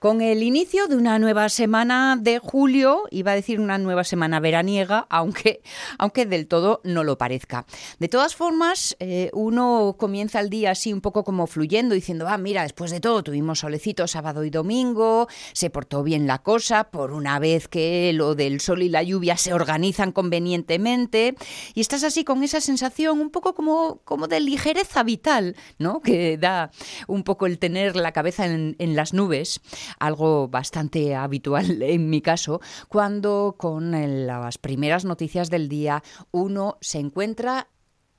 Con 0.00 0.22
el 0.22 0.42
inicio 0.42 0.86
de 0.88 0.96
una 0.96 1.18
nueva 1.18 1.50
semana 1.50 2.16
de 2.18 2.38
julio, 2.38 3.02
iba 3.10 3.32
a 3.32 3.34
decir 3.34 3.60
una 3.60 3.76
nueva 3.76 4.02
semana 4.02 4.40
veraniega, 4.40 5.06
aunque, 5.10 5.60
aunque 5.98 6.24
del 6.24 6.46
todo 6.46 6.80
no 6.84 7.04
lo 7.04 7.18
parezca. 7.18 7.66
De 7.98 8.08
todas 8.08 8.34
formas, 8.34 8.96
eh, 8.98 9.28
uno 9.34 9.96
comienza 9.98 10.40
el 10.40 10.48
día 10.48 10.70
así 10.70 10.94
un 10.94 11.02
poco 11.02 11.22
como 11.22 11.46
fluyendo, 11.46 11.94
diciendo, 11.94 12.28
ah, 12.28 12.38
mira, 12.38 12.62
después 12.62 12.90
de 12.92 13.00
todo 13.00 13.22
tuvimos 13.22 13.58
solecito 13.58 14.08
sábado 14.08 14.42
y 14.44 14.48
domingo, 14.48 15.28
se 15.52 15.68
portó 15.68 16.02
bien 16.02 16.26
la 16.26 16.38
cosa, 16.38 16.84
por 16.84 17.12
una 17.12 17.38
vez 17.38 17.68
que 17.68 18.14
lo 18.14 18.34
del 18.34 18.62
sol 18.62 18.80
y 18.80 18.88
la 18.88 19.02
lluvia 19.02 19.36
se 19.36 19.52
organizan 19.52 20.12
convenientemente, 20.12 21.34
y 21.74 21.82
estás 21.82 22.04
así 22.04 22.24
con 22.24 22.42
esa 22.42 22.62
sensación 22.62 23.20
un 23.20 23.28
poco 23.28 23.54
como, 23.54 24.00
como 24.04 24.28
de 24.28 24.40
ligereza 24.40 25.02
vital, 25.02 25.56
¿no? 25.78 26.00
Que 26.00 26.38
da 26.38 26.70
un 27.06 27.22
poco 27.22 27.44
el 27.44 27.58
tener 27.58 27.96
la 27.96 28.12
cabeza 28.12 28.46
en, 28.46 28.76
en 28.78 28.96
las 28.96 29.12
nubes 29.12 29.60
algo 29.98 30.48
bastante 30.48 31.14
habitual 31.14 31.82
en 31.82 32.10
mi 32.10 32.20
caso, 32.20 32.60
cuando 32.88 33.56
con 33.58 33.90
las 34.26 34.58
primeras 34.58 35.04
noticias 35.04 35.50
del 35.50 35.68
día 35.68 36.02
uno 36.30 36.78
se 36.80 36.98
encuentra 36.98 37.68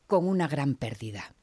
con 0.08 0.28
una 0.28 0.48
gran 0.48 0.76
pérdida. 0.76 1.36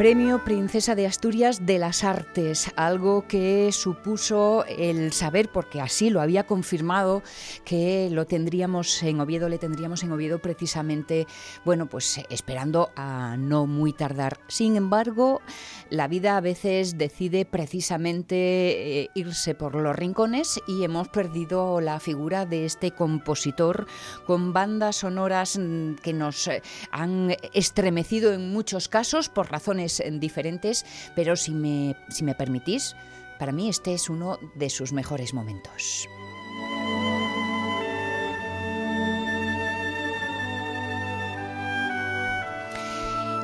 Premio 0.00 0.42
Princesa 0.44 0.94
de 0.94 1.06
Asturias 1.06 1.66
de 1.66 1.78
las 1.78 2.04
Artes, 2.04 2.70
algo 2.74 3.28
que 3.28 3.70
supuso 3.70 4.64
el 4.64 5.12
saber, 5.12 5.50
porque 5.52 5.82
así 5.82 6.08
lo 6.08 6.22
había 6.22 6.46
confirmado, 6.46 7.22
que 7.66 8.08
lo 8.10 8.26
tendríamos 8.26 9.02
en 9.02 9.20
Oviedo, 9.20 9.50
le 9.50 9.58
tendríamos 9.58 10.02
en 10.02 10.12
Oviedo 10.12 10.38
precisamente, 10.38 11.26
bueno, 11.66 11.84
pues 11.84 12.18
esperando 12.30 12.88
a 12.96 13.36
no 13.36 13.66
muy 13.66 13.92
tardar. 13.92 14.40
Sin 14.48 14.76
embargo, 14.76 15.42
la 15.90 16.08
vida 16.08 16.38
a 16.38 16.40
veces 16.40 16.96
decide 16.96 17.44
precisamente 17.44 19.02
eh, 19.02 19.10
irse 19.14 19.54
por 19.54 19.74
los 19.74 19.94
rincones 19.94 20.62
y 20.66 20.82
hemos 20.82 21.08
perdido 21.08 21.82
la 21.82 22.00
figura 22.00 22.46
de 22.46 22.64
este 22.64 22.92
compositor 22.92 23.86
con 24.26 24.54
bandas 24.54 24.96
sonoras 24.96 25.58
mm, 25.58 25.96
que 25.96 26.14
nos 26.14 26.48
eh, 26.48 26.62
han 26.90 27.36
estremecido 27.52 28.32
en 28.32 28.50
muchos 28.50 28.88
casos 28.88 29.28
por 29.28 29.50
razones 29.50 29.89
diferentes, 30.12 30.84
pero 31.14 31.36
si 31.36 31.52
me, 31.52 31.96
si 32.08 32.24
me 32.24 32.34
permitís, 32.34 32.94
para 33.38 33.52
mí 33.52 33.68
este 33.68 33.94
es 33.94 34.10
uno 34.10 34.38
de 34.54 34.70
sus 34.70 34.92
mejores 34.92 35.32
momentos. 35.32 36.08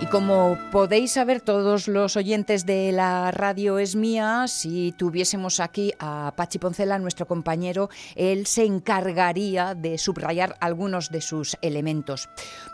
Y 0.07 0.09
como 0.09 0.57
podéis 0.71 1.15
saber 1.15 1.41
todos 1.41 1.89
los 1.89 2.17
oyentes 2.17 2.65
de 2.65 2.93
la 2.93 3.33
radio 3.33 3.81
es 3.81 3.97
mía, 3.97 4.45
si 4.47 4.93
tuviésemos 4.93 5.59
aquí 5.59 5.95
a 5.99 6.33
Pachi 6.37 6.61
Poncela, 6.61 7.01
nuestro 7.01 7.27
compañero, 7.27 7.91
él 8.15 8.47
se 8.47 8.65
encargaría 8.65 9.75
de 9.75 9.99
subrayar 9.99 10.57
algunos 10.61 11.11
de 11.11 11.21
sus 11.21 11.57
elementos. 11.61 12.29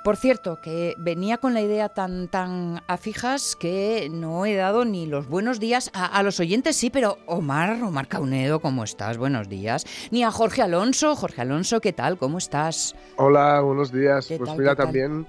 Por 0.05 0.19
cierto, 0.19 0.61
que 0.61 0.95
venía 0.99 1.39
con 1.39 1.55
la 1.55 1.63
idea 1.63 1.89
tan 1.89 2.29
tan 2.29 2.83
a 2.87 2.99
fijas 2.99 3.57
que 3.59 4.11
no 4.13 4.45
he 4.45 4.55
dado 4.55 4.85
ni 4.85 5.07
los 5.07 5.27
buenos 5.27 5.59
días 5.59 5.91
a, 5.95 6.23
los 6.23 6.39
oyentes, 6.39 6.77
sí, 6.77 6.91
pero 6.91 7.17
Omar, 7.25 7.83
Omar 7.83 8.09
Caunedo, 8.09 8.61
¿cómo 8.61 8.85
estás? 8.85 9.17
Buenos 9.17 9.49
días. 9.49 9.87
Ni 10.11 10.23
a 10.23 10.31
Jorge 10.31 10.61
Alonso, 10.61 11.17
Jorge 11.17 11.41
Alonso, 11.41 11.81
¿qué 11.81 11.95
tal? 11.95 12.19
¿Cómo 12.19 12.37
estás? 12.37 12.95
Hola, 13.17 13.63
buenos 13.63 13.91
días. 13.91 14.29
Pues 14.37 14.55
mira, 14.55 14.77
también 14.77 15.27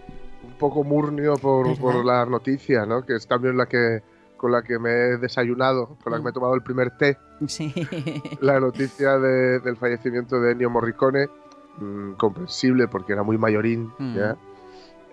un 0.53 0.59
poco 0.59 0.83
murnio 0.83 1.35
por, 1.35 1.77
por, 1.79 2.05
la 2.05 2.25
noticia, 2.25 2.85
¿no? 2.85 3.05
Que 3.05 3.15
es 3.15 3.27
también 3.27 3.57
la 3.57 3.65
que 3.65 4.01
con 4.37 4.51
la 4.51 4.61
que 4.61 4.77
me 4.77 4.91
he 4.91 5.17
desayunado, 5.17 5.97
con 6.03 6.11
la 6.11 6.17
que 6.17 6.23
me 6.25 6.29
he 6.29 6.33
tomado 6.33 6.53
el 6.53 6.61
primer 6.61 6.91
té. 6.97 7.17
Sí. 7.47 7.73
La 8.41 8.59
noticia 8.59 9.17
del 9.17 9.77
fallecimiento 9.77 10.41
de 10.41 10.51
Ennio 10.51 10.69
Morricone, 10.69 11.29
mm, 11.77 12.15
comprensible 12.15 12.89
porque 12.89 13.13
era 13.13 13.23
muy 13.23 13.37
mayorín. 13.37 13.93
Mm. 13.97 14.17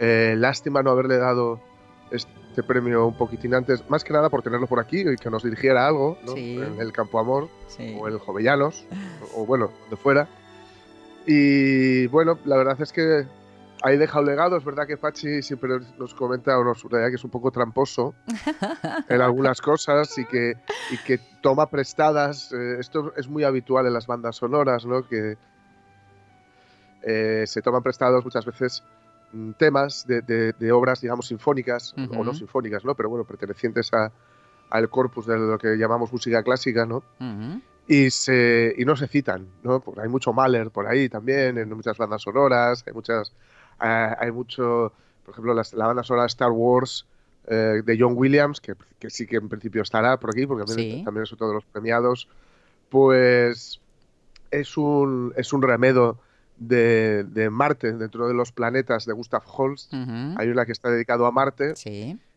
Eh, 0.00 0.34
lástima 0.36 0.82
no 0.82 0.90
haberle 0.90 1.18
dado 1.18 1.60
este 2.10 2.64
premio 2.64 3.06
un 3.06 3.16
poquitín 3.16 3.54
antes, 3.54 3.88
más 3.88 4.02
que 4.02 4.12
nada 4.12 4.30
por 4.30 4.42
tenerlo 4.42 4.66
por 4.66 4.80
aquí 4.80 5.02
y 5.02 5.14
que 5.14 5.30
nos 5.30 5.44
dirigiera 5.44 5.86
algo, 5.86 6.18
¿no? 6.26 6.36
En 6.36 6.80
el 6.80 6.92
Campo 6.92 7.20
Amor 7.20 7.48
o 8.00 8.08
el 8.08 8.18
Jovellanos, 8.18 8.84
o 9.36 9.46
bueno, 9.46 9.70
de 9.90 9.96
fuera. 9.96 10.28
Y 11.24 12.08
bueno, 12.08 12.36
la 12.44 12.56
verdad 12.56 12.80
es 12.82 12.92
que 12.92 13.26
ahí 13.82 13.96
deja 13.96 14.20
un 14.20 14.26
legado. 14.26 14.56
Es 14.56 14.64
verdad 14.64 14.86
que 14.86 14.96
Pachi 14.96 15.42
siempre 15.42 15.78
nos 15.98 16.14
comenta 16.14 16.58
o 16.58 16.64
nos 16.64 16.82
que 16.82 17.14
es 17.14 17.24
un 17.24 17.30
poco 17.30 17.50
tramposo 17.50 18.14
en 19.08 19.20
algunas 19.20 19.60
cosas 19.60 20.16
y 20.18 20.24
que, 20.24 20.54
y 20.90 20.98
que 20.98 21.18
toma 21.42 21.66
prestadas. 21.66 22.52
Eh, 22.52 22.76
esto 22.78 23.12
es 23.16 23.28
muy 23.28 23.44
habitual 23.44 23.86
en 23.86 23.94
las 23.94 24.06
bandas 24.06 24.36
sonoras, 24.36 24.84
¿no? 24.86 25.06
Que 25.06 25.36
eh, 27.02 27.44
se 27.46 27.62
toman 27.62 27.82
prestados 27.82 28.24
muchas 28.24 28.44
veces 28.44 28.82
mm, 29.32 29.52
temas 29.52 30.06
de, 30.06 30.72
obras, 30.72 31.00
digamos, 31.00 31.28
sinfónicas 31.28 31.94
o 31.96 32.24
no 32.24 32.34
sinfónicas, 32.34 32.84
¿no? 32.84 32.94
Pero 32.94 33.08
bueno, 33.08 33.24
pertenecientes 33.24 33.92
a, 33.94 34.12
al 34.70 34.88
corpus 34.88 35.26
de 35.26 35.38
lo 35.38 35.58
que 35.58 35.76
llamamos 35.76 36.12
música 36.12 36.42
clásica, 36.42 36.86
¿no? 36.86 37.02
y, 37.90 38.10
se, 38.10 38.72
y 38.78 38.84
no 38.84 38.94
se 38.94 39.08
citan, 39.08 39.48
¿no? 39.64 39.80
Porque 39.80 40.02
hay 40.02 40.08
mucho 40.08 40.32
Mahler 40.32 40.70
por 40.70 40.86
ahí 40.86 41.08
también, 41.08 41.58
en 41.58 41.68
muchas 41.70 41.98
bandas 41.98 42.22
sonoras, 42.22 42.84
hay 42.86 42.92
muchas 42.92 43.32
eh, 43.82 44.14
hay 44.18 44.30
mucho, 44.30 44.92
por 45.24 45.32
ejemplo, 45.32 45.54
la, 45.54 45.86
banda 45.86 46.02
sonora 46.02 46.26
Star 46.26 46.50
Wars 46.50 47.06
eh, 47.46 47.82
de 47.84 47.96
John 47.98 48.14
Williams, 48.16 48.60
que, 48.60 48.74
sí 49.08 49.26
que 49.26 49.36
en 49.36 49.48
principio 49.48 49.82
estará 49.82 50.18
por 50.18 50.30
aquí, 50.30 50.46
porque 50.46 50.64
también, 50.64 51.22
es 51.22 51.32
uno 51.32 51.48
de 51.48 51.54
los 51.54 51.64
premiados, 51.64 52.28
pues 52.88 53.80
es 54.50 54.76
un, 54.76 55.32
es 55.36 55.52
un 55.52 55.62
remedo 55.62 56.18
de, 56.58 57.24
de, 57.24 57.48
Marte 57.50 57.92
dentro 57.92 58.28
de 58.28 58.34
los 58.34 58.52
planetas 58.52 59.06
de 59.06 59.12
Gustav 59.12 59.42
Holst. 59.46 59.92
Hay 59.92 60.48
una 60.48 60.66
que 60.66 60.72
está 60.72 60.90
dedicado 60.90 61.26
a 61.26 61.32
Marte, 61.32 61.74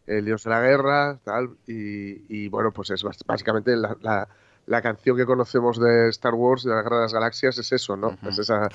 el 0.07 0.25
dios 0.25 0.43
de 0.43 0.49
la 0.49 0.61
guerra, 0.61 1.19
tal, 1.23 1.51
y, 1.67 2.47
bueno, 2.47 2.71
pues 2.71 2.89
es 2.91 3.03
básicamente 3.25 3.75
la, 3.75 4.27
la, 4.65 4.81
canción 4.81 5.17
que 5.17 5.25
conocemos 5.25 5.79
de 5.79 6.09
Star 6.09 6.33
Wars, 6.33 6.63
de 6.63 6.71
la 6.71 6.81
Guerra 6.81 6.97
de 6.97 7.03
las 7.03 7.13
Galaxias, 7.13 7.57
es 7.57 7.71
eso, 7.71 7.97
¿no? 7.97 8.17
Es 8.27 8.39
esa 8.39 8.69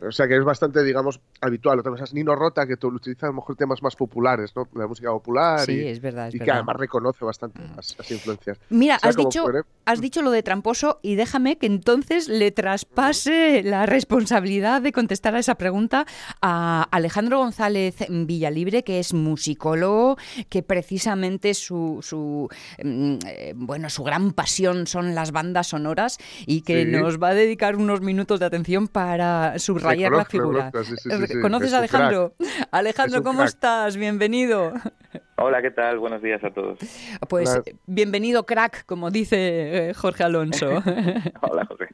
o 0.00 0.12
sea 0.12 0.28
que 0.28 0.36
es 0.36 0.44
bastante, 0.44 0.82
digamos, 0.82 1.20
habitual. 1.40 1.78
Otra 1.78 1.90
cosa 1.90 2.04
es 2.04 2.12
Nino 2.12 2.34
Rota, 2.34 2.66
que 2.66 2.74
utiliza 2.86 3.26
a 3.26 3.30
lo 3.30 3.36
mejor 3.36 3.56
temas 3.56 3.82
más 3.82 3.96
populares, 3.96 4.52
¿no? 4.54 4.68
La 4.74 4.86
música 4.86 5.10
popular. 5.10 5.60
Sí, 5.60 5.72
y, 5.72 5.88
es 5.88 6.00
verdad. 6.00 6.30
y 6.32 6.38
que 6.38 6.50
además 6.50 6.76
reconoce 6.76 7.24
bastante 7.24 7.60
mm. 7.60 7.76
las, 7.76 8.10
influencias. 8.10 8.58
Mira, 8.68 8.98
has, 9.02 9.16
dicho, 9.16 9.46
has 9.84 10.00
dicho 10.00 10.22
lo 10.22 10.30
de 10.30 10.42
tramposo 10.42 11.00
y 11.02 11.14
déjame 11.14 11.56
que 11.56 11.66
entonces 11.66 12.28
le 12.28 12.50
traspase 12.50 13.62
la 13.62 13.86
responsabilidad 13.86 14.82
de 14.82 14.92
contestar 14.92 15.34
a 15.34 15.38
esa 15.38 15.54
pregunta 15.54 16.06
a 16.42 16.86
Alejandro 16.90 17.38
González 17.38 17.96
Villalibre, 18.08 18.84
que 18.84 18.98
es 18.98 19.14
musicólogo, 19.14 20.18
que 20.50 20.62
precisamente 20.62 21.54
su, 21.54 22.00
su 22.02 22.48
mm, 22.82 23.16
eh, 23.26 23.52
bueno, 23.56 23.88
su 23.88 24.04
gran 24.04 24.32
pasión 24.32 24.86
son 24.86 25.14
las 25.14 25.32
bandas 25.32 25.68
sonoras 25.68 26.18
y 26.46 26.60
que 26.62 26.84
nos 26.84 27.22
va 27.22 27.28
a 27.28 27.34
dedicar 27.34 27.76
unos 27.76 28.02
minutos 28.02 28.40
de 28.40 28.46
atención 28.46 28.88
para 28.88 29.58
su 29.58 29.74
rayar 29.86 30.12
la 30.12 30.24
figura. 30.24 30.72
¿Conoces 31.40 31.72
a 31.72 31.78
Alejandro? 31.78 32.34
Alejandro, 32.70 33.22
¿cómo 33.22 33.44
estás? 33.44 33.96
Bienvenido. 33.96 34.72
Hola, 35.36 35.62
¿qué 35.62 35.70
tal? 35.70 35.98
Buenos 35.98 36.22
días 36.22 36.42
a 36.44 36.50
todos. 36.50 36.78
Pues 37.28 37.60
bienvenido, 37.86 38.46
crack, 38.46 38.84
como 38.86 39.10
dice 39.10 39.88
eh, 39.90 39.94
Jorge 39.94 40.24
Alonso. 40.24 40.68
Hola, 41.42 41.66
Jorge. 41.66 41.88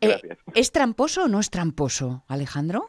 Eh, 0.00 0.20
¿Es 0.54 0.72
tramposo 0.72 1.24
o 1.24 1.28
no 1.28 1.40
es 1.40 1.50
tramposo, 1.50 2.24
Alejandro? 2.28 2.88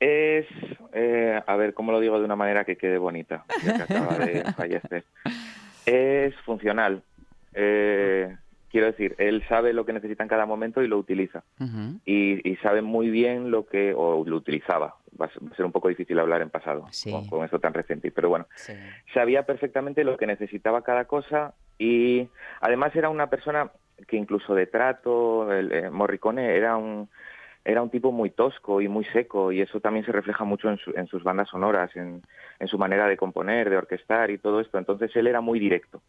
Es, 0.00 0.46
eh, 0.92 1.40
a 1.46 1.56
ver, 1.56 1.74
¿cómo 1.74 1.92
lo 1.92 2.00
digo 2.00 2.18
de 2.18 2.24
una 2.24 2.36
manera 2.36 2.64
que 2.64 2.76
quede 2.76 2.98
bonita? 2.98 3.44
Ya 3.64 3.86
que 3.86 3.94
acaba 3.94 4.18
de 4.18 4.44
fallecer. 4.56 5.04
Es 5.86 6.34
funcional. 6.44 7.02
Eh, 7.54 8.36
quiero 8.74 8.88
decir, 8.88 9.14
él 9.18 9.44
sabe 9.48 9.72
lo 9.72 9.86
que 9.86 9.92
necesita 9.92 10.24
en 10.24 10.28
cada 10.28 10.46
momento 10.46 10.82
y 10.82 10.88
lo 10.88 10.98
utiliza. 10.98 11.44
y, 12.04 12.56
sabe 12.56 12.82
muy 12.82 13.08
bien 13.08 13.52
lo 13.52 13.66
que, 13.66 13.94
o 13.96 14.24
lo 14.26 14.36
utilizaba. 14.36 14.96
Va 15.20 15.26
a 15.26 15.54
ser 15.54 15.64
un 15.64 15.70
poco 15.70 15.88
difícil 15.88 16.18
hablar 16.18 16.42
en 16.42 16.50
pasado 16.50 16.86
con, 17.30 17.44
eso 17.44 17.60
tan 17.60 17.72
reciente, 17.72 18.10
pero 18.10 18.28
bueno, 18.30 18.48
sabía 19.12 19.44
perfectamente 19.44 20.02
lo 20.02 20.16
que 20.16 20.26
necesitaba 20.26 20.82
cada 20.82 21.04
cosa 21.04 21.54
y 21.78 22.28
además 22.60 22.96
era 22.96 23.10
una 23.10 23.28
persona 23.28 23.70
que 24.08 24.16
incluso 24.16 24.56
de 24.56 24.66
trato, 24.66 25.52
el, 25.52 25.70
eh, 25.70 25.90
Morricone 25.90 26.56
era 26.56 26.76
un 26.76 27.08
era 27.64 27.80
un 27.80 27.90
tipo 27.90 28.10
muy 28.10 28.30
tosco 28.30 28.80
y 28.80 28.88
muy 28.88 29.04
seco 29.06 29.52
y 29.52 29.60
eso 29.60 29.78
también 29.80 30.04
se 30.04 30.12
refleja 30.12 30.42
mucho 30.44 30.68
en, 30.68 31.06
sus 31.06 31.22
bandas 31.22 31.48
sonoras, 31.48 31.90
en, 31.94 32.22
su 32.66 32.76
manera 32.76 33.06
de 33.06 33.16
componer, 33.16 33.70
de 33.70 33.76
orquestar 33.76 34.30
y 34.30 34.38
todo 34.38 34.60
esto. 34.60 34.78
Entonces 34.78 35.14
él 35.14 35.28
era 35.28 35.40
muy 35.40 35.60
directo 35.60 36.02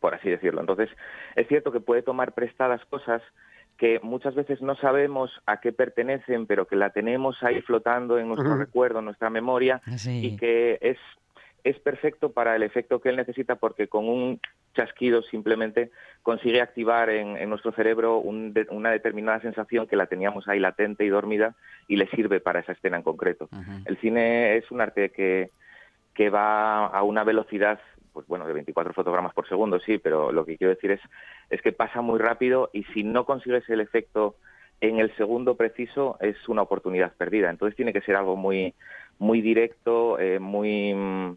por 0.00 0.14
así 0.14 0.30
decirlo. 0.30 0.60
Entonces, 0.60 0.90
es 1.36 1.46
cierto 1.48 1.72
que 1.72 1.80
puede 1.80 2.02
tomar 2.02 2.32
prestadas 2.32 2.84
cosas 2.86 3.22
que 3.78 4.00
muchas 4.02 4.34
veces 4.34 4.60
no 4.60 4.74
sabemos 4.74 5.30
a 5.46 5.60
qué 5.60 5.72
pertenecen, 5.72 6.46
pero 6.46 6.66
que 6.66 6.76
la 6.76 6.90
tenemos 6.90 7.40
ahí 7.42 7.62
flotando 7.62 8.18
en 8.18 8.26
nuestro 8.26 8.56
recuerdo, 8.56 8.98
en 8.98 9.04
nuestra 9.04 9.30
memoria, 9.30 9.80
y 10.04 10.36
que 10.36 10.78
es, 10.80 10.98
es 11.62 11.78
perfecto 11.78 12.32
para 12.32 12.56
el 12.56 12.64
efecto 12.64 13.00
que 13.00 13.10
él 13.10 13.16
necesita 13.16 13.54
porque 13.54 13.86
con 13.86 14.08
un 14.08 14.40
chasquido 14.74 15.22
simplemente 15.22 15.92
consigue 16.22 16.60
activar 16.60 17.08
en, 17.08 17.48
nuestro 17.48 17.70
cerebro 17.72 18.18
una 18.18 18.90
determinada 18.90 19.40
sensación 19.40 19.86
que 19.86 19.96
la 19.96 20.06
teníamos 20.06 20.48
ahí 20.48 20.58
latente 20.58 21.04
y 21.04 21.08
dormida 21.08 21.54
y 21.86 21.96
le 21.96 22.08
sirve 22.08 22.40
para 22.40 22.60
esa 22.60 22.72
escena 22.72 22.96
en 22.96 23.04
concreto. 23.04 23.48
El 23.86 23.96
cine 23.98 24.56
es 24.56 24.68
un 24.72 24.80
arte 24.80 25.10
que, 25.10 25.50
que 26.14 26.30
va 26.30 26.86
a 26.86 27.02
una 27.04 27.22
velocidad 27.22 27.78
pues 28.18 28.26
bueno, 28.26 28.48
de 28.48 28.52
24 28.52 28.92
fotogramas 28.94 29.32
por 29.32 29.48
segundo, 29.48 29.78
sí, 29.78 29.98
pero 29.98 30.32
lo 30.32 30.44
que 30.44 30.56
quiero 30.56 30.74
decir 30.74 30.90
es, 30.90 31.00
es 31.50 31.62
que 31.62 31.70
pasa 31.70 32.00
muy 32.00 32.18
rápido 32.18 32.68
y 32.72 32.82
si 32.92 33.04
no 33.04 33.24
consigues 33.24 33.62
el 33.68 33.80
efecto 33.80 34.34
en 34.80 34.98
el 34.98 35.14
segundo 35.16 35.54
preciso 35.54 36.16
es 36.20 36.36
una 36.48 36.62
oportunidad 36.62 37.12
perdida. 37.14 37.48
Entonces 37.48 37.76
tiene 37.76 37.92
que 37.92 38.00
ser 38.00 38.16
algo 38.16 38.34
muy, 38.34 38.74
muy 39.20 39.40
directo, 39.40 40.18
eh, 40.18 40.40
muy, 40.40 41.36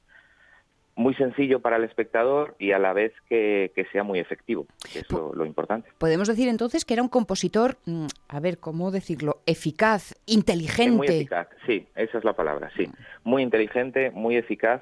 muy 0.95 1.13
sencillo 1.13 1.59
para 1.59 1.77
el 1.77 1.83
espectador 1.83 2.55
y 2.57 2.71
a 2.71 2.79
la 2.79 2.93
vez 2.93 3.13
que, 3.29 3.71
sea 3.91 4.01
muy 4.01 4.17
efectivo, 4.17 4.65
que 4.91 5.01
es 5.01 5.11
lo, 5.11 5.45
importante. 5.45 5.87
Podemos 5.99 6.27
decir 6.27 6.47
entonces 6.47 6.83
que 6.83 6.95
era 6.95 7.03
un 7.03 7.09
compositor, 7.09 7.77
mm, 7.85 8.07
a 8.27 8.39
ver, 8.39 8.57
¿cómo 8.57 8.89
decirlo? 8.89 9.41
Eficaz, 9.45 10.15
inteligente. 10.25 10.97
Muy 10.97 11.07
eficaz, 11.07 11.47
sí, 11.67 11.87
esa 11.93 12.17
es 12.17 12.23
la 12.23 12.33
palabra, 12.33 12.71
sí. 12.75 12.89
Muy 13.23 13.43
inteligente, 13.43 14.09
muy 14.09 14.35
eficaz 14.35 14.81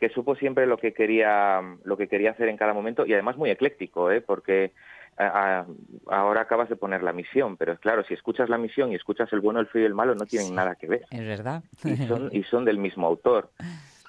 que 0.00 0.08
supo 0.08 0.34
siempre 0.34 0.66
lo 0.66 0.78
que 0.78 0.94
quería 0.94 1.60
lo 1.84 1.96
que 1.96 2.08
quería 2.08 2.30
hacer 2.30 2.48
en 2.48 2.56
cada 2.56 2.72
momento 2.72 3.04
y 3.06 3.12
además 3.12 3.36
muy 3.36 3.50
ecléctico, 3.50 4.10
¿eh? 4.10 4.22
porque 4.22 4.72
ahora 5.18 6.40
acabas 6.40 6.70
de 6.70 6.76
poner 6.76 7.02
la 7.02 7.12
misión, 7.12 7.58
pero 7.58 7.76
claro, 7.76 8.02
si 8.04 8.14
escuchas 8.14 8.48
la 8.48 8.56
misión 8.56 8.90
y 8.90 8.94
escuchas 8.94 9.30
el 9.34 9.40
bueno, 9.40 9.60
el 9.60 9.66
feo 9.66 9.82
y 9.82 9.84
el 9.84 9.94
malo, 9.94 10.14
no 10.14 10.24
tienen 10.24 10.54
nada 10.54 10.76
que 10.76 10.86
ver. 10.86 11.02
Es 11.10 11.26
verdad. 11.26 11.62
Y 11.84 11.96
son, 12.06 12.30
y 12.32 12.42
son 12.44 12.64
del 12.64 12.78
mismo 12.78 13.06
autor. 13.06 13.50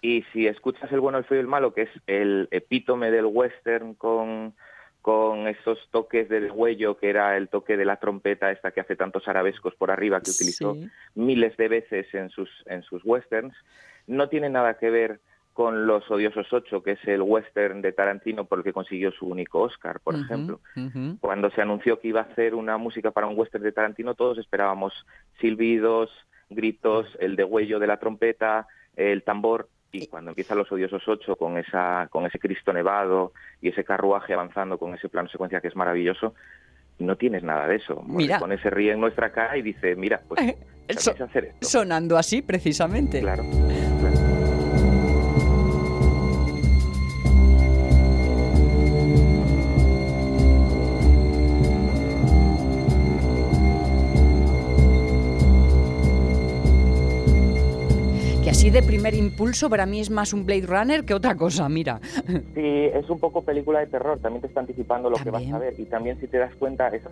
Y 0.01 0.23
si 0.31 0.47
escuchas 0.47 0.89
el 0.93 1.01
bueno, 1.01 1.17
el 1.17 1.25
feo 1.25 1.37
y 1.37 1.41
el 1.41 1.47
malo, 1.47 1.73
que 1.73 1.81
es 1.81 1.89
el 2.07 2.47
epítome 2.51 3.11
del 3.11 3.25
western 3.25 3.95
con, 3.95 4.53
con 5.01 5.49
esos 5.49 5.77
toques 5.91 6.29
del 6.29 6.49
huello, 6.51 6.97
que 6.97 7.09
era 7.09 7.35
el 7.35 7.49
toque 7.49 7.75
de 7.75 7.83
la 7.83 7.97
trompeta 7.97 8.49
esta 8.49 8.71
que 8.71 8.79
hace 8.79 8.95
tantos 8.95 9.27
arabescos 9.27 9.75
por 9.75 9.91
arriba, 9.91 10.21
que 10.21 10.31
utilizó 10.31 10.77
miles 11.15 11.57
de 11.57 11.67
veces 11.67 12.13
en 12.13 12.29
sus, 12.29 12.49
en 12.67 12.83
sus 12.83 13.03
westerns, 13.03 13.53
no 14.07 14.29
tiene 14.29 14.49
nada 14.49 14.75
que 14.75 14.89
ver 14.89 15.19
con 15.53 15.85
Los 15.85 16.09
Odiosos 16.09 16.51
Ocho, 16.53 16.81
que 16.81 16.91
es 16.91 17.05
el 17.05 17.21
western 17.21 17.81
de 17.81 17.91
Tarantino 17.91 18.45
por 18.45 18.59
el 18.59 18.63
que 18.63 18.73
consiguió 18.73 19.11
su 19.11 19.27
único 19.27 19.61
Oscar, 19.61 19.99
por 19.99 20.15
ejemplo. 20.15 20.61
Cuando 21.19 21.49
se 21.51 21.61
anunció 21.61 21.99
que 21.99 22.07
iba 22.07 22.21
a 22.21 22.23
hacer 22.23 22.55
una 22.55 22.77
música 22.77 23.11
para 23.11 23.27
un 23.27 23.37
western 23.37 23.63
de 23.63 23.71
Tarantino, 23.71 24.13
todos 24.15 24.37
esperábamos 24.37 24.93
silbidos, 25.39 26.09
gritos, 26.49 27.07
el 27.19 27.35
degüello 27.35 27.79
de 27.79 27.87
la 27.87 27.97
trompeta, 27.97 28.67
el 28.95 29.23
tambor. 29.23 29.67
Y 29.93 30.07
cuando 30.07 30.31
empieza 30.31 30.55
Los 30.55 30.71
Odiosos 30.71 31.05
Ocho 31.05 31.35
con, 31.35 31.57
esa, 31.57 32.07
con 32.09 32.25
ese 32.25 32.39
Cristo 32.39 32.71
nevado 32.71 33.33
y 33.61 33.69
ese 33.69 33.83
carruaje 33.83 34.33
avanzando 34.33 34.77
con 34.77 34.93
ese 34.93 35.09
plano 35.09 35.27
secuencia 35.27 35.59
que 35.59 35.67
es 35.67 35.75
maravilloso, 35.75 36.33
no 36.97 37.17
tienes 37.17 37.43
nada 37.43 37.67
de 37.67 37.75
eso. 37.75 38.01
Mira. 38.07 38.39
Pone 38.39 38.55
ese 38.55 38.69
ríe 38.69 38.93
en 38.93 39.01
nuestra 39.01 39.33
cara 39.33 39.57
y 39.57 39.61
dice, 39.61 39.95
mira, 39.97 40.21
pues 40.25 40.39
hacer 41.21 41.45
esto. 41.45 41.67
Sonando 41.67 42.17
así, 42.17 42.41
precisamente. 42.41 43.19
claro. 43.19 43.43
Así 58.71 58.79
de 58.79 58.87
primer 58.87 59.13
impulso 59.13 59.69
para 59.69 59.85
mí 59.85 59.99
es 59.99 60.09
más 60.09 60.31
un 60.31 60.45
Blade 60.45 60.65
Runner 60.65 61.03
que 61.03 61.13
otra 61.13 61.35
cosa, 61.35 61.67
mira. 61.67 61.99
Sí, 62.55 62.89
es 62.93 63.09
un 63.09 63.19
poco 63.19 63.41
película 63.41 63.79
de 63.79 63.87
terror, 63.87 64.19
también 64.19 64.41
te 64.41 64.47
está 64.47 64.61
anticipando 64.61 65.09
lo 65.09 65.17
que 65.17 65.29
vas 65.29 65.45
a 65.51 65.59
ver 65.59 65.73
y 65.77 65.85
también 65.85 66.19
si 66.19 66.27
te 66.27 66.37
das 66.37 66.55
cuenta 66.55 66.87
esos, 66.87 67.11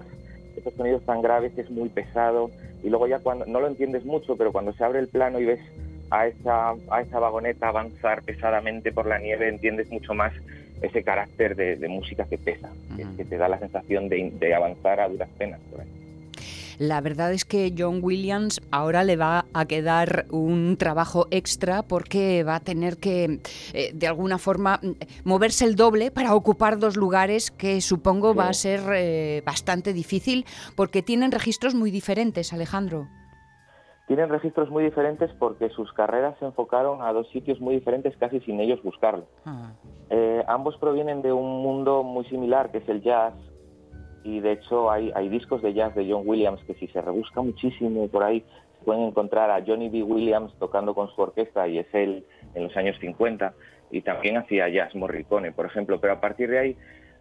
esos 0.56 0.74
sonidos 0.74 1.04
tan 1.04 1.22
graves 1.22 1.58
es 1.58 1.70
muy 1.70 1.90
pesado 1.90 2.50
y 2.84 2.90
luego 2.90 3.08
ya 3.08 3.20
cuando 3.20 3.46
no 3.46 3.60
lo 3.60 3.68
entiendes 3.68 4.06
mucho, 4.06 4.38
pero 4.38 4.52
cuando 4.52 4.72
se 4.74 4.84
abre 4.84 5.00
el 5.00 5.10
plano 5.10 5.40
y 5.40 5.46
ves 5.46 5.60
a 6.12 6.28
esa, 6.28 6.76
a 6.90 7.02
esa 7.02 7.20
vagoneta 7.20 7.68
avanzar 7.68 8.24
pesadamente 8.24 8.92
por 8.92 9.06
la 9.06 9.20
nieve, 9.20 9.50
entiendes 9.50 9.92
mucho 9.92 10.14
más 10.14 10.34
ese 10.82 11.04
carácter 11.04 11.56
de, 11.56 11.90
música 11.90 12.24
que 12.24 12.38
pesa, 12.38 12.70
que, 12.96 13.26
te 13.26 13.38
da 13.38 13.50
la 13.50 13.60
sensación 13.60 14.08
de, 14.08 14.32
de 14.40 14.56
avanzar 14.56 15.02
a 15.02 15.10
duras 15.10 15.30
penas. 15.38 15.60
Por 15.70 15.82
ahí. 15.82 16.09
La 16.80 17.02
verdad 17.02 17.34
es 17.34 17.44
que 17.44 17.74
John 17.78 18.00
Williams 18.02 18.62
ahora 18.72 19.04
le 19.04 19.18
va 19.18 19.44
a 19.54 19.66
quedar 19.66 20.26
un 20.32 20.78
trabajo 20.78 21.28
extra 21.30 21.84
porque 21.84 22.46
va 22.46 22.56
a 22.56 22.60
tener 22.62 22.96
que, 22.96 23.42
eh, 23.74 23.92
de 23.94 24.08
alguna 24.08 24.38
forma, 24.38 24.80
moverse 25.26 25.66
el 25.66 25.76
doble 25.76 26.10
para 26.10 26.34
ocupar 26.34 26.80
dos 26.80 26.96
lugares 26.96 27.52
que 27.52 27.82
supongo 27.82 28.34
va 28.34 28.48
a 28.48 28.54
ser 28.54 28.80
eh, 28.96 29.44
bastante 29.46 29.92
difícil 29.92 30.46
porque 30.78 31.02
tienen 31.02 31.34
registros 31.34 31.76
muy 31.76 31.92
diferentes, 31.92 32.54
Alejandro. 32.54 33.10
Tienen 34.08 34.30
registros 34.30 34.70
muy 34.70 34.86
diferentes 34.86 35.30
porque 35.38 35.70
sus 35.72 35.92
carreras 35.92 36.40
se 36.40 36.46
enfocaron 36.46 37.02
a 37.02 37.12
dos 37.12 37.30
sitios 37.30 37.60
muy 37.60 37.76
diferentes 37.76 38.16
casi 38.16 38.40
sin 38.40 38.62
ellos 38.62 38.82
buscarlo. 38.84 39.26
Ah. 39.46 39.74
Eh, 40.10 40.44
ambos 40.48 40.78
provienen 40.78 41.22
de 41.22 41.34
un 41.34 41.62
mundo 41.62 42.04
muy 42.04 42.24
similar 42.26 42.72
que 42.72 42.78
es 42.78 42.88
el 42.88 43.04
jazz, 43.04 43.34
y 44.24 44.40
de 44.40 44.54
hecho 44.54 44.92
hay, 44.92 45.12
hay 45.16 45.30
discos 45.30 45.62
de 45.62 45.74
jazz 45.74 45.96
de 45.96 46.10
John 46.10 46.24
Williams 46.26 46.62
que 46.66 46.74
si 46.76 46.88
se 46.88 47.02
rebusca 47.02 47.42
muchísimo 47.42 48.08
por 48.08 48.24
ahí 48.24 48.44
pueden 48.86 49.04
encontrar 49.04 49.52
a 49.52 49.64
Johnny 49.66 49.90
B. 49.90 50.04
Williams 50.04 50.54
tocando 50.60 50.94
con 50.94 51.10
su 51.10 51.22
orquesta 51.22 51.68
y 51.68 51.80
es 51.80 51.88
él 51.94 52.26
en 52.56 52.64
los 52.64 52.76
años 52.78 52.98
50 53.00 53.54
y 53.92 54.02
también 54.02 54.38
hacía 54.38 54.70
jazz 54.70 54.96
Morricone, 54.96 55.52
por 55.52 55.66
ejemplo, 55.66 56.00
pero 56.00 56.14
a 56.14 56.22
partir 56.22 56.50
de 56.50 56.60
ahí 56.60 56.78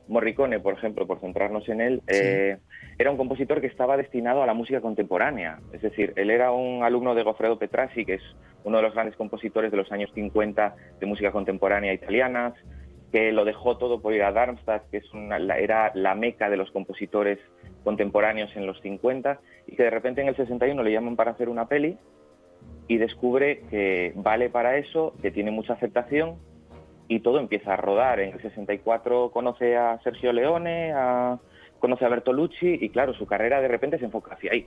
Morricone, 0.08 0.58
por 0.60 0.74
ejemplo, 0.74 1.06
por 1.06 1.20
centrarnos 1.20 1.68
en 1.68 1.80
él, 1.80 2.02
eh, 2.08 2.56
era 2.98 3.10
un 3.10 3.16
compositor 3.16 3.60
que 3.60 3.66
estaba 3.66 3.96
destinado 3.96 4.42
a 4.42 4.46
la 4.46 4.54
música 4.54 4.80
contemporánea. 4.80 5.60
Es 5.72 5.82
decir, 5.82 6.14
él 6.16 6.30
era 6.30 6.50
un 6.50 6.82
alumno 6.82 7.14
de 7.14 7.22
Goffredo 7.22 7.58
Petrassi, 7.58 8.04
que 8.04 8.14
es 8.14 8.22
uno 8.64 8.78
de 8.78 8.82
los 8.84 8.94
grandes 8.94 9.16
compositores 9.16 9.70
de 9.70 9.76
los 9.76 9.92
años 9.92 10.10
50 10.14 10.74
de 10.98 11.06
música 11.06 11.30
contemporánea 11.30 11.92
italiana, 11.92 12.54
que 13.12 13.32
lo 13.32 13.44
dejó 13.44 13.78
todo 13.78 14.00
por 14.00 14.12
ir 14.12 14.22
a 14.22 14.32
Darmstadt, 14.32 14.90
que 14.90 14.98
es 14.98 15.14
una, 15.14 15.36
era 15.56 15.92
la 15.94 16.14
meca 16.14 16.50
de 16.50 16.56
los 16.56 16.70
compositores 16.70 17.38
contemporáneos 17.84 18.54
en 18.56 18.66
los 18.66 18.80
50, 18.80 19.40
y 19.66 19.76
que 19.76 19.82
de 19.82 19.90
repente 19.90 20.20
en 20.20 20.28
el 20.28 20.36
61 20.36 20.82
le 20.82 20.92
llaman 20.92 21.16
para 21.16 21.30
hacer 21.30 21.48
una 21.48 21.66
peli 21.68 21.96
y 22.86 22.98
descubre 22.98 23.60
que 23.70 24.12
vale 24.16 24.50
para 24.50 24.76
eso, 24.76 25.14
que 25.22 25.30
tiene 25.30 25.50
mucha 25.50 25.74
aceptación 25.74 26.36
y 27.06 27.20
todo 27.20 27.38
empieza 27.38 27.74
a 27.74 27.76
rodar. 27.76 28.20
En 28.20 28.34
el 28.34 28.42
64 28.42 29.30
conoce 29.30 29.76
a 29.76 29.98
Sergio 30.02 30.32
Leone, 30.32 30.92
conoce 31.78 32.04
a 32.04 32.08
Bertolucci 32.08 32.78
y 32.80 32.88
claro, 32.90 33.14
su 33.14 33.26
carrera 33.26 33.60
de 33.60 33.68
repente 33.68 33.98
se 33.98 34.04
enfoca 34.04 34.34
hacia 34.34 34.52
ahí. 34.52 34.66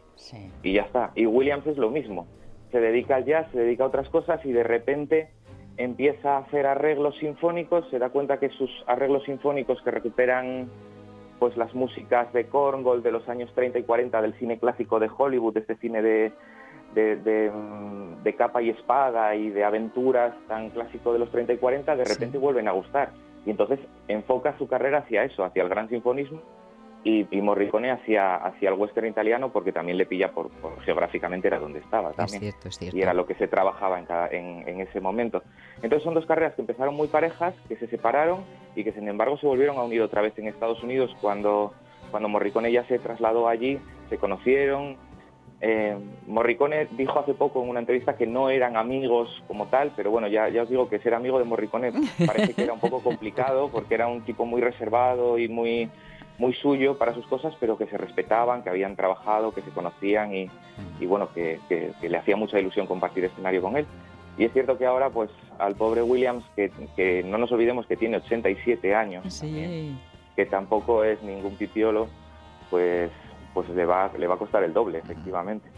Y 0.63 0.73
ya 0.73 0.83
está. 0.83 1.11
Y 1.15 1.25
Williams 1.25 1.67
es 1.67 1.77
lo 1.77 1.89
mismo. 1.89 2.27
Se 2.71 2.79
dedica 2.79 3.17
al 3.17 3.25
jazz, 3.25 3.47
se 3.51 3.59
dedica 3.59 3.83
a 3.83 3.87
otras 3.87 4.09
cosas 4.09 4.43
y 4.45 4.51
de 4.51 4.63
repente 4.63 5.29
empieza 5.77 6.35
a 6.35 6.39
hacer 6.39 6.65
arreglos 6.65 7.17
sinfónicos, 7.17 7.87
se 7.89 7.99
da 7.99 8.09
cuenta 8.09 8.39
que 8.39 8.49
sus 8.49 8.69
arreglos 8.87 9.23
sinfónicos 9.23 9.81
que 9.81 9.91
recuperan 9.91 10.69
pues 11.39 11.57
las 11.57 11.73
músicas 11.73 12.31
de 12.33 12.45
Korngold 12.47 13.03
de 13.03 13.11
los 13.11 13.27
años 13.27 13.51
30 13.55 13.79
y 13.79 13.83
40 13.83 14.21
del 14.21 14.33
cine 14.35 14.59
clásico 14.59 14.99
de 14.99 15.09
Hollywood, 15.15 15.57
este 15.57 15.75
cine 15.77 16.01
de, 16.03 16.31
mm, 16.93 18.21
de, 18.23 18.35
capa 18.35 18.61
y 18.61 18.69
espada 18.69 19.35
y 19.35 19.49
de 19.49 19.63
aventuras 19.63 20.35
tan 20.47 20.69
clásico 20.69 21.13
de 21.13 21.19
los 21.19 21.31
30 21.31 21.53
y 21.53 21.57
40, 21.57 21.95
de 21.95 22.05
repente 22.05 22.37
vuelven 22.37 22.67
a 22.67 22.73
gustar. 22.73 23.09
Y 23.45 23.49
entonces 23.49 23.79
enfoca 24.07 24.55
su 24.59 24.67
carrera 24.67 24.99
hacia 24.99 25.23
eso, 25.23 25.43
hacia 25.43 25.63
el 25.63 25.69
gran 25.69 25.89
sinfonismo 25.89 26.41
y, 27.03 27.41
Morricone 27.41 27.91
hacia, 27.91 28.35
hacia 28.35 28.69
el 28.69 28.75
western 28.75 29.07
italiano 29.07 29.51
porque 29.51 29.71
también 29.71 29.97
le 29.97 30.05
pilla 30.05 30.31
por, 30.31 30.51
geográficamente 30.85 31.47
era 31.47 31.57
donde 31.57 31.79
estaba 31.79 32.11
también. 32.11 32.53
Y 32.91 33.01
era 33.01 33.13
lo 33.13 33.25
que 33.25 33.33
se 33.35 33.47
trabajaba 33.47 33.99
en, 34.31 34.67
en, 34.67 34.81
ese 34.81 34.99
momento. 34.99 35.41
Entonces 35.77 36.03
son 36.03 36.13
dos 36.13 36.25
carreras 36.25 36.53
que 36.53 36.61
empezaron 36.61 36.95
muy 36.95 37.07
parejas, 37.07 37.55
que 37.67 37.75
se 37.77 37.87
separaron 37.87 38.43
y 38.75 38.83
que 38.83 38.91
sin 38.91 39.07
embargo 39.07 39.37
se 39.37 39.47
volvieron 39.47 39.77
a 39.77 39.83
unir 39.83 40.01
otra 40.01 40.21
vez 40.21 40.37
en 40.37 40.47
Estados 40.47 40.83
Unidos 40.83 41.15
cuando, 41.21 41.73
cuando 42.11 42.29
Morricone 42.29 42.71
ya 42.71 42.85
se 42.85 42.99
trasladó 42.99 43.47
allí, 43.47 43.79
se 44.09 44.17
conocieron. 44.17 44.97
Eh, 45.59 45.95
Morricone 46.27 46.87
dijo 46.91 47.19
hace 47.19 47.33
poco 47.33 47.63
en 47.63 47.69
una 47.69 47.79
entrevista 47.79 48.15
que 48.15 48.25
no 48.27 48.49
eran 48.49 48.77
amigos 48.77 49.43
como 49.47 49.67
tal, 49.67 49.91
pero 49.95 50.11
bueno, 50.11 50.27
ya, 50.27 50.49
ya 50.49 50.63
os 50.63 50.69
digo 50.69 50.89
que 50.89 50.99
ser 50.99 51.13
amigo 51.13 51.39
de 51.39 51.45
Morricone 51.45 51.91
parece 52.25 52.53
que 52.53 52.63
era 52.63 52.73
un 52.73 52.79
poco 52.79 52.99
complicado 53.03 53.69
porque 53.71 53.95
era 53.95 54.07
un 54.07 54.21
tipo 54.21 54.45
muy 54.45 54.61
reservado 54.61 55.37
y 55.37 55.47
muy 55.47 55.89
muy 56.41 56.53
suyo 56.55 56.97
para 56.97 57.13
sus 57.13 57.27
cosas, 57.27 57.53
pero 57.59 57.77
que 57.77 57.85
se 57.85 57.99
respetaban, 57.99 58.63
que 58.63 58.69
habían 58.71 58.95
trabajado, 58.95 59.53
que 59.53 59.61
se 59.61 59.69
conocían 59.69 60.33
y, 60.33 60.49
bueno, 61.05 61.29
que, 61.31 61.59
le 62.01 62.17
hacía 62.17 62.35
mucha 62.35 62.59
ilusión 62.59 62.87
compartir 62.87 63.25
escenario 63.25 63.61
con 63.61 63.77
él. 63.77 63.85
Y 64.39 64.45
es 64.45 64.51
cierto 64.51 64.75
que 64.75 64.87
ahora, 64.87 65.11
pues, 65.11 65.29
al 65.59 65.75
pobre 65.75 66.01
Williams, 66.01 66.43
que, 66.55 67.23
no 67.23 67.37
nos 67.37 67.51
olvidemos 67.51 67.85
que 67.85 67.95
tiene 67.95 68.17
87 68.17 68.95
años, 68.95 69.43
que 70.35 70.45
tampoco 70.47 71.03
es 71.03 71.21
ningún 71.21 71.55
pipiolo, 71.57 72.07
pues, 72.71 73.11
pues 73.53 73.69
le 73.69 73.85
va, 73.85 74.11
le 74.17 74.27
va 74.27 74.35
a 74.35 74.37
costar 74.37 74.63
el 74.63 74.73
doble, 74.73 74.99
efectivamente. 74.99 75.69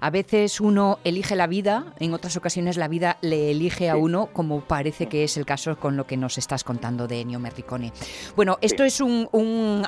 A 0.00 0.10
veces 0.10 0.60
uno 0.60 0.98
elige 1.04 1.36
la 1.36 1.46
vida, 1.46 1.92
en 1.98 2.14
otras 2.14 2.36
ocasiones 2.36 2.76
la 2.76 2.88
vida 2.88 3.18
le 3.20 3.50
elige 3.50 3.90
a 3.90 3.96
uno, 3.96 4.28
como 4.32 4.60
parece 4.60 5.06
que 5.06 5.24
es 5.24 5.36
el 5.36 5.44
caso 5.44 5.78
con 5.78 5.96
lo 5.96 6.06
que 6.06 6.16
nos 6.16 6.38
estás 6.38 6.64
contando 6.64 7.08
de 7.08 7.20
Ennio 7.20 7.40
Merricone. 7.40 7.92
Bueno, 8.36 8.58
esto 8.60 8.84
es 8.84 9.00
un, 9.00 9.28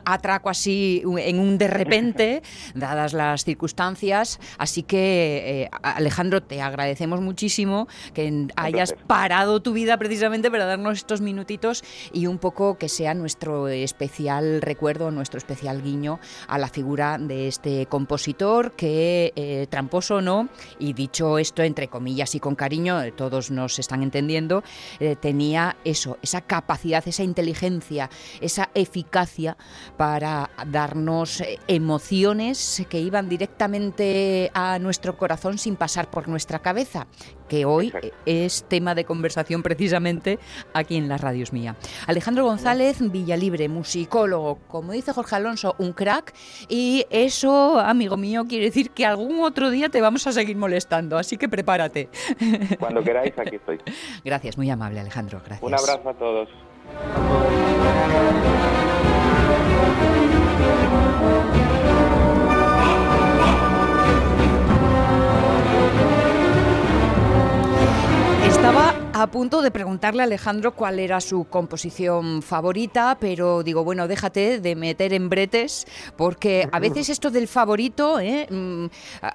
atraco 0.04 0.50
así 0.50 1.02
en 1.18 1.38
un 1.38 1.59
de 1.59 1.68
repente, 1.68 2.42
dadas 2.75 3.12
las 3.12 3.44
circunstancias, 3.44 4.40
así 4.59 4.82
que 4.82 5.62
eh, 5.62 5.70
Alejandro, 5.82 6.42
te 6.42 6.61
agradecemos 6.61 7.20
muchísimo 7.20 7.87
que 8.14 8.49
hayas 8.56 8.94
parado 9.06 9.61
tu 9.61 9.73
vida 9.73 9.97
precisamente 9.97 10.50
para 10.50 10.64
darnos 10.64 10.99
estos 10.99 11.20
minutitos 11.20 11.85
y 12.12 12.26
un 12.26 12.38
poco 12.38 12.78
que 12.78 12.88
sea 12.88 13.14
nuestro 13.14 13.68
especial 13.68 14.61
recuerdo, 14.62 15.11
nuestro 15.11 15.38
especial 15.38 15.82
guiño 15.82 16.18
a 16.49 16.59
la 16.59 16.68
figura 16.68 17.18
de 17.18 17.30
este 17.31 17.87
compositor 17.87 18.73
que 18.73 19.33
eh, 19.37 19.67
o 20.11 20.21
no, 20.21 20.49
y 20.79 20.93
dicho 20.93 21.39
esto 21.39 21.63
entre 21.63 21.89
comillas 21.89 22.35
y 22.35 22.41
con 22.41 22.55
cariño, 22.55 23.03
eh, 23.03 23.13
todos 23.13 23.51
nos 23.51 23.79
están 23.79 24.03
entendiendo, 24.03 24.63
eh, 24.99 25.17
tenía 25.17 25.77
eso, 25.85 26.19
esa 26.23 26.41
capacidad, 26.41 27.07
esa 27.07 27.23
inteligencia, 27.23 28.11
esa 28.41 28.71
eficacia 28.75 29.57
para 29.97 30.51
darnos 30.67 31.41
eh, 31.41 31.59
emociones 31.69 32.85
que 32.89 33.01
iban 33.01 33.29
directamente 33.29 34.51
a 34.55 34.79
nuestro 34.79 35.17
corazón 35.17 35.59
sin 35.59 35.77
pasar 35.77 36.11
por 36.11 36.29
nuestra 36.29 36.61
cabeza 36.61 37.07
que 37.50 37.64
hoy 37.64 37.92
es 38.26 38.64
tema 38.69 38.95
de 38.95 39.04
conversación 39.04 39.64
precisamente 39.64 40.38
aquí 40.73 40.97
en 40.97 41.09
las 41.09 41.21
radios 41.21 41.52
mía. 41.52 41.75
Alejandro 42.07 42.45
González 42.45 42.99
Villalibre, 43.00 43.69
musicólogo, 43.69 44.61
como 44.69 44.92
dice 44.92 45.12
Jorge 45.12 45.35
Alonso, 45.35 45.75
un 45.78 45.92
crack, 45.92 46.33
y 46.69 47.04
eso, 47.11 47.80
amigo 47.80 48.16
mío, 48.16 48.45
quiere 48.49 48.66
decir 48.66 48.90
que 48.90 49.04
algún 49.04 49.40
otro 49.42 49.71
día 49.71 49.88
te 49.88 50.00
vamos 50.00 50.28
a 50.28 50.33
seguir 50.33 50.57
molestando, 50.57 51.19
así 51.19 51.37
que 51.37 51.49
prepárate. 51.49 52.09
Cuando 52.78 53.02
queráis, 53.02 53.37
aquí 53.37 53.57
estoy. 53.57 53.80
Gracias, 54.25 54.57
muy 54.57 54.71
amable 54.71 55.00
Alejandro, 55.00 55.40
gracias. 55.45 55.62
Un 55.62 55.75
abrazo 55.75 56.09
a 56.09 56.14
todos. 56.14 56.49
A 69.21 69.27
punto 69.27 69.61
de 69.61 69.71
preguntarle 69.71 70.23
a 70.23 70.25
Alejandro 70.25 70.75
cuál 70.75 70.99
era 70.99 71.21
su 71.21 71.45
composición 71.45 72.41
favorita, 72.41 73.19
pero 73.21 73.62
digo, 73.62 73.85
bueno, 73.85 74.09
déjate 74.09 74.61
de 74.61 74.75
meter 74.75 75.12
en 75.12 75.29
bretes, 75.29 75.87
porque 76.17 76.67
a 76.73 76.79
veces 76.79 77.11
esto 77.11 77.31
del 77.31 77.47
favorito, 77.47 78.19
¿eh? 78.19 78.47
mm, 78.50 78.87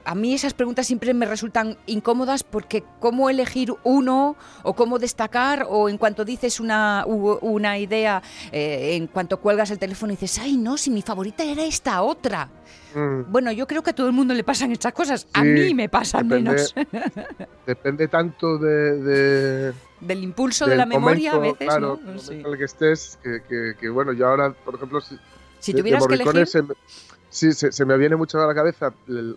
a 0.03 0.15
mí 0.15 0.33
esas 0.33 0.55
preguntas 0.55 0.87
siempre 0.87 1.13
me 1.13 1.27
resultan 1.27 1.77
incómodas 1.85 2.43
porque 2.43 2.83
cómo 2.99 3.29
elegir 3.29 3.73
uno 3.83 4.35
o 4.63 4.73
cómo 4.73 4.97
destacar 4.97 5.67
o 5.69 5.87
en 5.87 5.99
cuanto 5.99 6.25
dices 6.25 6.59
una, 6.59 7.05
una 7.05 7.77
idea, 7.77 8.23
eh, 8.51 8.95
en 8.95 9.05
cuanto 9.05 9.39
cuelgas 9.39 9.69
el 9.69 9.77
teléfono 9.77 10.13
y 10.13 10.15
dices, 10.15 10.39
ay, 10.39 10.57
no, 10.57 10.77
si 10.77 10.89
mi 10.89 11.03
favorita 11.03 11.43
era 11.43 11.63
esta 11.63 12.01
otra. 12.01 12.49
Mm. 12.95 13.31
Bueno, 13.31 13.51
yo 13.51 13.67
creo 13.67 13.83
que 13.83 13.89
a 13.89 13.95
todo 13.95 14.07
el 14.07 14.13
mundo 14.13 14.33
le 14.33 14.43
pasan 14.43 14.71
estas 14.71 14.93
cosas. 14.93 15.27
a 15.33 15.43
mí 15.43 15.73
me 15.73 15.89
pasan 15.89 16.27
menos. 16.27 16.73
depende 17.67 18.07
tanto 18.07 18.57
de, 18.57 19.73
del 19.99 20.23
impulso 20.23 20.65
de 20.65 20.77
la 20.77 20.85
memoria 20.85 21.33
a 21.33 21.39
veces. 21.39 21.67
Claro, 21.67 21.99
¿no? 22.01 22.31
en 22.31 22.45
el 22.45 22.57
que 22.57 22.63
estés, 22.63 23.19
que, 23.21 23.89
bueno, 23.89 24.13
yo 24.13 24.27
ahora, 24.27 24.51
por 24.51 24.75
ejemplo, 24.75 25.01
si, 25.01 25.17
si 25.59 25.73
tuvieras 25.73 26.07
que 26.07 26.15
elegir... 26.15 26.47
Se, 26.47 26.63
sí, 27.29 27.51
se, 27.51 27.85
me 27.85 27.97
viene 27.97 28.15
mucho 28.15 28.41
a 28.41 28.47
la 28.47 28.55
cabeza 28.55 28.93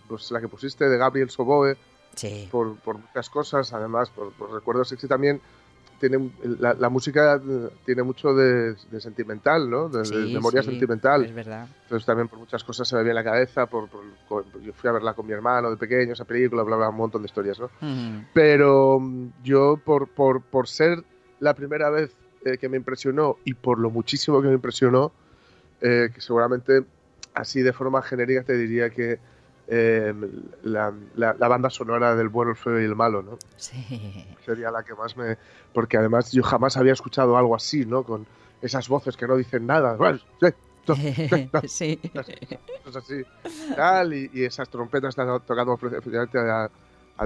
pues, 0.07 0.31
la 0.31 0.41
que 0.41 0.49
pusiste 0.49 0.89
de 0.89 0.97
Gabriel 0.97 1.29
Soboe. 1.29 1.77
Sí. 2.15 2.49
Por, 2.51 2.77
por 2.79 2.99
muchas 2.99 3.29
cosas, 3.31 3.73
además, 3.73 4.11
por, 4.11 4.33
por 4.33 4.53
recuerdos 4.53 4.89
sexy 4.89 5.07
también 5.07 5.41
tiene 5.99 6.31
la, 6.59 6.89
música 6.89 7.41
tiene 7.85 8.03
mucho 8.03 8.35
de, 8.35 8.77
sentimental, 8.99 9.69
¿no? 9.69 9.89
De, 9.89 10.33
memoria 10.33 10.63
sentimental. 10.63 11.25
Es 11.25 11.35
verdad. 11.35 11.69
Entonces 11.83 12.07
también 12.07 12.29
por 12.29 12.39
muchas 12.39 12.63
cosas 12.65 12.87
se 12.89 12.97
me 12.97 13.03
viene 13.03 13.15
la 13.15 13.25
cabeza. 13.25 13.67
Por, 13.67 13.89
yo 14.63 14.73
fui 14.73 14.89
a 14.89 14.93
verla 14.93 15.15
con 15.15 15.27
mi 15.27 15.33
hermano 15.33 15.71
de 15.71 15.77
pequeño, 15.77 16.13
esa 16.13 16.25
película, 16.25 16.63
bla, 16.63 16.77
bla, 16.77 16.89
un 16.89 16.97
montón 16.97 17.23
de 17.23 17.27
historias, 17.27 17.59
¿no? 17.59 17.71
Pero 18.33 19.01
mm, 19.01 19.29
yo, 19.43 19.81
por, 19.85 20.09
por, 20.09 20.43
por 20.43 20.69
ser 20.69 21.03
la 21.41 21.55
primera 21.55 21.91
vez 21.91 22.15
eh, 22.45 22.59
que 22.59 22.69
me 22.69 22.77
impresionó 22.77 23.37
y 23.45 23.55
por 23.55 23.79
lo 23.79 23.91
muchísimo 23.91 24.41
que 24.41 24.49
me 24.49 24.55
impresionó, 24.55 25.13
eh, 25.81 26.11
que 26.15 26.21
seguramente 26.21 26.85
así 27.35 27.63
de 27.63 27.73
forma 27.73 28.03
genérica 28.03 28.43
te 28.43 28.57
diría 28.57 28.91
que 28.91 29.19
eh, 29.71 30.15
la, 30.63 30.93
banda 31.49 31.69
sonora 31.69 32.17
del 32.17 32.29
bueno, 32.31 32.53
el 32.53 32.57
feo 32.57 32.81
y 32.81 32.85
el 32.85 32.97
malo, 32.97 33.23
¿no? 33.23 33.39
Sí. 33.57 34.27
Sería 34.45 34.71
la 34.71 34.83
que 34.83 34.95
más 34.95 35.17
me... 35.17 35.37
Porque 35.75 35.99
además 35.99 36.33
yo 36.33 36.43
jamás 36.43 36.79
había 36.79 36.95
escuchado 36.95 37.37
algo 37.37 37.55
así, 37.55 37.85
¿no? 37.85 38.03
Con 38.03 38.27
esas 38.63 38.89
voces 38.89 39.17
que 39.17 39.27
no 39.27 39.37
dicen 39.37 39.67
nada. 39.67 39.99
sí. 41.67 42.01
así. 42.95 43.25
Tal, 43.77 44.15
y, 44.15 44.31
esas 44.43 44.71
trompetas 44.71 45.11
están 45.11 45.39
tocando 45.47 45.75
efectivamente 45.75 46.39
a, 46.39 46.71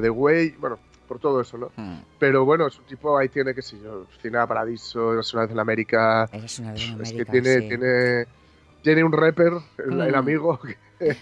The 0.00 0.10
Way, 0.10 0.56
bueno, 0.58 0.80
por 1.06 1.20
todo 1.20 1.40
eso, 1.40 1.56
¿no? 1.58 1.70
Hmm. 1.76 2.00
Pero 2.18 2.44
bueno, 2.44 2.68
su 2.70 2.82
tipo 2.82 3.16
ahí 3.16 3.28
tiene, 3.28 3.54
qué 3.54 3.62
sé 3.62 3.78
yo, 3.78 4.06
Cine 4.20 4.44
Paradiso, 4.48 5.20
Es 5.20 5.32
una 5.32 5.42
vez 5.42 5.52
en 5.52 5.60
América. 5.60 6.24
Es 6.32 6.58
una 6.58 6.72
vez 6.72 6.88
en 6.88 6.94
América, 6.94 7.02
Es 7.02 7.12
que 7.12 7.24
tiene, 7.24 7.68
tiene, 7.68 8.26
tiene 8.82 9.04
un 9.04 9.12
rapper, 9.12 9.52
el, 9.78 10.00
el 10.00 10.12
hmm. 10.12 10.14
amigo, 10.16 10.58
que, 10.98 11.16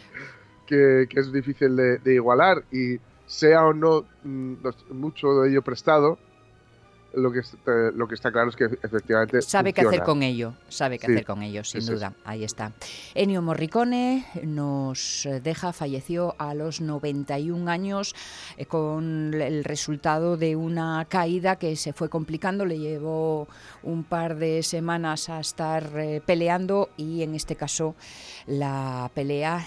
que, 0.70 1.20
es 1.20 1.32
difícil 1.32 1.76
de, 1.76 2.14
igualar 2.14 2.64
y 2.70 2.98
sea 3.26 3.66
o 3.66 3.72
no 3.72 4.04
mm, 4.24 4.54
mucho 4.92 5.40
de 5.40 5.50
ello 5.50 5.62
prestado, 5.62 6.18
lo 7.14 7.32
que, 7.32 7.42
lo 7.94 8.08
que 8.08 8.14
está 8.14 8.30
claro 8.30 8.50
es 8.50 8.56
que 8.56 8.64
efectivamente. 8.64 9.42
Sabe 9.42 9.72
qué 9.72 9.82
hacer 9.82 10.02
con 10.02 10.22
ello, 10.22 10.54
sabe 10.68 10.98
qué 10.98 11.06
hacer 11.06 11.24
con 11.24 11.42
ello, 11.42 11.64
sin 11.64 11.84
duda. 11.84 12.14
Ahí 12.24 12.44
está. 12.44 12.72
Ennio 13.14 13.42
Morricone 13.42 14.26
nos 14.44 15.28
deja, 15.42 15.72
falleció 15.72 16.34
a 16.38 16.54
los 16.54 16.80
91 16.80 17.70
años 17.70 18.14
eh, 18.56 18.66
con 18.66 19.34
el 19.34 19.64
resultado 19.64 20.36
de 20.36 20.56
una 20.56 21.06
caída 21.08 21.56
que 21.56 21.76
se 21.76 21.92
fue 21.92 22.08
complicando, 22.08 22.64
le 22.64 22.78
llevó 22.78 23.48
un 23.82 24.04
par 24.04 24.36
de 24.36 24.62
semanas 24.62 25.28
a 25.28 25.40
estar 25.40 25.90
eh, 25.98 26.22
peleando 26.24 26.90
y 26.96 27.22
en 27.22 27.34
este 27.34 27.56
caso 27.56 27.94
la 28.46 29.10
pelea 29.14 29.64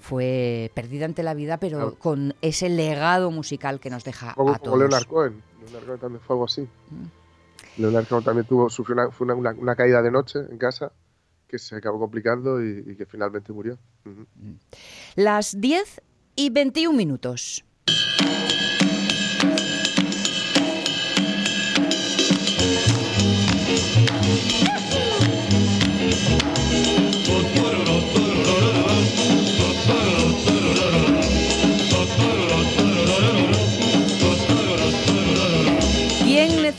fue 0.00 0.70
perdida 0.74 1.04
ante 1.06 1.22
la 1.22 1.34
vida, 1.34 1.58
pero 1.58 1.94
con 1.96 2.34
ese 2.42 2.68
legado 2.68 3.30
musical 3.30 3.80
que 3.80 3.90
nos 3.90 4.04
deja 4.04 4.30
a 4.30 4.58
todos. 4.58 4.78
Leonard 4.78 5.06
Cohen. 5.06 5.53
Leonard 5.72 6.00
también 6.00 6.20
fue 6.20 6.34
algo 6.34 6.44
así. 6.44 6.62
Mm. 6.62 7.80
Leonard 7.80 8.06
Cohen 8.06 8.24
también 8.24 8.46
tuvo, 8.46 8.70
sufrió 8.70 8.96
una, 9.20 9.52
una, 9.52 9.74
caída 9.74 10.00
de 10.02 10.10
noche 10.10 10.38
en 10.38 10.58
casa 10.58 10.92
que 11.48 11.58
se 11.58 11.76
acabó 11.76 11.98
complicando 11.98 12.64
y, 12.64 12.96
que 12.96 13.06
finalmente 13.06 13.52
murió. 13.52 13.78
Mm. 14.04 14.52
Las 15.16 15.60
10 15.60 16.02
y 16.36 16.50
21 16.50 16.96
minutos. 16.96 17.64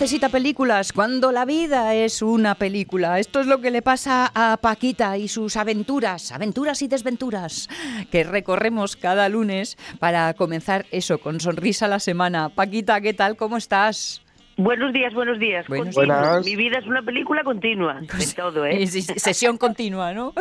Necesita 0.05 0.29
películas 0.29 0.93
cuando 0.93 1.31
la 1.31 1.45
vida 1.45 1.95
es 1.95 2.21
una 2.21 2.53
película. 2.53 3.19
Esto 3.19 3.39
es 3.39 3.47
lo 3.47 3.59
que 3.59 3.71
le 3.71 3.81
pasa 3.81 4.31
a 4.35 4.55
Paquita 4.57 5.17
y 5.17 5.27
sus 5.27 5.57
aventuras, 5.57 6.31
aventuras 6.31 6.83
y 6.83 6.87
desventuras, 6.87 7.67
que 8.11 8.23
recorremos 8.23 8.97
cada 8.97 9.27
lunes 9.29 9.79
para 9.97 10.31
comenzar 10.35 10.85
eso, 10.91 11.17
con 11.17 11.39
sonrisa 11.39 11.87
la 11.87 11.99
semana. 11.99 12.49
Paquita, 12.49 13.01
¿qué 13.01 13.15
tal? 13.15 13.35
¿Cómo 13.35 13.57
estás? 13.57 14.21
Buenos 14.57 14.93
días, 14.93 15.11
buenos 15.13 15.39
días. 15.39 15.65
Buenas. 15.67 16.45
Mi 16.45 16.55
vida 16.55 16.77
es 16.77 16.85
una 16.85 17.01
película 17.01 17.43
continua, 17.43 17.99
en 17.99 18.33
todo, 18.35 18.63
¿eh? 18.63 18.85
Sesión 18.85 19.57
continua, 19.57 20.13
¿no? 20.13 20.33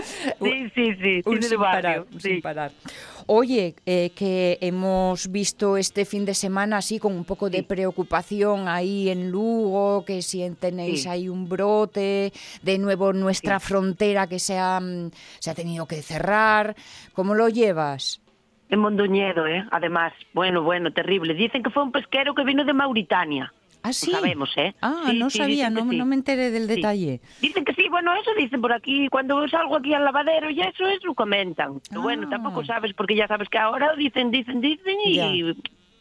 Sí, 0.43 0.71
sí, 0.75 0.95
sí, 1.03 1.23
Un 1.25 1.43
sin, 1.43 1.59
parar, 1.59 2.05
sin 2.19 2.43
parar. 2.43 2.71
Oye, 3.27 3.75
eh, 3.87 4.11
que 4.15 4.59
hemos 4.61 5.31
visto 5.31 5.79
este 5.79 6.05
fin 6.05 6.27
de 6.27 6.35
semana 6.35 6.79
así 6.79 6.99
con 6.99 7.15
un 7.15 7.25
poco 7.25 7.49
de 7.49 7.63
preocupación 7.63 8.69
ahí 8.69 9.09
en 9.09 9.31
Lugo, 9.31 10.05
que 10.05 10.21
si 10.21 10.49
tenéis 10.61 11.07
ahí 11.07 11.29
un 11.31 11.49
brote, 11.49 12.33
de 12.63 12.79
nuevo 12.79 13.15
nuestra 13.15 13.61
frontera 13.61 14.27
que 14.27 14.39
se 14.39 14.59
ha, 14.59 14.79
mm, 14.79 15.11
se 15.39 15.51
ha 15.51 15.55
tenido 15.55 15.87
que 15.87 16.03
cerrar. 16.03 16.77
¿Cómo 17.15 17.35
lo 17.35 17.49
llevas? 17.49 18.21
En 18.69 18.81
Mondoñedo, 18.81 19.47
¿eh? 19.47 19.65
Además, 19.71 20.13
bueno, 20.35 20.63
bueno, 20.63 20.93
terrible. 20.93 21.33
Dicen 21.35 21.63
que 21.63 21.71
fue 21.71 21.83
un 21.83 21.93
pesquero 21.93 22.35
que 22.35 22.45
vino 22.45 22.65
de 22.65 22.73
Mauritania. 22.73 23.53
Ah, 23.85 23.93
sí. 23.93 24.11
sabemos, 24.11 24.51
¿eh? 24.57 24.75
Ah, 24.81 25.13
no 25.15 25.29
sabía, 25.29 25.69
no, 25.69 25.85
no, 25.85 26.07
me 26.07 26.15
enteré 26.15 26.51
del 26.51 26.67
detalle. 26.67 27.21
Dicen 27.43 27.67
que 27.67 27.75
sí, 27.75 27.87
bueno, 27.91 28.15
eso 28.17 28.31
dicen 28.35 28.63
por 28.63 28.73
aquí, 28.73 29.09
cuando 29.11 29.47
salgo 29.47 29.77
aquí 29.77 29.93
al 29.93 30.07
lavadero 30.07 30.49
y 30.49 30.59
eso, 30.63 30.89
eso 30.89 31.09
lo 31.09 31.15
comentan. 31.15 31.83
bueno, 31.91 32.27
tampoco 32.31 32.61
ah. 32.61 32.67
sabes, 32.67 32.95
porque 32.95 33.15
ya 33.15 33.29
sabes 33.29 33.51
que 33.51 33.59
ahora 33.59 33.95
dicen, 33.95 34.31
dicen, 34.31 34.63
dicen 34.63 34.97
y 35.05 35.43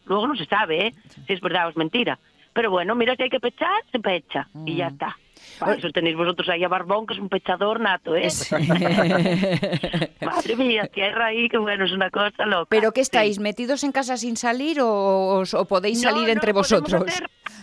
luego 0.06 0.26
no 0.26 0.34
se 0.34 0.46
sabe, 0.46 0.86
¿eh? 0.86 0.94
Si 1.26 1.34
es 1.34 1.42
verdad 1.42 1.66
o 1.66 1.70
es 1.70 1.76
mentira. 1.76 2.18
Pero 2.54 2.70
bueno, 2.70 2.94
mira, 2.94 3.16
si 3.16 3.24
hay 3.24 3.28
que 3.28 3.40
pechar, 3.40 3.82
se 3.92 3.98
pecha 3.98 4.48
y 4.64 4.76
ya 4.76 4.88
mm. 4.88 4.92
está. 4.92 5.18
Para 5.58 5.74
eso 5.74 5.90
tenéis 5.90 6.16
vosotros 6.16 6.48
ahí 6.48 6.64
a 6.64 6.68
Barbón, 6.68 7.06
que 7.06 7.14
es 7.14 7.20
un 7.20 7.28
pechador 7.28 7.80
nato, 7.80 8.16
¿eh? 8.16 8.28
Madre 10.20 10.56
mía, 10.56 10.86
tierra 10.86 11.26
ahí, 11.26 11.48
que 11.48 11.58
bueno, 11.58 11.84
es 11.84 11.92
una 11.92 12.10
cosa 12.10 12.46
loca. 12.46 12.66
¿Pero 12.68 12.92
qué 12.92 13.00
estáis, 13.00 13.38
metidos 13.38 13.84
en 13.84 13.92
casa 13.92 14.16
sin 14.16 14.36
salir 14.36 14.80
o, 14.80 15.40
o 15.40 15.64
podéis 15.66 16.02
salir 16.02 16.28
entre 16.28 16.52
vosotros? 16.52 17.04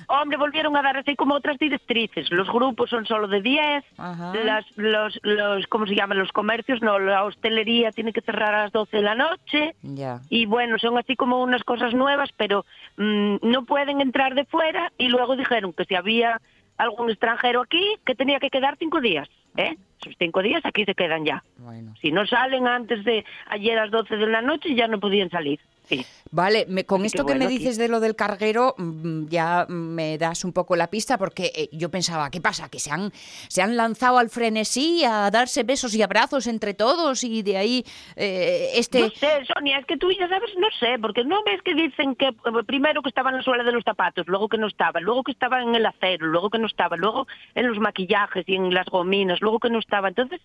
Hombre, 0.07 0.37
volvieron 0.37 0.75
a 0.75 0.81
dar 0.81 0.97
así 0.97 1.15
como 1.15 1.35
otras 1.35 1.57
directrices. 1.57 2.29
Los 2.31 2.51
grupos 2.51 2.89
son 2.89 3.05
solo 3.05 3.29
de 3.29 3.41
10, 3.41 3.85
las, 4.43 4.65
los, 4.75 5.17
los, 5.23 5.67
¿cómo 5.67 5.87
se 5.87 5.95
llaman? 5.95 6.17
Los 6.17 6.33
comercios, 6.33 6.81
no, 6.81 6.99
la 6.99 7.23
hostelería 7.23 7.91
tiene 7.91 8.11
que 8.11 8.19
cerrar 8.19 8.53
a 8.53 8.63
las 8.63 8.73
12 8.73 8.97
de 8.97 9.03
la 9.03 9.15
noche. 9.15 9.75
Y 10.29 10.45
bueno, 10.47 10.77
son 10.79 10.97
así 10.97 11.15
como 11.15 11.41
unas 11.41 11.63
cosas 11.63 11.93
nuevas, 11.93 12.29
pero 12.35 12.65
mm, 12.97 13.37
no 13.41 13.63
pueden 13.63 14.01
entrar 14.01 14.35
de 14.35 14.43
fuera. 14.43 14.91
Y 14.97 15.07
luego 15.07 15.37
dijeron 15.37 15.71
que 15.71 15.85
si 15.85 15.95
había 15.95 16.41
algún 16.81 17.09
extranjero 17.09 17.61
aquí, 17.61 17.95
que 18.05 18.15
tenía 18.15 18.39
que 18.39 18.49
quedar 18.49 18.75
cinco 18.77 19.01
días. 19.01 19.29
¿eh? 19.55 19.77
Esos 20.01 20.15
cinco 20.17 20.41
días 20.41 20.65
aquí 20.65 20.83
se 20.85 20.95
quedan 20.95 21.25
ya. 21.25 21.43
Si 22.01 22.11
no 22.11 22.25
salen 22.25 22.67
antes 22.67 23.03
de 23.03 23.23
ayer 23.47 23.77
a 23.77 23.83
las 23.83 23.91
12 23.91 24.17
de 24.17 24.27
la 24.27 24.41
noche, 24.41 24.73
ya 24.73 24.87
no 24.87 24.99
podían 24.99 25.29
salir. 25.29 25.59
Vale, 26.31 26.65
con 26.85 27.03
esto 27.03 27.25
que, 27.25 27.35
me 27.35 27.47
dices 27.47 27.77
de 27.77 27.89
lo 27.89 27.99
del 27.99 28.15
carguero, 28.15 28.73
mm, 28.77 29.27
ya 29.27 29.65
me 29.67 30.17
das 30.17 30.45
un 30.45 30.53
poco 30.53 30.77
la 30.77 30.89
pista, 30.89 31.17
porque 31.17 31.51
eh, 31.53 31.69
yo 31.73 31.91
pensaba, 31.91 32.29
¿qué 32.31 32.39
pasa? 32.39 32.69
Que 32.69 32.79
se 32.79 32.89
han, 32.89 33.11
se 33.49 33.61
han 33.61 33.75
lanzado 33.75 34.17
al 34.17 34.29
frenesí 34.29 35.03
a 35.03 35.29
darse 35.29 35.63
besos 35.63 35.93
y 35.93 36.01
abrazos 36.01 36.47
entre 36.47 36.73
todos 36.73 37.23
y 37.25 37.41
de 37.43 37.57
ahí 37.57 37.83
eh, 38.15 38.71
este... 38.75 39.01
No 39.01 39.09
sé, 39.09 39.45
Sonia, 39.53 39.79
es 39.79 39.85
que 39.85 39.97
tú 39.97 40.09
ya 40.11 40.29
sabes, 40.29 40.51
no 40.57 40.67
sé, 40.79 40.97
porque 41.01 41.25
no 41.25 41.43
ves 41.43 41.61
que 41.63 41.73
dicen 41.73 42.15
que 42.15 42.27
eh, 42.27 42.63
primero 42.65 43.01
que 43.01 43.09
estaba 43.09 43.29
en 43.31 43.37
la 43.37 43.43
suela 43.43 43.63
de 43.63 43.73
los 43.73 43.83
zapatos, 43.83 44.25
luego 44.27 44.47
que 44.47 44.57
no 44.57 44.67
estaba, 44.67 45.01
luego 45.01 45.23
que 45.23 45.33
estaba 45.33 45.61
en 45.61 45.75
el 45.75 45.85
acero, 45.85 46.27
luego 46.27 46.49
que 46.49 46.59
no 46.59 46.67
estaba, 46.67 46.95
luego 46.95 47.27
en 47.55 47.67
los 47.67 47.79
maquillajes 47.79 48.47
y 48.47 48.55
en 48.55 48.73
las 48.73 48.85
gominas, 48.85 49.41
luego 49.41 49.59
que 49.59 49.69
no 49.69 49.79
estaba. 49.79 50.07
Entonces, 50.07 50.41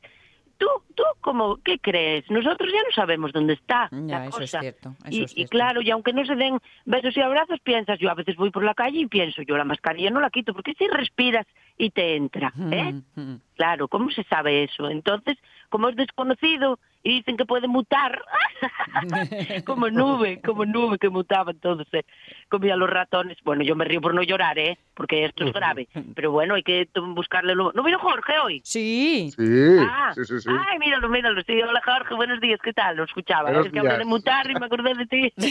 tú, 0.59 0.67
tú, 0.95 1.03
como, 1.21 1.57
¿qué 1.59 1.79
crees? 1.79 2.31
Nosotros 2.31 2.71
ya 2.73 2.83
no 2.83 2.91
sabemos 2.95 3.33
dónde 3.33 3.55
está 3.55 3.89
la 3.91 4.31
cosa. 4.31 4.45
Es 4.45 4.51
cierto, 4.51 4.97
y, 5.09 5.47
claro, 5.47 5.83
y 5.83 5.91
aunque 5.91 6.13
no 6.13 6.25
se 6.25 6.35
den 6.35 6.59
besos 6.85 7.17
y 7.17 7.21
abrazos, 7.21 7.61
piensas, 7.61 7.99
yo 7.99 8.11
a 8.11 8.15
veces 8.15 8.37
voy 8.37 8.51
por 8.51 8.65
la 8.65 8.75
calle 8.75 9.01
y 9.01 9.07
pienso, 9.07 9.43
yo 9.43 9.57
la 9.57 9.65
mascarilla 9.65 10.11
no 10.11 10.21
la 10.21 10.31
quito, 10.31 10.53
porque 10.53 10.75
si 10.75 10.87
respiras 10.89 11.47
y 11.77 11.91
te 11.91 12.17
entra, 12.17 12.53
¿eh? 12.71 12.95
Claro, 13.57 13.89
¿cómo 13.89 14.11
se 14.11 14.23
sabe 14.25 14.65
eso? 14.65 14.91
Entonces, 14.91 15.39
como 15.69 15.89
es 15.89 15.97
desconocido 15.97 16.79
y 17.07 17.19
dicen 17.19 17.37
que 17.37 17.45
puede 17.45 17.69
mutar, 17.69 18.21
como 19.65 19.89
nube, 19.91 20.41
como 20.45 20.65
nube 20.65 20.99
que 20.99 21.09
mutaba, 21.09 21.53
entonces 21.53 21.87
eh, 21.93 22.03
comía 22.49 22.75
los 22.75 22.91
ratones. 22.91 23.39
Bueno, 23.45 23.63
yo 23.63 23.77
me 23.77 23.85
río 23.85 24.01
por 24.01 24.13
no 24.13 24.25
llorar, 24.25 24.59
¿eh? 24.59 24.77
Porque 24.93 25.25
esto 25.25 25.45
es 25.45 25.53
grave. 25.53 25.87
Pero 26.17 26.33
bueno, 26.33 26.57
hay 26.57 26.65
que 26.65 26.89
buscarle... 27.15 27.55
Lo... 27.55 27.71
¿No 27.75 27.85
vino 27.85 28.01
Jorge 28.01 28.41
hoy? 28.41 28.61
Sí. 28.65 29.31
Sí, 29.37 29.77
ah, 29.79 30.11
sí, 30.17 30.25
sí, 30.25 30.41
sí. 30.41 30.51
Ay, 30.51 30.81
míralo, 30.81 31.09
míralo. 31.09 31.41
Sí, 31.47 31.63
hola 31.63 31.81
Jorge, 31.85 32.13
buenos 32.15 32.41
días, 32.41 32.59
¿qué 32.61 32.73
tal? 32.73 32.97
Lo 32.97 33.05
escuchaba. 33.05 33.53
es 33.53 33.71
que 33.71 33.79
hablé 33.79 33.99
de 33.99 34.05
mutar 34.05 34.51
y 34.51 34.55
me 34.55 34.67
acordé 34.67 34.95
de 34.95 35.07
ti. 35.07 35.33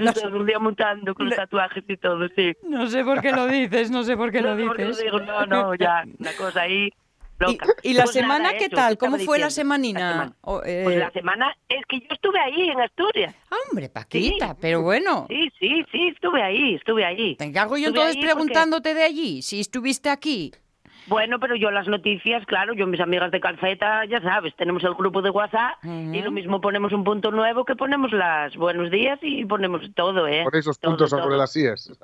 no 0.00 0.12
sé, 0.12 0.26
un 0.26 0.44
día 0.44 0.58
mutando 0.58 1.14
con 1.14 1.26
los 1.26 1.36
tatuajes 1.36 1.84
y 1.86 1.96
todo, 1.98 2.26
sí. 2.34 2.52
No 2.64 2.88
sé 2.88 3.04
por 3.04 3.20
qué 3.20 3.30
lo 3.30 3.46
dices, 3.46 3.92
no 3.92 4.02
sé 4.02 4.16
por 4.16 4.32
qué 4.32 4.40
lo 4.40 4.56
dices. 4.56 5.04
no, 5.24 5.46
no, 5.46 5.76
ya, 5.76 6.02
una 6.18 6.32
cosa 6.32 6.62
ahí 6.62 6.92
¿Y, 7.82 7.94
la 7.94 8.04
pues 8.04 8.14
semana 8.14 8.52
qué 8.54 8.68
tal? 8.68 8.98
¿Cómo 8.98 9.18
fue 9.18 9.38
la 9.38 9.50
semanina? 9.50 10.34
Eh, 10.64 10.82
pues 10.84 10.98
la 10.98 11.10
semana 11.10 11.56
es 11.68 11.84
que 11.88 12.00
yo 12.00 12.06
estuve 12.10 12.38
ahí 12.40 12.68
en 12.68 12.80
Asturias. 12.80 13.34
Hombre, 13.70 13.88
Paquita, 13.88 14.56
pero 14.60 14.82
bueno. 14.82 15.26
Sí, 15.28 15.50
sí, 15.58 15.84
sí, 15.90 16.08
estuve 16.08 16.42
ahí, 16.42 16.74
estuve 16.74 17.04
ahí. 17.04 17.36
Te 17.36 17.44
encargo 17.44 17.76
yo 17.76 17.88
entonces 17.88 18.16
preguntándote 18.16 18.94
de 18.94 19.02
allí, 19.04 19.42
si 19.42 19.60
estuviste 19.60 20.10
aquí. 20.10 20.52
Bueno, 21.10 21.40
pero 21.40 21.56
yo 21.56 21.72
las 21.72 21.88
noticias, 21.88 22.46
claro, 22.46 22.72
yo 22.72 22.86
mis 22.86 23.00
amigas 23.00 23.32
de 23.32 23.40
Calceta, 23.40 24.04
ya 24.04 24.20
sabes, 24.20 24.54
tenemos 24.54 24.84
el 24.84 24.94
grupo 24.94 25.20
de 25.22 25.30
WhatsApp 25.30 25.74
y 25.82 26.22
lo 26.22 26.30
mismo 26.30 26.60
ponemos 26.60 26.92
un 26.92 27.02
punto 27.02 27.32
nuevo 27.32 27.64
que 27.64 27.74
ponemos 27.74 28.12
las 28.12 28.54
buenos 28.54 28.92
días 28.92 29.18
y 29.20 29.44
ponemos 29.44 29.82
todo, 29.96 30.28
¿eh? 30.28 30.44
Por 30.44 30.54
esos 30.54 30.78
puntos 30.78 31.10
sobre 31.10 31.36
las 31.36 31.54
IES. 31.56 31.98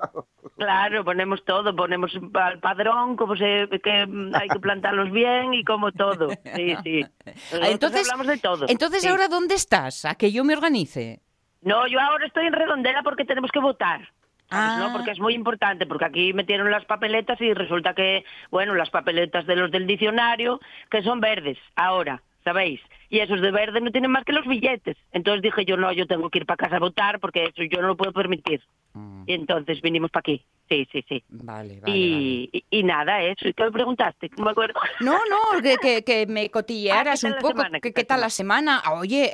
Claro, 0.57 1.05
ponemos 1.05 1.45
todo, 1.45 1.75
ponemos 1.75 2.15
el 2.15 2.31
padrón, 2.31 3.15
cómo 3.15 3.35
se, 3.35 3.69
que 3.83 4.07
hay 4.33 4.47
que 4.49 4.59
plantarlos 4.59 5.11
bien 5.11 5.53
y 5.53 5.63
como 5.63 5.91
todo. 5.91 6.29
Sí, 6.55 6.75
sí. 6.83 7.05
Entonces, 7.61 8.09
hablamos 8.09 8.27
de 8.27 8.37
todo. 8.39 8.65
Entonces, 8.67 9.05
¿ahora 9.05 9.27
dónde 9.27 9.53
estás? 9.53 10.03
¿A 10.05 10.15
que 10.15 10.31
yo 10.31 10.43
me 10.43 10.55
organice? 10.55 11.21
No, 11.61 11.85
yo 11.87 11.99
ahora 11.99 12.25
estoy 12.25 12.47
en 12.47 12.53
Redondela 12.53 13.03
porque 13.03 13.23
tenemos 13.23 13.51
que 13.51 13.59
votar. 13.59 14.01
Ah. 14.49 14.77
¿no? 14.79 14.93
Porque 14.93 15.11
es 15.11 15.19
muy 15.19 15.33
importante, 15.33 15.85
porque 15.85 16.05
aquí 16.05 16.33
metieron 16.33 16.71
las 16.71 16.85
papeletas 16.85 17.39
y 17.41 17.53
resulta 17.53 17.93
que, 17.93 18.23
bueno, 18.49 18.75
las 18.75 18.89
papeletas 18.89 19.45
de 19.45 19.55
los 19.55 19.71
del 19.71 19.87
diccionario, 19.87 20.59
que 20.89 21.03
son 21.03 21.19
verdes 21.19 21.57
ahora, 21.75 22.21
¿sabéis? 22.43 22.79
Y 23.09 23.19
esos 23.19 23.41
de 23.41 23.51
verde 23.51 23.81
no 23.81 23.91
tienen 23.91 24.11
más 24.11 24.23
que 24.23 24.33
los 24.33 24.45
billetes. 24.45 24.97
Entonces 25.11 25.41
dije 25.41 25.65
yo, 25.65 25.77
no, 25.77 25.91
yo 25.91 26.07
tengo 26.07 26.29
que 26.29 26.39
ir 26.39 26.45
para 26.45 26.57
casa 26.57 26.77
a 26.77 26.79
votar 26.79 27.19
porque 27.19 27.45
eso 27.45 27.63
yo 27.63 27.81
no 27.81 27.87
lo 27.89 27.97
puedo 27.97 28.13
permitir. 28.13 28.61
Mm. 28.97 29.23
Y 29.27 29.33
entonces 29.33 29.81
vinimos 29.81 30.11
para 30.11 30.21
aquí. 30.21 30.45
Sí, 30.69 30.87
sí, 30.91 31.05
sí. 31.07 31.23
Vale, 31.29 31.79
vale. 31.79 31.95
Y, 31.95 32.63
Y, 32.69 32.83
nada, 32.83 33.21
eso. 33.21 33.45
¿Qué 33.55 33.63
me 33.63 33.71
preguntaste? 33.71 34.29
No 34.37 34.45
me 34.45 34.51
acuerdo. 34.51 34.79
No, 34.99 35.13
no, 35.13 35.61
que, 35.61 36.03
que, 36.03 36.25
me 36.27 36.49
cotillearas 36.51 37.23
ah, 37.23 37.27
un 37.27 37.35
poco. 37.39 37.63
¿Qué, 37.81 38.03
tal 38.03 38.21
la 38.21 38.29
semana? 38.29 38.81
Oye, 38.99 39.31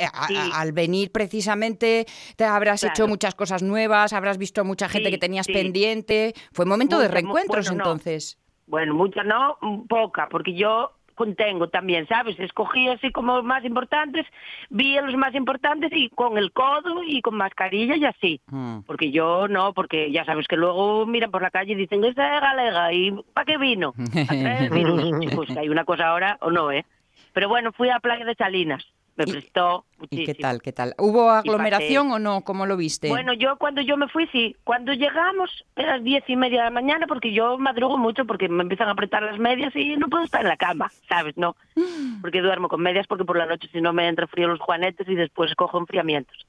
al 0.54 0.72
venir 0.74 1.12
precisamente 1.12 2.06
te 2.36 2.46
habrás 2.46 2.84
hecho 2.84 3.08
muchas 3.08 3.34
cosas 3.34 3.64
nuevas, 3.64 4.14
habrás 4.14 4.38
visto 4.38 4.64
mucha 4.64 4.90
gente 4.90 5.10
que 5.10 5.18
tenías 5.18 5.48
pendiente. 5.48 6.34
Fue 6.52 6.66
momento 6.66 7.00
de 7.00 7.08
reencuentros 7.08 7.72
entonces. 7.72 8.38
Bueno, 8.68 8.94
mucha 8.94 9.24
no, 9.24 9.58
poca, 9.90 10.28
porque 10.30 10.54
yo 10.54 10.92
contengo 11.16 11.70
también, 11.70 12.08
¿sabes? 12.08 12.40
Escogí 12.40 12.88
así 12.90 13.12
como 13.12 13.42
más 13.44 13.64
importantes, 13.66 14.26
vi 14.70 14.98
a 14.98 15.02
los 15.02 15.16
más 15.16 15.34
importantes 15.36 15.92
y 15.94 16.10
con 16.10 16.38
el 16.38 16.52
codo 16.52 17.04
y 17.04 17.22
con 17.22 17.36
mascarilla 17.36 17.96
y 17.96 18.06
así. 18.06 18.42
Mm. 18.48 18.80
Porque 18.82 19.12
yo 19.12 19.48
no, 19.48 19.74
porque 19.74 20.12
ya 20.12 20.26
sabes 20.26 20.48
que 20.48 20.58
luego 20.58 21.06
miran 21.06 21.32
por 21.32 21.42
la 21.42 21.52
calle 21.52 21.74
y 21.74 21.76
dicen, 21.76 22.04
esta 22.04 22.36
es 22.36 22.42
galega, 22.42 22.94
¿y 22.94 23.12
para 23.34 23.46
qué 23.46 23.58
vino? 23.58 23.94
Pues 25.34 25.50
que 25.50 25.60
hay 25.60 25.70
una 25.70 25.84
cosa 25.86 26.10
ahora 26.10 26.38
o 26.42 26.52
no, 26.52 26.72
¿eh? 26.72 26.86
Pero 27.34 27.50
bueno, 27.50 27.72
fui 27.72 27.90
a 27.90 28.00
Playa 28.00 28.26
de 28.26 28.36
Salinas 28.36 28.86
me 29.16 29.26
prestó 29.26 29.86
muchísimo. 29.98 30.24
¿Y 30.24 30.26
qué 30.26 30.34
tal, 30.34 30.62
qué 30.62 30.72
tal? 30.72 30.96
¿Hubo 30.98 31.30
aglomeración 31.30 32.12
o 32.12 32.20
no? 32.20 32.42
¿Cómo 32.42 32.66
lo 32.66 32.78
viste? 32.78 33.10
Bueno, 33.10 33.34
yo 33.34 33.58
cuando 33.58 33.82
yo 33.82 33.96
me 33.98 34.08
fui, 34.08 34.28
sí. 34.28 34.56
Cuando 34.64 34.94
llegamos, 34.94 35.66
era 35.76 35.98
las 35.98 36.04
diez 36.04 36.24
y 36.28 36.36
media 36.36 36.60
de 36.60 36.64
la 36.66 36.72
mañana, 36.72 37.06
porque 37.08 37.32
yo 37.34 37.58
madrugo 37.58 37.98
mucho 37.98 38.26
porque 38.26 38.50
me 38.50 38.64
empiezan 38.64 38.88
a 38.88 38.92
apretar 38.92 39.24
las 39.24 39.38
medias 39.38 39.76
y 39.76 39.96
no 39.98 40.10
puedo 40.10 40.24
estar 40.24 40.42
en 40.42 40.48
la 40.48 40.58
cama, 40.58 40.92
¿sabes? 41.08 41.38
No, 41.38 41.56
porque 42.22 42.42
duermo 42.42 42.70
con 42.70 42.82
medias 42.82 43.08
porque 43.08 43.26
por 43.26 43.38
la 43.38 43.46
noche 43.46 43.70
si 43.72 43.82
no 43.82 43.94
me 43.94 44.08
entra 44.08 44.28
frío 44.28 44.48
los 44.48 44.60
juanetes 44.60 45.08
y 45.08 45.16
después 45.16 45.54
cojo 45.56 45.78
enfriamientos. 45.78 46.48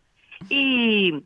Y 0.49 1.23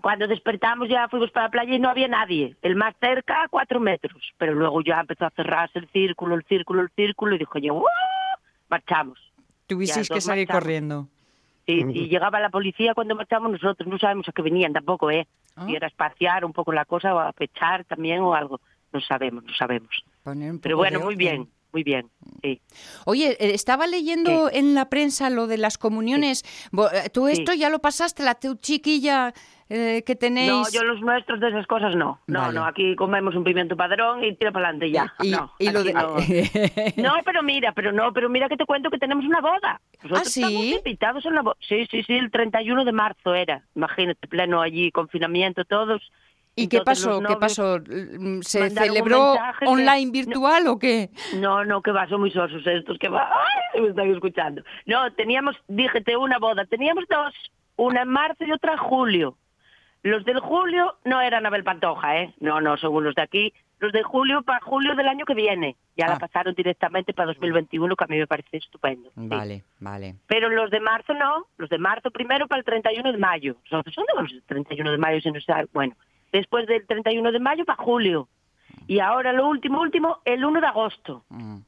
cuando 0.00 0.26
despertamos 0.26 0.88
ya 0.88 1.08
fuimos 1.08 1.30
para 1.30 1.46
la 1.46 1.50
playa 1.50 1.74
y 1.74 1.78
no 1.78 1.90
había 1.90 2.08
nadie. 2.08 2.56
El 2.62 2.74
más 2.76 2.94
cerca, 3.00 3.44
a 3.44 3.48
cuatro 3.48 3.80
metros. 3.80 4.32
Pero 4.38 4.54
luego 4.54 4.82
ya 4.82 5.00
empezó 5.00 5.26
a 5.26 5.30
cerrarse 5.30 5.78
el 5.78 5.88
círculo, 5.90 6.34
el 6.34 6.44
círculo, 6.44 6.82
el 6.82 6.90
círculo 6.96 7.34
y 7.34 7.38
dijo 7.38 7.58
yo, 7.58 7.82
marchamos 8.68 9.29
Tuvisteis 9.70 10.08
que 10.08 10.20
salir 10.20 10.48
corriendo. 10.48 11.06
Sí, 11.66 11.84
y 11.94 12.08
llegaba 12.08 12.40
la 12.40 12.50
policía 12.50 12.94
cuando 12.94 13.14
marchamos 13.14 13.52
nosotros, 13.52 13.88
no 13.88 13.98
sabemos 13.98 14.28
a 14.28 14.32
qué 14.32 14.42
venían 14.42 14.72
tampoco, 14.72 15.10
¿eh? 15.10 15.28
Ah. 15.54 15.66
Si 15.66 15.76
era 15.76 15.86
espaciar 15.86 16.44
un 16.44 16.52
poco 16.52 16.72
la 16.72 16.84
cosa 16.84 17.14
o 17.14 17.20
a 17.20 17.32
pechar 17.32 17.84
también 17.84 18.20
o 18.20 18.34
algo. 18.34 18.60
No 18.92 19.00
sabemos, 19.00 19.44
no 19.44 19.54
sabemos. 19.54 20.04
Pero 20.60 20.76
bueno, 20.76 20.98
muy 20.98 21.14
bien 21.14 21.48
muy 21.72 21.82
bien, 21.82 22.10
sí. 22.42 22.60
Oye, 23.04 23.36
eh, 23.40 23.54
estaba 23.54 23.86
leyendo 23.86 24.50
en 24.52 24.74
la 24.74 24.88
prensa 24.88 25.30
lo 25.30 25.46
de 25.46 25.58
las 25.58 25.78
comuniones. 25.78 26.42
Eh, 26.72 27.10
¿Tú 27.10 27.28
esto 27.28 27.52
ya 27.52 27.70
lo 27.70 27.80
pasaste, 27.80 28.22
la 28.22 28.34
tu 28.34 28.56
chiquilla 28.56 29.32
eh, 29.68 30.02
que 30.04 30.16
tenéis? 30.16 30.50
No, 30.50 30.70
yo 30.72 30.82
los 30.82 31.00
nuestros 31.00 31.38
de 31.40 31.48
esas 31.48 31.66
cosas 31.66 31.94
no. 31.94 32.20
No, 32.26 32.50
no, 32.50 32.64
aquí 32.64 32.96
comemos 32.96 33.34
un 33.36 33.44
pimiento 33.44 33.76
padrón 33.76 34.24
y 34.24 34.34
tira 34.34 34.50
para 34.50 34.68
adelante 34.68 34.90
ya. 34.90 35.14
no, 35.24 35.52
no. 36.96 37.12
pero 37.24 37.42
mira, 37.42 37.72
pero 37.72 37.92
no, 37.92 38.12
pero 38.12 38.28
mira 38.28 38.48
que 38.48 38.56
te 38.56 38.66
cuento 38.66 38.90
que 38.90 38.98
tenemos 38.98 39.24
una 39.24 39.40
boda. 39.40 39.80
¿Ah, 40.10 40.24
sí? 40.24 40.42
Estamos 40.42 40.66
invitados 40.66 41.26
en 41.26 41.34
la 41.34 41.42
boda. 41.42 41.56
Sí, 41.60 41.86
sí, 41.90 42.02
sí, 42.02 42.14
el 42.14 42.30
31 42.30 42.84
de 42.84 42.92
marzo 42.92 43.34
era. 43.34 43.62
Imagínate, 43.76 44.26
pleno 44.26 44.60
allí, 44.60 44.90
confinamiento 44.90 45.64
todos 45.64 46.02
¿Y 46.56 46.68
qué 46.68 46.80
pasó? 46.82 47.20
¿Qué 47.20 47.36
pasó? 47.36 47.78
¿Se 48.42 48.70
celebró 48.70 49.34
online 49.66 50.10
virtual 50.10 50.66
o 50.68 50.78
qué? 50.78 51.10
No, 51.36 51.64
no, 51.64 51.80
que 51.80 51.92
va, 51.92 52.08
son 52.08 52.20
muy 52.20 52.30
sosos 52.30 52.66
estos 52.66 52.98
que 52.98 53.08
va. 53.08 53.30
¡Ay! 53.74 53.80
Me 53.80 53.88
están 53.88 54.10
escuchando. 54.10 54.62
No, 54.86 55.12
teníamos, 55.12 55.56
dígete, 55.68 56.16
una 56.16 56.38
boda. 56.38 56.64
Teníamos 56.66 57.04
dos, 57.08 57.34
una 57.76 58.02
en 58.02 58.08
marzo 58.08 58.44
y 58.44 58.52
otra 58.52 58.72
en 58.72 58.78
julio. 58.78 59.36
Los 60.02 60.24
del 60.24 60.40
julio 60.40 60.96
no 61.04 61.20
eran 61.20 61.46
Abel 61.46 61.64
Pantoja, 61.64 62.18
¿eh? 62.22 62.34
No, 62.40 62.60
no, 62.60 62.76
son 62.76 62.94
unos 62.94 63.14
de 63.14 63.22
aquí. 63.22 63.52
Los 63.78 63.92
de 63.92 64.02
julio 64.02 64.42
para 64.42 64.60
julio 64.60 64.94
del 64.94 65.08
año 65.08 65.24
que 65.24 65.34
viene. 65.34 65.76
Ya 65.96 66.06
la 66.06 66.14
ah. 66.14 66.18
pasaron 66.18 66.54
directamente 66.54 67.12
para 67.12 67.28
2021, 67.28 67.96
que 67.96 68.04
a 68.04 68.06
mí 68.06 68.18
me 68.18 68.26
parece 68.26 68.56
estupendo. 68.56 69.10
Vale, 69.14 69.64
vale. 69.78 70.16
Pero 70.26 70.48
los 70.50 70.70
de 70.70 70.80
marzo 70.80 71.14
no. 71.14 71.46
Los 71.56 71.70
de 71.70 71.78
marzo 71.78 72.10
primero 72.10 72.46
para 72.48 72.60
el 72.60 72.64
31 72.64 73.12
de 73.12 73.18
mayo. 73.18 73.56
¿Son 73.68 73.82
de 73.82 74.22
los 74.22 74.46
31 74.46 74.90
de 74.90 74.98
mayo? 74.98 75.20
Si 75.20 75.30
no 75.30 75.40
sé, 75.40 75.52
bueno, 75.72 75.94
después 76.32 76.66
del 76.66 76.86
31 76.86 77.32
de 77.32 77.40
mayo 77.40 77.64
para 77.64 77.82
julio. 77.82 78.28
Y 78.86 79.00
ahora 79.00 79.32
lo 79.32 79.48
último, 79.48 79.80
último, 79.80 80.18
el 80.24 80.44
1 80.44 80.60
de 80.60 80.66
agosto. 80.66 81.24
Mm. 81.28 81.58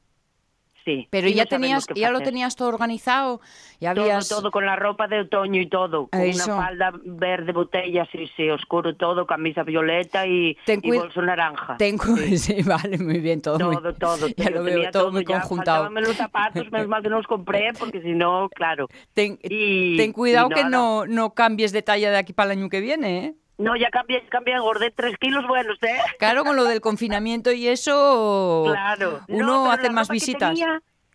Sí. 0.85 1.07
Pero 1.09 1.29
ya 1.29 1.45
tenías, 1.45 1.87
ya 1.95 2.11
lo 2.11 2.19
tenías 2.19 2.57
todo 2.57 2.67
organizado, 2.67 3.39
ya 3.79 3.91
habías... 3.91 4.27
todo, 4.27 4.41
todo 4.41 4.51
con 4.51 4.65
la 4.65 4.75
ropa 4.75 5.07
de 5.07 5.21
otoño 5.21 5.61
y 5.61 5.67
todo, 5.67 6.07
con 6.07 6.19
una 6.19 6.45
falda 6.45 6.91
verde 7.05 7.53
botella, 7.53 8.05
sí, 8.11 8.29
sí, 8.35 8.49
oscuro 8.49 8.93
todo, 8.95 9.25
camisa 9.25 9.63
violeta 9.63 10.27
y, 10.27 10.57
bolso 10.83 11.21
naranja. 11.21 11.77
Ten 11.77 11.97
sí. 12.37 12.61
vale, 12.63 12.97
muy 12.97 13.19
bien, 13.19 13.41
todo. 13.41 13.57
Todo, 13.59 13.81
muy... 13.81 13.93
todo. 13.93 14.27
Ya 14.35 14.49
lo 14.49 14.63
veo 14.63 14.91
todo, 14.91 15.11
muy 15.11 15.23
conjuntado. 15.23 15.89
los 15.89 16.17
zapatos, 16.17 16.69
menos 16.69 16.87
mal 16.87 17.01
que 17.01 17.09
no 17.09 17.17
los 17.17 17.27
compré, 17.27 17.71
porque 17.79 18.01
si 18.01 18.11
no, 18.11 18.49
claro. 18.49 18.89
Ten, 19.13 19.37
ten 19.37 20.11
cuidado 20.11 20.49
que 20.49 20.65
no, 20.65 21.05
no 21.05 21.33
cambies 21.33 21.71
de 21.71 21.81
talla 21.81 22.11
de 22.11 22.17
aquí 22.17 22.33
para 22.33 22.51
el 22.51 22.59
año 22.59 22.69
que 22.69 22.81
viene, 22.81 23.25
¿eh? 23.25 23.35
No, 23.63 23.75
ya 23.75 23.89
cambié, 23.89 24.21
cambié, 24.27 24.55
engordé 24.55 24.91
tres 24.91 25.17
kilos 25.17 25.47
buenos, 25.47 25.81
¿eh? 25.83 25.97
Claro, 26.19 26.43
con 26.43 26.55
lo 26.55 26.65
del 26.65 26.81
confinamiento 26.81 27.51
y 27.51 27.67
eso, 27.67 28.65
claro. 28.67 29.21
uno 29.29 29.71
hace 29.71 29.89
más 29.89 30.09
visitas. 30.09 30.59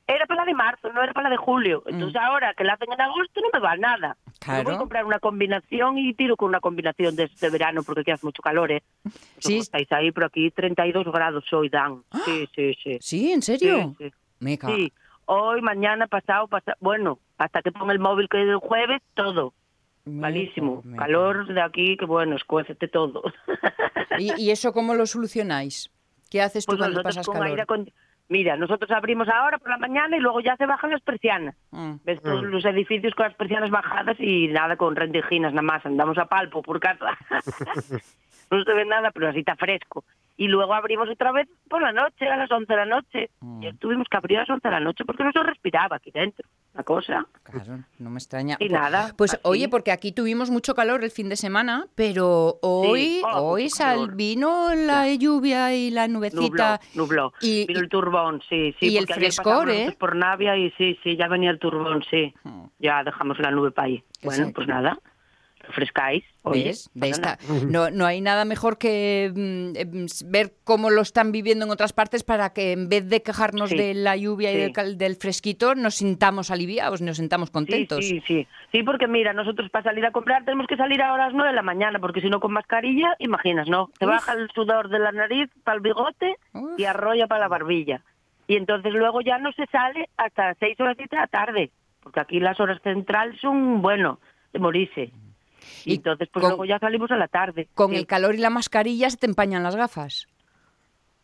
era 0.06 0.26
para 0.26 0.40
la 0.40 0.46
de 0.46 0.54
marzo, 0.54 0.90
no 0.92 1.02
era 1.02 1.12
para 1.12 1.28
la 1.28 1.30
de 1.30 1.36
julio. 1.36 1.82
Mm. 1.84 1.90
Entonces 1.90 2.20
ahora 2.20 2.54
que 2.54 2.64
la 2.64 2.72
hacen 2.72 2.90
en 2.90 3.00
agosto 3.00 3.40
no 3.42 3.48
me 3.52 3.60
va 3.60 3.76
nada. 3.76 4.16
Claro. 4.40 4.64
voy 4.64 4.74
a 4.74 4.78
comprar 4.78 5.04
una 5.04 5.18
combinación 5.18 5.98
y 5.98 6.14
tiro 6.14 6.36
con 6.36 6.48
una 6.48 6.60
combinación 6.60 7.16
de, 7.16 7.24
este 7.24 7.50
verano 7.50 7.82
porque 7.82 8.00
aquí 8.00 8.12
hace 8.12 8.24
mucho 8.24 8.40
calor, 8.40 8.72
¿eh? 8.72 8.82
Sí. 9.38 9.58
estáis 9.58 9.90
ahí, 9.92 10.10
pero 10.10 10.26
aquí 10.26 10.50
32 10.50 11.04
grados 11.12 11.44
hoy 11.52 11.68
dan. 11.68 12.02
¡Ah! 12.10 12.20
Sí, 12.24 12.48
sí, 12.54 12.74
sí. 12.82 12.98
¿Sí? 13.00 13.32
¿En 13.32 13.42
serio? 13.42 13.94
Sí, 13.98 14.10
sí. 14.40 14.58
sí. 14.64 14.92
Hoy, 15.26 15.60
mañana, 15.60 16.06
pasado, 16.06 16.48
pasado, 16.48 16.78
bueno, 16.80 17.18
hasta 17.36 17.60
que 17.60 17.70
ponga 17.70 17.92
el 17.92 17.98
móvil 17.98 18.30
que 18.30 18.42
es 18.42 18.48
el 18.48 18.56
jueves, 18.56 19.02
todo. 19.12 19.52
Malísimo. 20.08 20.82
Calor 20.96 21.46
de 21.46 21.60
aquí, 21.60 21.96
que 21.96 22.04
bueno, 22.04 22.36
escuécete 22.36 22.88
todo. 22.88 23.22
¿Y, 24.18 24.50
eso 24.50 24.72
cómo 24.72 24.94
lo 24.94 25.06
solucionáis? 25.06 25.90
¿Qué 26.30 26.42
haces 26.42 26.66
tú 26.66 26.72
pues 26.72 26.80
cuando 26.80 27.02
pasas 27.02 27.26
calor? 27.26 27.66
Mira, 28.30 28.56
nosotros 28.56 28.90
abrimos 28.90 29.26
ahora 29.28 29.56
por 29.58 29.70
la 29.70 29.78
mañana 29.78 30.16
y 30.16 30.20
luego 30.20 30.40
ya 30.40 30.54
se 30.56 30.66
bajan 30.66 30.90
las 30.90 31.00
persianas. 31.00 31.56
Mm. 31.70 31.94
Ves 32.04 32.20
todos 32.22 32.42
mm. 32.42 32.48
los 32.48 32.64
edificios 32.66 33.14
con 33.14 33.24
las 33.24 33.34
persianas 33.34 33.70
bajadas 33.70 34.16
y 34.20 34.48
nada 34.48 34.76
con 34.76 34.96
rendijinas, 34.96 35.54
nada 35.54 35.62
más. 35.62 35.86
Andamos 35.86 36.18
a 36.18 36.26
palpo 36.26 36.60
por 36.60 36.78
casa. 36.78 37.16
no 38.50 38.64
se 38.64 38.74
ve 38.74 38.84
nada, 38.84 39.10
pero 39.12 39.28
así 39.28 39.38
está 39.38 39.56
fresco 39.56 40.04
y 40.38 40.46
luego 40.46 40.72
abrimos 40.72 41.08
otra 41.10 41.32
vez 41.32 41.48
por 41.68 41.82
la 41.82 41.92
noche, 41.92 42.28
a 42.28 42.36
las 42.36 42.50
11 42.50 42.72
de 42.72 42.76
la 42.76 42.86
noche. 42.86 43.30
Mm. 43.40 43.62
Y 43.64 43.72
tuvimos 43.74 44.06
que 44.08 44.16
abrir 44.16 44.38
a 44.38 44.42
las 44.42 44.50
11 44.50 44.68
de 44.68 44.72
la 44.72 44.80
noche 44.80 45.04
porque 45.04 45.24
no 45.24 45.32
se 45.32 45.42
respiraba 45.42 45.96
aquí 45.96 46.12
dentro, 46.12 46.48
la 46.74 46.84
cosa. 46.84 47.26
Claro, 47.42 47.80
no 47.98 48.10
me 48.10 48.18
extraña. 48.18 48.56
Y 48.60 48.68
nada. 48.68 49.12
Pues 49.18 49.38
oye, 49.42 49.68
porque 49.68 49.90
aquí 49.90 50.12
tuvimos 50.12 50.48
mucho 50.48 50.76
calor 50.76 51.02
el 51.02 51.10
fin 51.10 51.28
de 51.28 51.34
semana, 51.34 51.86
pero 51.96 52.60
hoy, 52.62 53.20
oh, 53.24 53.50
hoy 53.50 53.68
sal, 53.68 54.12
vino 54.14 54.72
la 54.76 55.12
lluvia 55.12 55.74
y 55.74 55.90
la 55.90 56.06
nubecita. 56.06 56.80
Nubló, 56.94 57.32
Y, 57.40 57.66
vino 57.66 57.80
el 57.80 57.88
turbón, 57.88 58.40
sí, 58.48 58.76
sí. 58.78 58.90
Y 58.90 58.96
el 58.96 59.08
frescor, 59.08 59.68
¿eh? 59.70 59.96
Por 59.98 60.14
Navia 60.14 60.56
y 60.56 60.70
sí, 60.78 60.96
sí, 61.02 61.16
ya 61.16 61.26
venía 61.26 61.50
el 61.50 61.58
turbón, 61.58 62.04
sí. 62.08 62.32
Hmm. 62.44 62.66
Ya 62.78 63.02
dejamos 63.02 63.40
la 63.40 63.50
nube 63.50 63.72
para 63.72 63.88
ahí. 63.88 64.04
Bueno, 64.22 64.52
pues 64.54 64.68
nada 64.68 65.00
refrescáis. 65.68 66.24
¿Ves? 66.44 66.90
No, 67.66 67.90
no 67.90 68.06
hay 68.06 68.20
nada 68.20 68.44
mejor 68.44 68.78
que 68.78 69.30
mm, 69.34 69.76
em, 69.76 70.06
ver 70.26 70.52
cómo 70.64 70.90
lo 70.90 71.02
están 71.02 71.30
viviendo 71.30 71.64
en 71.64 71.70
otras 71.70 71.92
partes 71.92 72.24
para 72.24 72.52
que 72.52 72.72
en 72.72 72.88
vez 72.88 73.08
de 73.08 73.22
quejarnos 73.22 73.70
de 73.70 73.94
la 73.94 74.16
lluvia 74.16 74.52
y 74.52 74.72
del, 74.72 75.16
fresquito, 75.16 75.74
nos 75.74 75.96
sintamos 75.96 76.50
aliviados, 76.50 77.02
nos 77.02 77.18
sintamos 77.18 77.50
contentos. 77.50 78.04
Sí, 78.04 78.22
sí, 78.26 78.46
sí. 78.72 78.82
porque 78.82 79.06
mira, 79.06 79.32
nosotros 79.32 79.70
para 79.70 79.84
salir 79.84 80.06
a 80.06 80.10
comprar 80.10 80.44
tenemos 80.44 80.66
que 80.66 80.76
salir 80.76 81.02
a 81.02 81.16
las 81.16 81.34
9 81.34 81.50
de 81.50 81.56
la 81.56 81.62
mañana, 81.62 81.98
porque 81.98 82.20
si 82.20 82.30
no 82.30 82.40
con 82.40 82.52
mascarilla, 82.52 83.14
imaginas, 83.18 83.68
¿no? 83.68 83.90
Te 83.98 84.06
baja 84.06 84.32
el 84.32 84.50
sudor 84.54 84.88
de 84.88 84.98
la 84.98 85.12
nariz 85.12 85.50
para 85.64 85.76
el 85.76 85.82
bigote 85.82 86.36
y 86.76 86.84
arrolla 86.84 87.26
para 87.26 87.42
la 87.42 87.48
barbilla. 87.48 88.02
Y 88.46 88.56
entonces 88.56 88.94
luego 88.94 89.20
ya 89.20 89.38
no 89.38 89.52
se 89.52 89.66
sale 89.66 90.08
hasta 90.16 90.54
6 90.54 90.80
horas 90.80 90.96
de 90.96 91.08
la 91.10 91.26
tarde, 91.26 91.70
porque 92.02 92.20
aquí 92.20 92.40
las 92.40 92.58
horas 92.58 92.80
centrales 92.82 93.38
son, 93.40 93.82
bueno, 93.82 94.18
de 94.52 94.58
morirse. 94.58 95.12
Y 95.84 95.96
entonces, 95.96 96.28
pues 96.32 96.44
luego 96.46 96.64
ya 96.64 96.78
salimos 96.78 97.10
a 97.10 97.16
la 97.16 97.28
tarde. 97.28 97.68
Con 97.74 97.94
el 97.94 98.06
calor 98.06 98.34
y 98.34 98.38
la 98.38 98.50
mascarilla 98.50 99.10
se 99.10 99.16
te 99.16 99.26
empañan 99.26 99.62
las 99.62 99.76
gafas. 99.76 100.28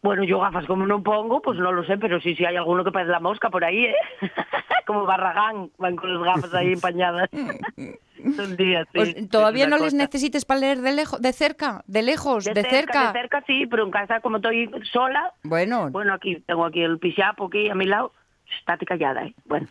Bueno, 0.04 0.22
yo 0.22 0.38
gafas 0.38 0.66
como 0.66 0.86
no 0.86 1.02
pongo, 1.02 1.40
pues 1.40 1.58
no 1.58 1.72
lo 1.72 1.82
sé, 1.86 1.96
pero 1.96 2.20
sí, 2.20 2.36
sí 2.36 2.44
hay 2.44 2.56
alguno 2.56 2.84
que 2.84 2.92
parece 2.92 3.10
la 3.10 3.20
mosca 3.20 3.48
por 3.48 3.64
ahí, 3.64 3.86
¿eh? 3.86 3.94
como 4.86 5.06
Barragán, 5.06 5.70
van 5.78 5.96
con 5.96 6.12
las 6.12 6.22
gafas 6.22 6.52
ahí 6.52 6.72
empañadas. 6.74 7.30
Son 8.36 8.54
días, 8.54 8.86
sí. 8.92 8.98
Pues, 8.98 9.30
¿Todavía 9.30 9.66
no 9.66 9.78
les 9.78 9.94
necesites 9.94 10.44
para 10.44 10.60
leer 10.60 10.82
de, 10.82 10.92
lejos, 10.92 11.22
de 11.22 11.32
cerca? 11.32 11.82
¿De 11.86 12.02
lejos? 12.02 12.44
¿De, 12.44 12.62
cerca, 12.64 13.12
De 13.12 13.18
cerca 13.18 13.42
sí, 13.46 13.66
pero 13.66 13.82
en 13.84 13.90
casa 13.90 14.20
como 14.20 14.36
estoy 14.36 14.70
sola... 14.92 15.32
Bueno. 15.42 15.88
Bueno, 15.90 16.12
aquí 16.12 16.36
tengo 16.46 16.66
aquí 16.66 16.82
el 16.82 16.98
pichapo 16.98 17.46
aquí 17.46 17.70
a 17.70 17.74
mi 17.74 17.86
lado. 17.86 18.12
Estate 18.58 18.84
callada, 18.84 19.24
¿eh? 19.24 19.34
Bueno. 19.46 19.66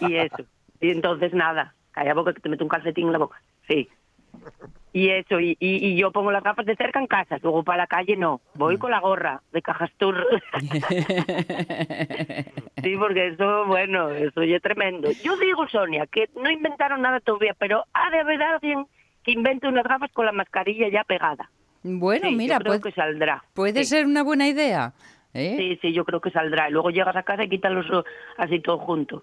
y 0.00 0.16
eso. 0.16 0.42
Y 0.80 0.90
entonces 0.90 1.34
nada, 1.34 1.74
calla 1.90 2.14
boca 2.14 2.32
que 2.32 2.40
te 2.40 2.48
meto 2.48 2.64
un 2.64 2.70
calcetín 2.70 3.08
en 3.08 3.12
la 3.12 3.18
boca. 3.18 3.42
Sí. 3.68 3.88
Y 4.92 5.10
eso, 5.10 5.38
y, 5.38 5.56
y, 5.60 5.96
yo 5.96 6.10
pongo 6.10 6.32
las 6.32 6.42
gafas 6.42 6.64
de 6.64 6.74
cerca 6.74 6.98
en 6.98 7.06
casa, 7.06 7.38
luego 7.42 7.62
para 7.62 7.82
la 7.82 7.86
calle 7.86 8.16
no, 8.16 8.40
voy 8.54 8.76
mm. 8.76 8.78
con 8.78 8.90
la 8.90 9.00
gorra 9.00 9.42
de 9.52 9.60
Cajastur. 9.60 10.26
sí, 12.82 12.96
porque 12.98 13.28
eso, 13.28 13.66
bueno, 13.66 14.08
eso 14.10 14.42
ya 14.42 14.56
es 14.56 14.62
tremendo. 14.62 15.10
Yo 15.22 15.36
digo, 15.36 15.68
Sonia, 15.68 16.06
que 16.06 16.30
no 16.42 16.50
inventaron 16.50 17.02
nada 17.02 17.20
todavía, 17.20 17.54
pero 17.58 17.84
ha 17.92 18.10
de 18.10 18.20
haber 18.20 18.42
alguien 18.42 18.86
que 19.22 19.32
invente 19.32 19.68
unas 19.68 19.84
gafas 19.84 20.10
con 20.12 20.24
la 20.24 20.32
mascarilla 20.32 20.88
ya 20.88 21.04
pegada. 21.04 21.50
Bueno, 21.82 22.30
mira, 22.32 22.56
yo 22.56 22.64
creo 22.64 22.80
que 22.80 22.92
saldrá. 22.92 23.44
Puede 23.54 23.84
ser 23.84 24.06
una 24.06 24.22
buena 24.22 24.48
idea. 24.48 24.94
¿eh? 25.34 25.54
Sí, 25.58 25.78
sí, 25.82 25.92
yo 25.92 26.04
creo 26.06 26.20
que 26.20 26.30
saldrá. 26.30 26.70
Y 26.70 26.72
luego 26.72 26.90
llegas 26.90 27.14
a 27.14 27.22
casa 27.22 27.44
y 27.44 27.48
quitas 27.48 27.72
los 27.72 27.86
así 28.38 28.58
todo 28.60 28.78
junto 28.78 29.22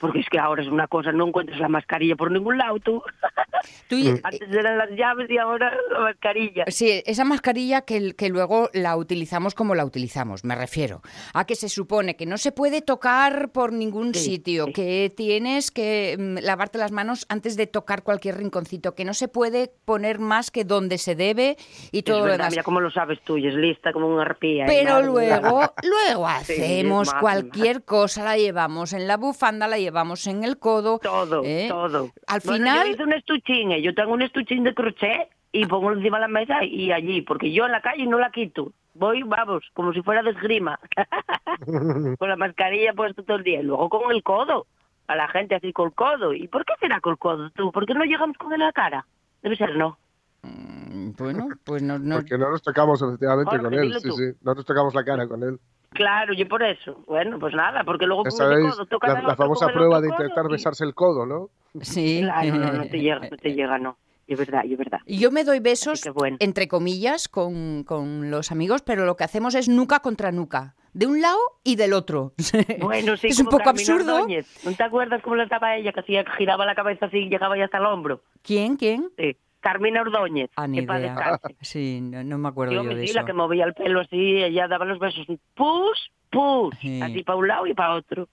porque 0.00 0.20
es 0.20 0.28
que 0.28 0.38
ahora 0.38 0.62
es 0.62 0.68
una 0.68 0.86
cosa, 0.86 1.12
no 1.12 1.26
encuentras 1.26 1.58
la 1.58 1.68
mascarilla 1.68 2.16
por 2.16 2.30
ningún 2.30 2.58
lado 2.58 2.78
tú. 2.80 3.02
Antes 4.22 4.48
eran 4.52 4.78
las 4.78 4.90
llaves 4.90 5.30
y 5.30 5.38
ahora 5.38 5.72
la 5.92 6.00
mascarilla. 6.00 6.64
Sí, 6.68 7.02
esa 7.06 7.24
mascarilla 7.24 7.82
que, 7.82 8.14
que 8.14 8.28
luego 8.28 8.68
la 8.72 8.96
utilizamos 8.96 9.54
como 9.54 9.74
la 9.74 9.84
utilizamos, 9.84 10.44
me 10.44 10.54
refiero. 10.54 11.02
A 11.34 11.46
que 11.46 11.54
se 11.54 11.68
supone 11.68 12.16
que 12.16 12.26
no 12.26 12.38
se 12.38 12.52
puede 12.52 12.82
tocar 12.82 13.50
por 13.50 13.72
ningún 13.72 14.14
sitio, 14.14 14.66
que 14.72 15.12
tienes 15.16 15.70
que 15.70 16.16
mm, 16.18 16.44
lavarte 16.44 16.78
las 16.78 16.92
manos 16.92 17.26
antes 17.28 17.56
de 17.56 17.66
tocar 17.66 18.02
cualquier 18.02 18.36
rinconcito, 18.36 18.94
que 18.94 19.04
no 19.04 19.14
se 19.14 19.28
puede 19.28 19.70
poner 19.84 20.18
más 20.18 20.50
que 20.50 20.64
donde 20.64 20.98
se 20.98 21.14
debe 21.14 21.56
y 21.92 22.02
todo 22.02 22.26
lo 22.26 22.32
demás. 22.32 22.50
Mira 22.50 22.62
cómo 22.62 22.80
lo 22.80 22.90
sabes 22.90 23.20
tú, 23.24 23.36
y 23.38 23.46
es 23.46 23.54
lista 23.54 23.92
como 23.92 24.08
una 24.08 24.22
arpía. 24.22 24.66
Pero 24.66 25.02
luego, 25.02 25.72
luego 25.82 26.28
hacemos 26.28 27.12
cualquier 27.14 27.84
cosa, 27.84 28.24
la 28.24 28.36
llevamos 28.36 28.92
en 28.92 29.06
la 29.06 29.16
bufanda, 29.16 29.66
la 29.66 29.78
llevamos 29.78 29.85
en 30.26 30.44
el 30.44 30.58
codo. 30.58 30.98
Todo, 30.98 31.42
¿eh? 31.44 31.66
todo. 31.68 32.10
Al 32.26 32.40
final... 32.40 32.86
Yo 32.86 32.92
hice 32.92 33.04
un 33.04 33.12
estuchín, 33.12 33.72
¿eh? 33.72 33.82
yo 33.82 33.94
tengo 33.94 34.12
un 34.12 34.22
estuchín 34.22 34.64
de 34.64 34.74
crochet 34.74 35.28
y 35.52 35.66
pongo 35.66 35.92
encima 35.92 36.18
de 36.18 36.22
la 36.22 36.28
mesa 36.28 36.64
y 36.64 36.92
allí, 36.92 37.22
porque 37.22 37.52
yo 37.52 37.66
en 37.66 37.72
la 37.72 37.80
calle 37.80 38.06
no 38.06 38.18
la 38.18 38.30
quito. 38.30 38.72
Voy, 38.94 39.22
vamos, 39.22 39.64
como 39.74 39.92
si 39.92 40.02
fuera 40.02 40.22
de 40.22 40.30
esgrima. 40.30 40.78
con 42.18 42.28
la 42.28 42.36
mascarilla 42.36 42.94
puesta 42.94 43.22
todo 43.22 43.36
el 43.36 43.44
día. 43.44 43.60
Y 43.60 43.64
luego 43.64 43.88
con 43.88 44.10
el 44.10 44.22
codo. 44.22 44.66
a 45.06 45.16
la 45.16 45.28
gente 45.28 45.54
así 45.54 45.72
con 45.72 45.88
el 45.88 45.94
codo. 45.94 46.32
¿Y 46.32 46.48
por 46.48 46.64
qué 46.64 46.72
será 46.80 47.00
con 47.00 47.12
el 47.12 47.18
codo 47.18 47.50
tú? 47.50 47.72
¿Por 47.72 47.86
qué 47.86 47.94
no 47.94 48.04
llegamos 48.04 48.36
con 48.38 48.52
él 48.52 48.62
a 48.62 48.66
la 48.66 48.72
cara? 48.72 49.06
Debe 49.42 49.56
ser 49.56 49.76
no. 49.76 49.98
Mm, 50.42 51.12
bueno, 51.18 51.48
pues 51.64 51.82
no, 51.82 51.98
no... 51.98 52.16
Porque 52.16 52.38
no 52.38 52.50
nos 52.50 52.62
tocamos 52.62 53.02
efectivamente 53.02 53.58
con 53.58 53.74
él, 53.74 53.94
sí, 54.00 54.10
sí, 54.10 54.38
no 54.42 54.54
nos 54.54 54.64
tocamos 54.64 54.94
la 54.94 55.04
cara 55.04 55.28
con 55.28 55.42
él. 55.42 55.58
Claro, 55.96 56.32
y 56.34 56.44
por 56.44 56.62
eso. 56.62 57.02
Bueno, 57.06 57.38
pues 57.38 57.54
nada, 57.54 57.82
porque 57.84 58.06
luego... 58.06 58.24
Codo, 58.24 58.86
toca 58.86 59.14
la, 59.14 59.22
la 59.22 59.36
famosa 59.36 59.68
prueba 59.68 60.00
de 60.00 60.08
intentar 60.08 60.48
besarse 60.48 60.84
el 60.84 60.94
codo, 60.94 61.26
¿no? 61.26 61.48
Sí. 61.80 62.20
Claro, 62.22 62.54
no, 62.54 62.72
no 62.72 62.84
te 62.84 62.98
llega, 62.98 63.28
no 63.28 63.36
te 63.36 63.54
llega, 63.54 63.78
no 63.78 63.96
es 64.26 64.38
verdad, 64.38 64.62
es 64.64 64.76
verdad. 64.76 65.00
Yo 65.06 65.30
me 65.30 65.44
doy 65.44 65.60
besos, 65.60 66.02
entre 66.40 66.68
comillas, 66.68 67.28
con, 67.28 67.84
con, 67.84 68.30
los 68.30 68.50
amigos, 68.50 68.82
pero 68.82 69.04
lo 69.04 69.16
que 69.16 69.24
hacemos 69.24 69.54
es 69.54 69.68
nuca 69.68 70.00
contra 70.00 70.32
nuca, 70.32 70.74
de 70.92 71.06
un 71.06 71.20
lado 71.20 71.38
y 71.62 71.76
del 71.76 71.92
otro. 71.92 72.32
Bueno, 72.80 73.16
sí, 73.16 73.28
es 73.28 73.38
un 73.40 73.46
poco 73.46 73.68
absurdo. 73.68 74.26
¿No 74.64 74.72
te 74.74 74.82
acuerdas 74.82 75.22
cómo 75.22 75.36
le 75.36 75.44
estaba 75.44 75.76
ella, 75.76 75.92
que 75.92 76.00
hacía, 76.00 76.24
giraba 76.36 76.66
la 76.66 76.74
cabeza 76.74 77.06
así 77.06 77.18
y 77.18 77.28
llegaba 77.28 77.56
ya 77.56 77.64
hasta 77.64 77.78
el 77.78 77.86
hombro? 77.86 78.22
¿Quién? 78.42 78.76
¿Quién? 78.76 79.10
Sí. 79.16 79.36
Carmina 79.66 80.02
Ordóñez. 80.02 80.50
Ah, 80.54 80.68
ni 80.68 80.78
idea. 80.78 81.40
Sí, 81.60 82.00
no, 82.00 82.38
me 82.38 82.48
acuerdo 82.48 82.72
yo, 82.72 82.84
yo 82.84 82.90
de 82.90 83.02
sí, 83.02 83.10
eso. 83.10 83.20
la 83.20 83.26
que 83.26 83.32
movía 83.32 83.64
el 83.64 83.74
pelo 83.74 84.00
así, 84.00 84.44
ella 84.44 84.68
daba 84.68 84.84
los 84.84 85.00
besos, 85.00 85.26
pus, 85.54 86.12
pus, 86.30 86.74
así 87.02 87.24
para 87.24 87.36
un 87.36 87.48
lado 87.48 87.66
y 87.66 87.74
para 87.74 87.94
otro. 87.94 88.28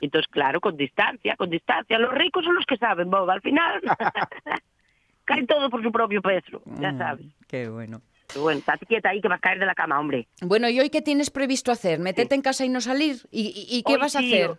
Entonces, 0.00 0.30
claro, 0.30 0.60
con 0.60 0.76
distancia, 0.76 1.34
con 1.36 1.50
distancia. 1.50 1.98
Los 1.98 2.14
ricos 2.14 2.44
son 2.44 2.54
los 2.54 2.64
que 2.66 2.76
saben, 2.76 3.10
Bob, 3.10 3.28
al 3.28 3.40
final. 3.40 3.82
cae 5.24 5.44
todo 5.46 5.68
por 5.70 5.82
su 5.82 5.90
propio 5.90 6.22
peso, 6.22 6.62
ya 6.80 6.92
mm, 6.92 6.98
sabes. 6.98 7.26
Qué 7.48 7.68
bueno. 7.68 8.00
Qué 8.32 8.38
bueno, 8.38 8.60
estate 8.60 8.86
quieta 8.86 9.10
ahí 9.10 9.20
que 9.20 9.28
vas 9.28 9.38
a 9.38 9.40
caer 9.40 9.58
de 9.58 9.66
la 9.66 9.74
cama, 9.74 9.98
hombre. 9.98 10.28
Bueno, 10.40 10.68
¿y 10.68 10.78
hoy 10.78 10.90
qué 10.90 11.02
tienes 11.02 11.30
previsto 11.30 11.72
hacer? 11.72 11.98
¿Meterte 11.98 12.36
en 12.36 12.42
casa 12.42 12.64
y 12.64 12.68
no 12.68 12.80
salir? 12.80 13.16
¿Y, 13.32 13.82
qué 13.84 13.96
vas 13.96 14.14
a 14.14 14.20
hacer? 14.20 14.56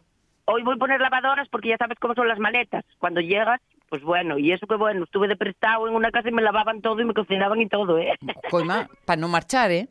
Hoy 0.50 0.64
voy 0.64 0.76
a 0.76 0.80
poner 0.80 1.02
lavadoras 1.02 1.50
porque 1.50 1.70
ya 1.70 1.78
sabes 1.78 2.00
cómo 2.00 2.14
son 2.14 2.30
las 2.30 2.40
maletas. 2.40 2.86
Cuando 3.00 3.20
llegas, 3.20 3.60
pues 3.90 4.02
bueno, 4.02 4.38
y 4.38 4.54
eso 4.54 4.66
que 4.66 4.76
bueno, 4.76 5.04
estuve 5.04 5.28
de 5.28 5.36
prestado 5.36 5.90
en 5.90 5.94
una 5.94 6.10
casa 6.10 6.30
y 6.30 6.32
me 6.32 6.42
lavaban 6.42 6.82
todo 6.82 7.02
y 7.02 7.06
me 7.06 7.14
cocinaban 7.14 7.60
y 7.60 7.68
todo, 7.68 7.98
¿eh? 7.98 8.18
Coima, 8.50 8.88
para 9.06 9.20
no 9.20 9.28
marchar, 9.28 9.72
¿eh? 9.72 9.90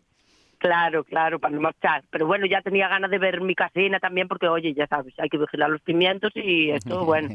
Claro, 0.56 1.04
claro, 1.04 1.38
para 1.38 1.54
no 1.54 1.60
marchar. 1.60 2.04
Pero 2.10 2.26
bueno, 2.26 2.46
ya 2.46 2.62
tenía 2.62 2.88
ganas 2.88 3.10
de 3.10 3.18
ver 3.18 3.42
mi 3.42 3.54
casina 3.54 4.00
también 4.00 4.28
porque, 4.28 4.48
oye, 4.48 4.72
ya 4.72 4.86
sabes, 4.86 5.12
hay 5.18 5.28
que 5.28 5.36
vigilar 5.36 5.68
los 5.68 5.82
pimientos 5.82 6.32
y 6.34 6.70
esto, 6.70 7.04
bueno, 7.04 7.28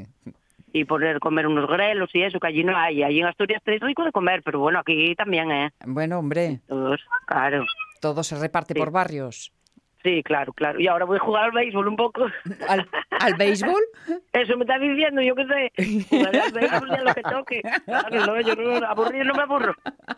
y 0.74 0.86
poner 0.86 1.20
comer 1.20 1.46
unos 1.46 1.70
grelos 1.70 2.10
y 2.16 2.24
eso, 2.24 2.40
que 2.40 2.48
allí 2.48 2.64
no 2.64 2.76
hay. 2.76 3.04
Allí 3.04 3.20
en 3.20 3.28
Asturias 3.28 3.62
es 3.64 3.82
rico 3.82 4.04
de 4.04 4.12
comer, 4.12 4.42
pero 4.44 4.60
bueno, 4.60 4.80
aquí 4.80 5.14
también, 5.16 5.52
¿eh? 5.52 5.70
Bueno, 5.86 6.18
hombre. 6.18 6.62
Todos, 6.68 7.02
claro. 7.28 7.66
Todo 8.00 8.24
se 8.24 8.36
reparte 8.40 8.74
por 8.74 8.90
barrios. 8.90 9.54
Sí, 10.04 10.24
claro, 10.24 10.52
claro. 10.54 10.80
Y 10.80 10.88
ahora 10.88 11.06
voy 11.06 11.18
a 11.18 11.20
jugar 11.20 11.44
al 11.46 11.52
béisbol 11.52 11.88
un 11.88 11.96
poco. 11.96 12.26
¿Al, 12.68 12.90
¿al 13.20 13.34
béisbol? 13.36 13.82
Eso 14.34 14.58
me 14.58 14.64
está 14.64 14.80
diciendo, 14.80 15.22
yo 15.22 15.36
qué 15.36 15.46
sé. 15.46 16.06
Jugar 16.10 16.36
al 16.36 16.52
béisbol 16.52 16.90
ya 16.90 17.02
lo 17.04 17.14
que 17.14 17.22
toque. 17.22 17.62
Claro, 17.86 18.26
no, 18.26 18.42
yo 18.42 18.56
no, 18.56 18.86
aburrido 18.88 19.26
no 19.26 19.34
me 19.36 19.44
aburro. 19.44 19.76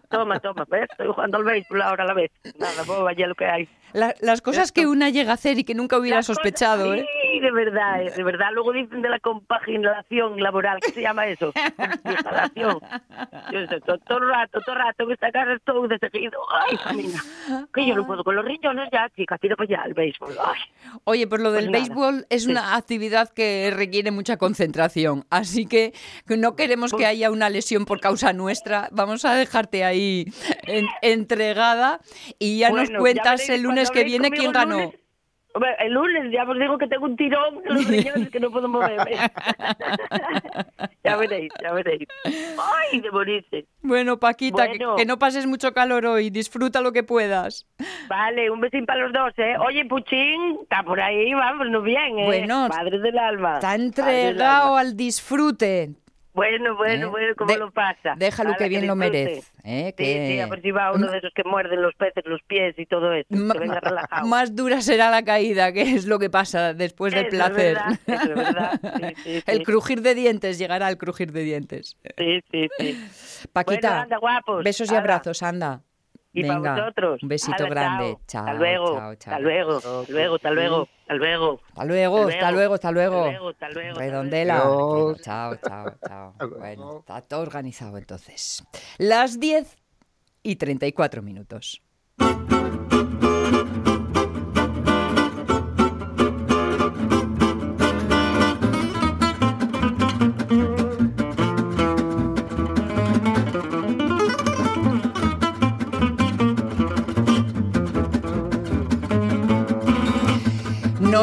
Toma, 0.10 0.40
toma, 0.40 0.66
¿ves? 0.70 0.88
Estoy 0.90 1.08
jugando 1.08 1.38
al 1.38 1.44
béisbol 1.44 1.82
ahora 1.82 2.04
a 2.04 2.08
la 2.08 2.14
vez. 2.14 2.32
Nada, 2.58 2.84
pues 2.86 3.00
vaya 3.02 3.28
lo 3.28 3.36
que 3.36 3.46
hay. 3.46 3.70
las 3.94 4.42
cosas 4.42 4.72
que 4.72 4.88
una 4.88 5.10
llega 5.10 5.32
a 5.32 5.36
hacer 5.36 5.60
y 5.60 5.64
que 5.64 5.76
nunca 5.76 5.98
hubiera 5.98 6.24
sospechado, 6.24 6.94
¿eh? 6.94 7.02
Sí, 7.02 7.23
de 7.44 7.52
verdad, 7.52 8.02
eh, 8.02 8.12
de 8.16 8.24
verdad. 8.24 8.48
Luego 8.54 8.72
dicen 8.72 9.02
de 9.02 9.10
la 9.10 9.20
compaginación 9.20 10.42
laboral, 10.42 10.80
¿qué 10.80 10.92
se 10.92 11.02
llama 11.02 11.28
eso? 11.28 11.52
Compaginación. 11.76 12.80
Yo 13.52 13.68
sé, 13.68 13.82
todo, 13.82 13.98
todo, 14.00 14.20
rato, 14.20 14.62
todo 14.62 14.76
rato 14.76 15.12
esta 15.12 15.32
casa 15.32 15.54
estoy 15.54 15.90
de 15.90 16.00
seguido. 16.00 16.40
Ay, 16.52 16.78
camina. 16.78 17.22
Que 17.74 17.86
yo 17.86 17.96
no 17.96 18.08
puedo 18.08 18.24
con 18.24 18.36
los 18.36 18.46
riñones 18.46 18.90
ya, 18.92 19.10
chica, 19.10 19.38
tiro 19.38 19.58
para 19.58 19.68
allá 19.68 19.84
el 19.88 19.94
béisbol. 19.94 20.34
Ay. 20.44 20.60
Oye, 21.04 21.28
pues 21.28 21.42
lo 21.42 21.52
del 21.52 21.70
pues 21.70 21.90
béisbol 21.90 22.26
es 22.30 22.48
una 22.48 22.76
actividad 22.76 23.30
que 23.30 23.72
requiere 23.76 24.12
mucha 24.12 24.38
concentración, 24.38 25.26
así 25.30 25.66
que 25.66 25.94
no 26.26 26.56
queremos 26.56 26.92
que 26.92 26.98
pues 26.98 27.08
haya 27.08 27.30
una 27.30 27.50
lesión 27.50 27.86
por 27.86 28.00
causa 28.00 28.32
nuestra. 28.32 28.88
Vamos 28.92 29.26
a 29.26 29.36
dejarte 29.36 29.84
ahí 29.84 30.28
entregada 31.02 32.00
y 32.40 32.60
ya 32.60 32.70
nos 32.70 32.90
cuentas 32.90 33.50
el 33.50 33.64
lunes 33.64 33.92
que 33.92 34.06
viene 34.06 34.32
quién 34.32 34.54
ganó. 34.54 34.94
El 35.80 35.94
lunes 35.94 36.32
ya 36.32 36.44
os 36.44 36.58
digo 36.58 36.78
que 36.80 36.88
tengo 36.88 37.06
un 37.06 37.16
tirón 37.16 37.62
en 37.66 37.76
los 37.76 37.88
riñones 37.88 38.30
que 38.30 38.40
no 38.40 38.50
puedo 38.50 38.68
moverme. 38.68 39.12
ya 41.04 41.16
veréis, 41.16 41.54
ya 41.62 41.74
veréis. 41.74 42.08
¡Ay, 42.26 43.00
de 43.00 43.12
morirse! 43.12 43.66
Bueno, 43.84 44.20
Paquita, 44.20 44.68
Que, 44.98 45.06
no 45.06 45.20
pases 45.20 45.46
mucho 45.46 45.72
calor 45.74 46.08
hoy. 46.08 46.32
Disfruta 46.32 46.82
lo 46.82 46.92
que 46.92 47.04
puedas. 47.04 47.68
Vale, 48.08 48.50
un 48.50 48.62
besín 48.62 48.86
para 48.86 49.04
los 49.04 49.14
dos, 49.14 49.34
¿eh? 49.38 49.56
Oye, 49.60 49.86
Puchín, 49.86 50.60
está 50.64 50.82
por 50.82 51.00
ahí, 51.00 51.34
vámonos 51.34 51.84
bien, 51.84 52.18
¿eh? 52.18 52.26
Bueno, 52.26 52.68
Padre 52.70 53.00
del 53.00 53.20
alma. 53.20 53.56
Está 53.56 53.76
entregado 53.76 54.76
al 54.76 54.98
disfrute. 54.98 55.92
Bueno, 56.34 56.76
bueno, 56.76 57.08
¿Eh? 57.08 57.10
bueno, 57.10 57.34
¿cómo 57.38 57.56
lo 57.56 57.72
pasa? 57.72 58.16
Déjalo 58.18 58.56
que 58.58 58.68
bien 58.68 58.88
lo 58.88 58.96
merece. 58.96 59.44
¿eh? 59.64 59.94
Sí, 59.98 60.34
sí, 60.34 60.40
a 60.40 60.48
ver 60.48 60.62
si 60.62 60.72
va 60.72 60.92
uno 60.92 61.10
de 61.12 61.20
esos 61.20 61.32
que 61.34 61.44
muerden 61.44 61.82
los 61.82 61.94
peces, 61.96 62.24
los 62.26 62.42
pies 62.44 62.74
y 62.78 62.86
todo 62.88 63.14
eso. 63.14 63.28
que 63.30 63.60
venga 63.60 63.80
relajado. 63.80 64.28
Más 64.28 64.56
dura 64.56 64.82
será 64.82 65.12
la 65.12 65.24
caída, 65.24 65.72
que 65.72 65.82
es 65.82 66.06
lo 66.08 66.18
que 66.18 66.30
pasa 66.30 66.74
después 66.74 67.14
del 67.14 67.28
placer. 67.28 67.78
Es 68.08 68.28
verdad, 68.36 68.80
el 69.48 69.64
crujir 69.64 70.02
de 70.02 70.16
dientes, 70.16 70.58
llegará 70.58 70.88
al 70.88 70.98
crujir 70.98 71.32
de 71.32 71.44
dientes. 71.44 71.98
Sí, 72.18 72.44
sí, 72.52 72.68
sí. 72.80 73.48
Paquita, 73.54 74.02
anda, 74.02 74.18
guapos. 74.18 74.64
besos 74.64 74.92
y 74.92 74.96
abrazos, 74.96 75.44
anda. 75.44 75.82
Y 76.36 76.42
Venga, 76.42 76.62
para 76.62 76.82
vosotros. 76.82 77.24
Un 77.24 77.30
besito 77.30 77.66
grande. 77.68 78.18
Chao. 78.28 78.42
Hasta 78.42 78.54
luego. 78.56 78.98
Hasta 78.98 79.40
luego. 79.40 79.78
Hasta 79.78 80.12
luego. 80.12 80.36
Hasta 80.36 80.52
luego. 80.52 80.88
Hasta 81.06 81.16
luego. 81.16 81.60
Hasta 81.76 81.86
luego. 81.86 82.20
Hasta 82.28 82.52
luego. 82.52 82.74
Hasta 82.74 82.92
luego. 82.92 83.50
Hasta 83.50 83.70
luego. 83.70 84.00
Redondela. 84.00 84.58
Chao, 85.22 85.58
chao, 85.58 85.96
chao. 86.08 86.34
Bueno, 86.58 87.00
está 87.00 87.22
todo 87.22 87.42
organizado 87.42 87.98
entonces. 87.98 88.66
Las 88.98 89.40
10 89.40 89.78
y 90.42 90.56
34 90.56 91.22
minutos. 91.22 91.82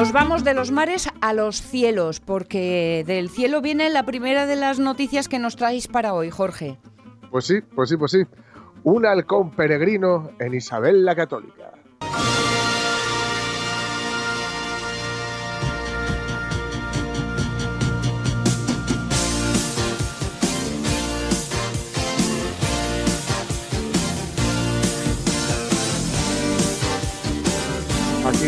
Nos 0.00 0.12
vamos 0.12 0.44
de 0.44 0.54
los 0.54 0.70
mares 0.70 1.10
a 1.20 1.34
los 1.34 1.60
cielos, 1.60 2.20
porque 2.20 3.04
del 3.06 3.28
cielo 3.28 3.60
viene 3.60 3.90
la 3.90 4.06
primera 4.06 4.46
de 4.46 4.56
las 4.56 4.78
noticias 4.78 5.28
que 5.28 5.38
nos 5.38 5.56
traéis 5.56 5.88
para 5.88 6.14
hoy, 6.14 6.30
Jorge. 6.30 6.78
Pues 7.30 7.44
sí, 7.44 7.60
pues 7.60 7.90
sí, 7.90 7.98
pues 7.98 8.12
sí. 8.12 8.22
Un 8.82 9.04
halcón 9.04 9.50
peregrino 9.50 10.30
en 10.38 10.54
Isabel 10.54 11.04
la 11.04 11.14
Católica. 11.14 11.72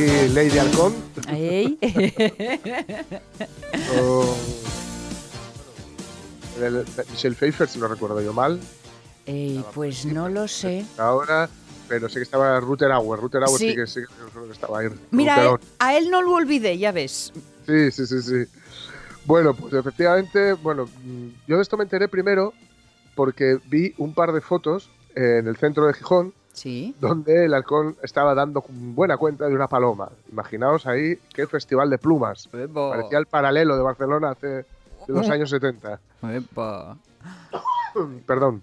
Aquí 0.03 0.29
Lady 0.35 0.59
Halcón 0.59 0.95
Michelle 7.11 7.37
Pfeiffer, 7.37 7.69
si 7.69 7.79
no 7.79 7.87
recuerdo 7.87 8.21
yo 8.21 8.33
mal. 8.33 8.59
pues 9.73 10.05
no 10.05 10.29
lo 10.29 10.49
sé. 10.49 10.85
Ahora, 10.99 11.49
pero 11.89 12.09
sé 12.09 12.17
que 12.17 12.25
estaba 12.25 12.59
Ruther 12.59 12.91
Auer. 12.91 13.21
Ruther 13.21 13.45
Auer 13.45 13.59
sí, 13.59 13.77
que, 13.77 13.87
sí 13.87 14.01
que 14.01 14.53
estaba 14.53 14.81
ahí. 14.81 14.89
Mira, 15.13 15.57
a 15.79 15.97
él 15.97 16.11
no 16.11 16.21
lo 16.21 16.35
olvidé, 16.35 16.79
ya 16.79 16.91
ves. 16.91 17.33
Sí, 17.67 17.93
sí, 17.93 18.07
sí, 18.07 18.23
sí. 18.23 18.45
Bueno, 19.25 19.55
pues 19.55 19.73
efectivamente, 19.73 20.55
bueno, 20.55 20.89
yo 21.47 21.57
de 21.57 21.63
esto 21.63 21.77
me 21.77 21.85
enteré 21.85 22.09
primero 22.09 22.53
porque 23.15 23.61
vi 23.67 23.95
un 23.99 24.15
par 24.15 24.33
de 24.33 24.41
fotos 24.41 24.91
en 25.15 25.47
el 25.47 25.57
centro 25.57 25.87
de 25.87 25.95
Gijón 25.95 26.35
donde 27.01 27.47
el 27.47 27.55
halcón 27.55 27.97
estaba 28.03 28.35
dando 28.35 28.63
buena 28.69 29.17
cuenta 29.17 29.49
de 29.49 29.55
una 29.55 29.69
paloma. 29.69 30.11
Imaginaos 30.31 30.87
ahí 30.87 31.17
qué 31.35 31.47
festival 31.47 31.89
de 31.91 31.99
plumas. 31.99 32.49
Parecía 32.49 33.19
el 33.19 33.27
paralelo 33.27 33.77
de 33.77 33.83
Barcelona 33.83 34.31
hace 34.31 34.47
de 34.47 34.65
los 35.09 35.27
años 35.31 35.51
70. 35.51 35.99
Perdón. 38.27 38.63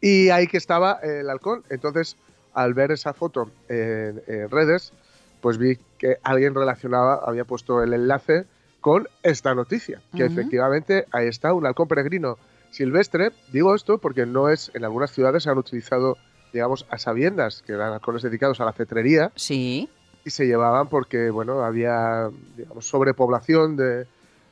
Y 0.00 0.30
ahí 0.30 0.46
que 0.46 0.56
estaba 0.56 0.94
el 1.02 1.28
halcón. 1.30 1.62
Entonces, 1.68 2.16
al 2.52 2.74
ver 2.74 2.92
esa 2.92 3.12
foto 3.12 3.50
en, 3.68 4.22
redes, 4.50 4.92
pues 5.40 5.58
vi 5.58 5.78
que 5.98 6.18
alguien 6.22 6.54
relacionaba, 6.54 7.20
había 7.26 7.44
puesto 7.44 7.82
el 7.82 7.92
enlace 7.92 8.46
con 8.80 9.08
esta 9.22 9.54
noticia, 9.54 10.02
que 10.14 10.26
efectivamente 10.26 11.06
ahí 11.10 11.26
está 11.26 11.54
un 11.54 11.66
halcón 11.66 11.88
peregrino 11.88 12.38
silvestre. 12.70 13.32
Digo 13.50 13.74
esto 13.74 13.98
porque 13.98 14.26
no 14.26 14.50
es, 14.50 14.70
en 14.74 14.84
algunas 14.84 15.10
ciudades 15.10 15.44
se 15.44 15.50
han 15.50 15.58
utilizado 15.58 16.18
digamos, 16.54 16.86
a 16.88 16.98
sabiendas, 16.98 17.62
que 17.62 17.72
eran 17.72 17.92
halcones 17.92 18.22
dedicados 18.22 18.60
a 18.60 18.64
la 18.64 18.72
cetrería. 18.72 19.32
Sí. 19.34 19.90
Y 20.24 20.30
se 20.30 20.46
llevaban 20.46 20.88
porque, 20.88 21.28
bueno, 21.28 21.64
había, 21.64 22.30
digamos, 22.56 22.86
sobrepoblación 22.86 23.76
de, 23.76 24.06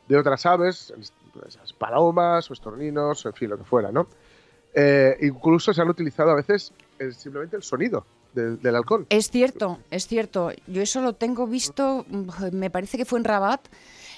de 0.09 0.17
otras 0.17 0.45
aves, 0.45 0.93
palomas 1.79 2.51
o 2.51 2.53
estorninos, 2.53 3.25
en 3.25 3.33
fin, 3.33 3.51
lo 3.51 3.57
que 3.57 3.65
fuera, 3.65 3.93
¿no? 3.93 4.09
Eh, 4.75 5.17
incluso 5.23 5.73
se 5.73 5.81
han 5.81 5.89
utilizado 5.89 6.31
a 6.31 6.35
veces 6.35 6.73
eh, 6.99 7.13
simplemente 7.13 7.57
el 7.57 7.63
sonido 7.63 8.05
del, 8.35 8.75
halcón. 8.75 9.07
Es 9.09 9.31
cierto, 9.31 9.79
es 9.91 10.07
cierto. 10.09 10.51
Yo 10.67 10.83
eso 10.83 11.03
lo 11.03 11.15
tengo 11.15 11.47
visto, 11.47 12.05
mm, 12.09 12.53
me 12.53 12.71
parece 12.71 12.97
que 12.97 13.05
fue 13.05 13.21
en 13.21 13.25
Rabat, 13.25 13.61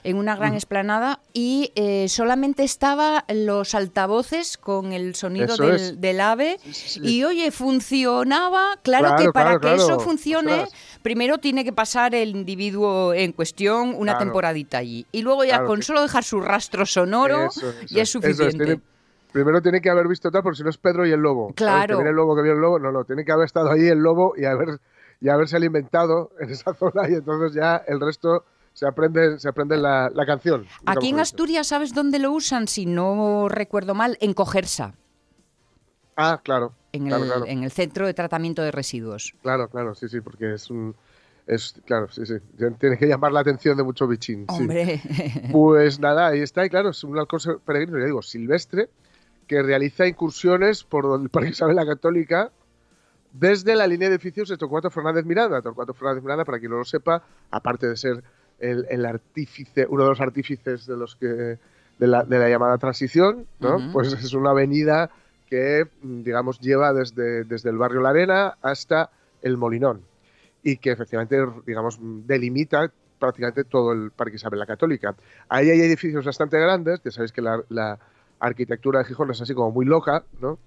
en 0.05 0.17
una 0.17 0.37
gran 0.37 0.55
explanada, 0.55 1.21
y 1.33 1.73
eh, 1.75 2.09
solamente 2.09 2.63
estaba 2.63 3.25
los 3.29 3.75
altavoces 3.75 4.57
con 4.57 4.93
el 4.93 5.15
sonido 5.15 5.57
del, 5.57 6.21
ave. 6.21 6.59
Y 7.03 7.25
oye, 7.25 7.51
funcionaba. 7.51 8.79
Claro, 8.83 9.17
que 9.17 9.33
para 9.33 9.59
que 9.59 9.75
eso 9.75 9.99
funcione, 9.99 10.67
primero 11.03 11.39
tiene 11.39 11.65
que 11.65 11.73
pasar 11.73 12.15
el 12.15 12.31
individuo 12.31 13.13
en 13.15 13.33
cuestión 13.33 13.95
una 13.97 14.19
temporadita 14.19 14.79
allí. 14.79 15.07
Y 15.11 15.23
luego 15.23 15.45
ya 15.45 15.65
con 15.65 15.83
solo 15.83 16.03
dejar 16.03 16.23
su 16.23 16.41
rastro 16.41 16.87
sonoro, 16.87 17.49
ya 17.89 18.03
es 18.03 18.11
suficiente 18.11 18.81
primero 19.35 19.61
tiene 19.61 19.81
que 19.81 19.91
haber 19.91 20.07
visto 20.07 20.31
tal, 20.31 20.45
porque 20.45 20.59
si 20.59 20.63
no 20.63 20.71
es 20.71 20.79
Pedro 20.79 21.05
y 21.05 21.11
el 21.11 21.19
lobo. 21.19 21.53
Claro. 21.55 22.01
El 22.01 22.15
lobo, 22.15 22.37
que 22.37 22.43
viene 22.43 22.55
el 22.55 22.63
lobo. 22.63 22.79
No, 22.79 22.93
no, 22.93 23.05
tiene 23.05 23.25
que 23.25 23.33
haber 23.33 23.47
estado 23.47 23.73
ahí 23.73 23.89
el 23.89 23.99
lobo 23.99 24.35
y, 24.37 24.45
haber, 24.45 24.79
y 25.21 25.29
haberse 25.29 25.57
alimentado 25.57 26.31
en 26.39 26.51
esa 26.51 26.73
zona 26.79 27.11
y 27.11 27.15
entonces 27.15 27.53
ya 27.53 27.83
el 27.89 28.01
resto 28.01 28.45
se 28.75 28.87
aprende, 28.87 29.39
se 29.39 29.49
aprende 29.49 29.77
la, 29.77 30.11
canción. 30.27 30.67
Aquí 30.85 31.09
en 31.09 31.21
Asturias, 31.21 31.69
¿sabes 31.69 31.95
dónde 31.95 32.19
lo 32.19 32.33
usan? 32.33 32.69
Si 32.69 32.85
no 32.85 33.49
recuerdo 33.49 33.95
mal, 33.95 34.19
en 34.21 34.35
Cogersa. 34.35 34.95
Ah, 36.17 36.41
claro. 36.43 36.75
En, 36.93 37.11
el, 37.11 37.23
en 37.47 37.65
el 37.65 37.71
centro 37.71 38.07
de 38.07 38.15
tratamiento 38.15 38.63
de 38.63 38.71
residuos. 38.71 39.35
Claro, 39.43 39.69
claro, 39.69 39.95
sí, 39.95 40.09
sí, 40.09 40.21
porque 40.21 40.55
es 40.55 40.71
un, 40.71 40.95
es, 41.47 41.75
claro, 41.85 42.09
sí, 42.11 42.25
sí. 42.27 42.35
Tiene 42.79 42.97
que 42.97 43.07
llamar 43.07 43.33
la 43.33 43.41
atención 43.41 43.77
de 43.77 43.83
mucho 43.83 44.07
bichín. 44.07 44.45
Hombre. 44.49 45.01
Pues 45.53 46.01
nada, 46.01 46.29
ahí 46.29 46.41
está. 46.41 46.65
Y 46.65 46.71
claro, 46.71 46.91
es 46.91 47.05
un 47.05 47.19
halcón 47.19 47.41
peregrino, 47.65 47.99
ya 47.99 48.07
digo, 48.07 48.23
silvestre, 48.23 48.89
que 49.47 49.63
realiza 49.63 50.07
incursiones 50.07 50.85
por 50.85 51.21
el 51.21 51.29
Parque 51.29 51.51
Isabel 51.51 51.77
la 51.77 51.87
Católica 51.87 52.51
desde 53.33 53.75
la 53.77 53.87
línea 53.87 54.09
de 54.09 54.15
edificios 54.15 54.49
de 54.49 54.57
Torcuato 54.57 54.91
Fernández 54.91 55.25
Miranda. 55.27 55.61
Torcuato 55.61 55.93
Fernández 55.93 56.23
Miranda, 56.23 56.45
para 56.45 56.59
quien 56.59 56.71
no 56.71 56.79
lo 56.79 56.85
sepa, 56.85 57.23
aparte 57.51 57.89
de 57.89 57.97
ser 57.97 58.25
el, 58.59 59.07
artífice, 59.07 59.87
uno 59.89 60.05
de 60.05 60.09
los 60.11 60.21
artífices 60.21 60.87
de 60.87 60.97
los 60.97 61.17
que 61.17 61.59
de 61.99 62.07
la, 62.09 62.25
llamada 62.49 62.79
transición, 62.79 63.47
¿no? 63.61 63.93
Pues 63.93 64.13
es 64.13 64.33
una 64.35 64.51
avenida 64.51 65.11
que, 65.49 65.87
digamos, 66.03 66.59
lleva 66.61 66.93
desde, 66.93 67.45
desde 67.45 67.71
el 67.71 67.79
barrio 67.79 68.01
La 68.01 68.11
Arena 68.11 68.59
hasta 68.63 69.11
el 69.43 69.57
Molinón 69.57 70.03
y 70.63 70.79
que 70.79 70.91
efectivamente, 70.91 71.37
digamos, 71.67 71.99
delimita 72.01 72.91
prácticamente 73.19 73.65
todo 73.65 73.93
el 73.93 74.11
Parque 74.11 74.37
Isabel 74.37 74.59
la 74.59 74.67
Católica. 74.67 75.15
Ahí 75.49 75.71
hay 75.71 75.81
edificios 75.81 76.25
bastante 76.25 76.59
grandes, 76.59 77.01
ya 77.05 77.11
sabéis 77.11 77.33
que 77.33 77.43
la 77.43 77.99
arquitectura 78.41 79.01
de 79.01 79.05
Gijón 79.07 79.31
es 79.31 79.41
así 79.41 79.55
como 79.55 79.71
muy 79.71 79.87
loca, 79.87 80.25
¿no? 80.41 80.59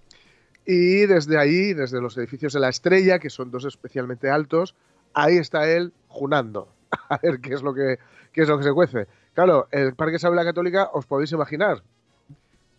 Y 0.66 1.06
desde 1.06 1.38
ahí, 1.38 1.74
desde 1.74 2.02
los 2.02 2.18
edificios 2.18 2.52
de 2.52 2.60
la 2.60 2.68
Estrella, 2.70 3.20
que 3.20 3.30
son 3.30 3.52
dos 3.52 3.64
especialmente 3.64 4.30
altos, 4.30 4.76
ahí 5.14 5.38
está 5.38 5.70
él 5.70 5.94
junando. 6.10 6.68
A 7.10 7.18
ver 7.18 7.40
qué 7.40 7.54
es 7.54 7.62
lo 7.62 7.74
que, 7.74 8.00
es 8.34 8.48
lo 8.48 8.58
que 8.58 8.64
se 8.64 8.74
cuece. 8.74 9.08
Claro, 9.34 9.68
el 9.72 9.96
Parque 9.96 10.18
Isabel 10.18 10.36
la 10.36 10.44
Católica, 10.44 10.90
os 10.94 11.06
podéis 11.06 11.32
imaginar. 11.32 11.84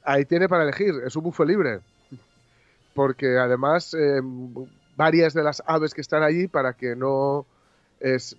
Ahí 0.03 0.25
tiene 0.25 0.49
para 0.49 0.65
elegir, 0.65 0.95
es 1.05 1.17
un 1.17 1.25
bufo 1.25 1.45
libre. 1.45 1.81
Porque 2.95 3.39
además, 3.39 3.95
eh, 3.95 4.21
varias 4.97 5.35
de 5.35 5.43
las 5.43 5.63
aves 5.67 5.95
que 5.95 6.01
están 6.01 6.23
allí, 6.23 6.49
para 6.49 6.73
que 6.75 6.97
no. 6.97 7.47
Es, 8.01 8.37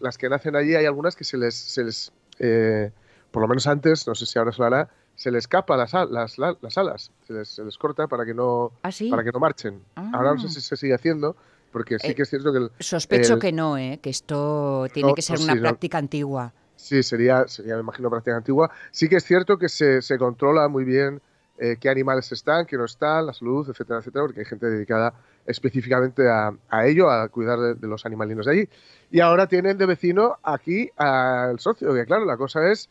las 0.00 0.16
que 0.16 0.28
nacen 0.28 0.56
allí, 0.56 0.74
hay 0.74 0.86
algunas 0.86 1.16
que 1.16 1.24
se 1.24 1.36
les. 1.36 1.54
Se 1.54 1.84
les 1.84 2.12
eh, 2.38 2.90
por 3.30 3.42
lo 3.42 3.48
menos 3.48 3.66
antes, 3.66 4.06
no 4.06 4.14
sé 4.14 4.26
si 4.26 4.38
ahora 4.38 4.52
se 4.52 4.60
lo 4.60 4.66
hará, 4.66 4.90
se 5.16 5.30
les 5.30 5.44
escapa 5.44 5.76
las, 5.76 5.92
las, 5.92 6.38
las 6.38 6.78
alas, 6.78 7.10
se 7.26 7.32
les, 7.32 7.48
se 7.48 7.64
les, 7.64 7.78
corta 7.78 8.06
para 8.06 8.24
que 8.24 8.34
no, 8.34 8.72
¿Ah, 8.82 8.90
para 9.10 9.24
que 9.24 9.32
no 9.32 9.40
marchen. 9.40 9.82
Ahora 9.94 10.34
no 10.34 10.38
sé 10.38 10.46
ah. 10.48 10.50
si 10.50 10.60
se 10.60 10.76
sigue 10.76 10.94
haciendo, 10.94 11.34
porque 11.72 11.98
sí 11.98 12.08
eh, 12.08 12.14
que 12.14 12.22
es 12.22 12.30
cierto 12.30 12.52
que... 12.52 12.58
El, 12.58 12.70
sospecho 12.78 13.38
que 13.38 13.52
no, 13.52 13.78
¿eh? 13.78 13.98
que 14.02 14.10
esto 14.10 14.86
tiene 14.92 15.14
que 15.14 15.22
ser 15.22 15.40
una 15.40 15.54
práctica 15.54 15.98
antigua. 15.98 16.52
Sí, 16.76 17.02
sería, 17.02 17.46
sería, 17.48 17.74
me 17.74 17.80
imagino, 17.80 18.10
práctica 18.10 18.36
antigua. 18.36 18.70
Sí 18.90 19.08
que 19.08 19.16
es 19.16 19.24
cierto 19.24 19.58
que 19.58 19.68
se, 19.68 20.02
se 20.02 20.18
controla 20.18 20.68
muy 20.68 20.84
bien 20.84 21.20
eh, 21.58 21.76
qué 21.80 21.88
animales 21.88 22.30
están, 22.32 22.66
qué 22.66 22.76
no 22.76 22.84
están, 22.84 23.26
la 23.26 23.32
salud, 23.32 23.68
etcétera, 23.68 24.00
etcétera, 24.00 24.24
porque 24.24 24.40
hay 24.40 24.46
gente 24.46 24.66
dedicada 24.66 25.14
específicamente 25.46 26.28
a, 26.28 26.52
a 26.68 26.86
ello, 26.86 27.10
a 27.10 27.28
cuidar 27.28 27.58
de, 27.58 27.74
de, 27.74 27.86
los 27.86 28.04
animalinos 28.06 28.46
de 28.46 28.52
allí. 28.52 28.68
Y 29.10 29.20
ahora 29.20 29.46
tienen 29.46 29.78
de 29.78 29.86
vecino 29.86 30.38
aquí 30.42 30.90
al 30.96 31.58
socio, 31.60 31.94
que 31.94 32.04
claro, 32.04 32.24
la 32.24 32.36
cosa 32.36 32.70
es, 32.70 32.88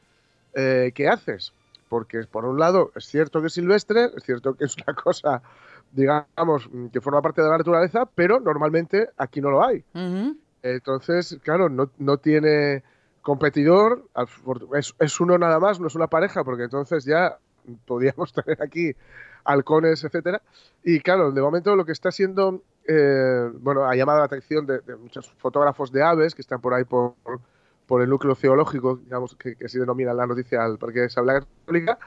eh, 0.53 0.91
¿qué 0.93 1.07
haces? 1.07 1.53
porque 1.91 2.23
por 2.23 2.45
un 2.45 2.57
lado 2.57 2.93
es 2.95 3.03
cierto 3.03 3.41
que 3.41 3.47
es 3.47 3.53
silvestre, 3.53 4.11
es 4.15 4.23
cierto 4.23 4.53
que 4.53 4.63
es 4.63 4.77
una 4.77 4.95
cosa, 5.03 5.41
digamos, 5.91 6.69
que 6.91 7.01
forma 7.01 7.21
parte 7.21 7.41
de 7.41 7.49
la 7.49 7.57
naturaleza, 7.57 8.05
pero 8.05 8.39
normalmente 8.39 9.09
aquí 9.17 9.41
no 9.41 9.51
lo 9.51 9.65
hay. 9.65 9.83
Entonces, 10.63 11.39
claro, 11.43 11.69
no, 11.69 12.17
tiene 12.17 12.83
competidor, 13.21 14.07
es, 14.99 15.19
uno 15.19 15.37
nada 15.37 15.59
más, 15.59 15.79
no 15.79 15.87
es 15.87 15.95
una 15.95 16.07
pareja, 16.07 16.43
porque 16.43 16.63
entonces 16.63 17.05
ya 17.05 17.37
podríamos 17.85 18.33
tener 18.45 18.61
aquí 18.61 18.95
halcones, 19.43 20.03
etcétera. 20.03 20.41
Y 20.83 20.99
claro, 20.99 21.31
de 21.31 21.41
momento 21.41 21.75
lo 21.75 21.85
que 21.85 21.91
está 21.91 22.11
siendo, 22.11 22.61
eh, 22.87 23.49
bueno, 23.59 23.85
ha 23.85 23.95
llamado 23.95 24.19
la 24.19 24.25
atención 24.25 24.65
de, 24.65 24.81
muchos 24.97 25.31
fotógrafos 25.37 25.91
de 25.91 26.03
aves 26.03 26.35
que 26.35 26.41
están 26.41 26.61
por 26.61 26.73
ahí 26.73 26.83
por, 26.83 27.15
por 27.85 28.01
el 28.01 28.09
núcleo 28.09 28.35
geológico, 28.35 28.97
digamos, 28.97 29.35
que, 29.35 29.55
que 29.55 29.65
así 29.65 29.79
denomina 29.79 30.13
la 30.13 30.27
noticia 30.27 30.63
al 30.63 30.77
Parque 30.77 31.01
de 31.01 31.09
Sabla 31.09 31.41
Católica. 31.41 31.99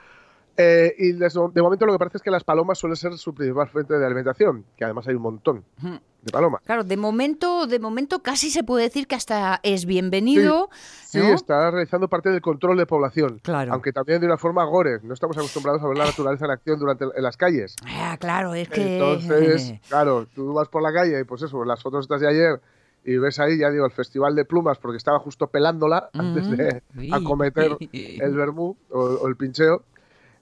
Eh, 0.57 0.95
y 0.99 1.13
de, 1.13 1.29
momento 1.63 1.85
lo 1.87 1.93
que 1.93 1.99
parece 1.99 2.19
es 2.19 2.23
que 2.23 2.31
las 2.31 2.45
palomas 2.45 2.79
suelen 2.79 2.97
ser 2.97 3.19
su 3.19 3.35
principal 3.35 3.69
fuente 3.69 3.99
de 3.99 4.07
alimentación, 4.07 4.65
que 4.77 4.85
además 4.85 5.07
hay 5.09 5.15
un 5.15 5.23
montón 5.23 5.65
de 5.81 6.33
palomas. 6.33 6.63
Claro, 6.65 6.85
de 6.85 6.97
momento, 6.97 7.67
de 7.67 7.79
momento 7.79 8.23
casi 8.23 8.51
se 8.51 8.63
puede 8.63 8.85
decir 8.85 9.07
que 9.07 9.17
hasta 9.17 9.59
es 9.63 9.85
bienvenido. 9.85 10.71
Sí, 11.05 11.21
está 11.21 11.71
realizando 11.71 12.09
parte 12.09 12.31
del 12.31 12.41
control 12.41 12.77
de 12.77 12.87
población. 12.87 13.41
Claro. 13.43 13.73
Aunque 13.73 13.93
también 13.93 14.21
de 14.21 14.27
una 14.27 14.39
forma 14.39 14.65
gore. 14.65 15.01
No 15.03 15.15
estamos 15.15 15.37
acostumbrados 15.37 15.83
a 15.83 15.89
ver 15.89 15.99
la 15.99 16.07
naturaleza 16.07 16.45
en 16.45 16.51
acción 16.53 16.79
durante 16.79 17.05
en 17.05 17.23
las 17.23 17.37
calles. 17.37 17.75
Ah, 17.87 18.17
claro, 18.19 18.55
es 18.55 18.69
que. 18.69 18.95
Entonces, 18.95 19.75
claro, 19.89 20.27
tú 20.35 20.53
vas 20.53 20.69
por 20.69 20.83
la 20.83 20.93
calle 20.93 21.21
y 21.21 21.25
pues 21.25 21.43
eso, 21.43 21.65
las 21.65 21.83
fotos 21.83 22.05
estas 22.05 22.21
de 22.21 22.29
ayer 22.29 22.61
y 23.05 23.19
ves 23.19 23.39
ahí, 23.39 23.59
ya 23.59 23.71
digo, 23.71 23.85
el 23.85 23.93
Festival 23.93 24.35
de 24.35 24.45
Plumas, 24.45 24.79
porque 24.79 24.97
estaba 24.97 25.19
justo 25.19 25.47
pelándola 25.49 26.09
antes 26.15 26.51
de 26.51 26.83
acometer 27.13 27.77
el 27.93 28.35
vermú 28.35 28.77
o, 28.91 29.29
el 29.29 29.37
pincheo. 29.37 29.85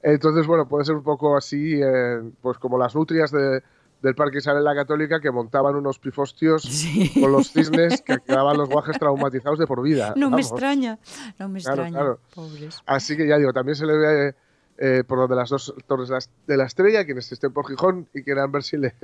Entonces, 0.02 0.46
bueno, 0.46 0.66
puede 0.66 0.84
ser 0.84 0.96
un 0.96 1.02
poco 1.02 1.36
así, 1.36 1.80
eh, 1.82 2.20
pues 2.40 2.58
como 2.58 2.76
las 2.76 2.94
nutrias 2.94 3.30
de, 3.30 3.62
del 4.02 4.14
Parque 4.14 4.38
Isabel 4.38 4.64
la 4.64 4.74
Católica 4.74 5.20
que 5.20 5.30
montaban 5.30 5.76
unos 5.76 5.98
pifostios 5.98 6.68
con 7.20 7.30
los 7.30 7.52
cisnes 7.52 8.02
que 8.02 8.18
quedaban 8.18 8.56
los 8.56 8.68
guajes 8.68 8.98
traumatizados 8.98 9.58
de 9.58 9.66
por 9.66 9.82
vida. 9.82 10.12
No 10.16 10.30
me 10.30 10.40
extraña, 10.40 10.98
no 11.38 11.48
me 11.48 11.60
extraña. 11.60 12.16
Pobres. 12.34 12.80
Así 12.84 13.16
que 13.16 13.28
ya 13.28 13.38
digo, 13.38 13.52
también 13.52 13.76
se 13.76 13.86
le 13.86 13.96
ve 13.96 14.34
eh, 14.78 15.04
por 15.06 15.18
donde 15.18 15.36
las 15.36 15.50
dos 15.50 15.72
torres 15.86 16.10
de 16.46 16.56
la 16.56 16.64
estrella, 16.64 17.04
quienes 17.04 17.30
estén 17.30 17.52
por 17.52 17.68
Gijón 17.68 18.08
y 18.12 18.22
quieran 18.22 18.50
ver 18.50 18.64
si 18.64 18.76
le, 18.76 18.94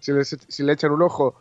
si 0.00 0.12
le, 0.12 0.24
si 0.24 0.62
le 0.64 0.72
echan 0.72 0.90
un 0.90 1.02
ojo 1.02 1.36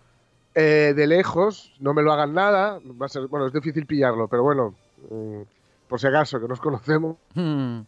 eh, 0.54 0.94
de 0.96 1.08
lejos, 1.08 1.74
no 1.80 1.94
me 1.94 2.04
lo 2.04 2.12
hagan 2.12 2.34
nada, 2.34 2.80
va 3.02 3.08
a 3.08 3.10
ser, 3.10 3.28
bueno, 3.28 3.48
es 3.48 3.54
difícil 3.54 3.86
pillarlo, 3.86 4.28
pero 4.28 4.44
bueno, 4.44 4.76
mm, 5.10 5.42
por 5.88 6.00
si 6.00 6.08
acaso, 6.08 6.40
que 6.40 6.48
nos 6.48 6.60
conocemos, 6.60 7.18
hmm. 7.34 7.80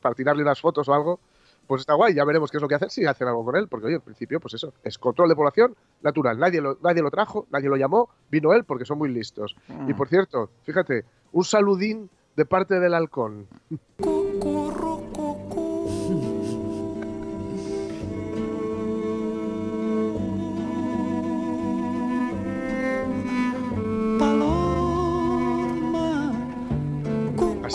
Para 0.00 0.14
tirarle 0.14 0.42
unas 0.42 0.60
fotos 0.60 0.88
o 0.88 0.94
algo, 0.94 1.20
pues 1.66 1.80
está 1.80 1.94
guay, 1.94 2.14
ya 2.14 2.24
veremos 2.24 2.50
qué 2.50 2.58
es 2.58 2.62
lo 2.62 2.68
que 2.68 2.74
hacen, 2.74 2.90
si 2.90 3.06
hacen 3.06 3.28
algo 3.28 3.44
con 3.44 3.56
él, 3.56 3.68
porque 3.68 3.86
oye, 3.86 3.96
en 3.96 4.02
principio, 4.02 4.40
pues 4.40 4.54
eso, 4.54 4.72
es 4.82 4.98
control 4.98 5.28
de 5.28 5.36
población 5.36 5.74
natural, 6.02 6.38
nadie 6.38 6.60
lo, 6.60 6.78
nadie 6.82 7.02
lo 7.02 7.10
trajo, 7.10 7.46
nadie 7.50 7.68
lo 7.68 7.76
llamó, 7.76 8.08
vino 8.30 8.52
él 8.52 8.64
porque 8.64 8.84
son 8.84 8.98
muy 8.98 9.10
listos. 9.10 9.54
Y 9.86 9.94
por 9.94 10.08
cierto, 10.08 10.50
fíjate, 10.64 11.04
un 11.32 11.44
saludín 11.44 12.10
de 12.36 12.44
parte 12.44 12.80
del 12.80 12.94
halcón. 12.94 13.46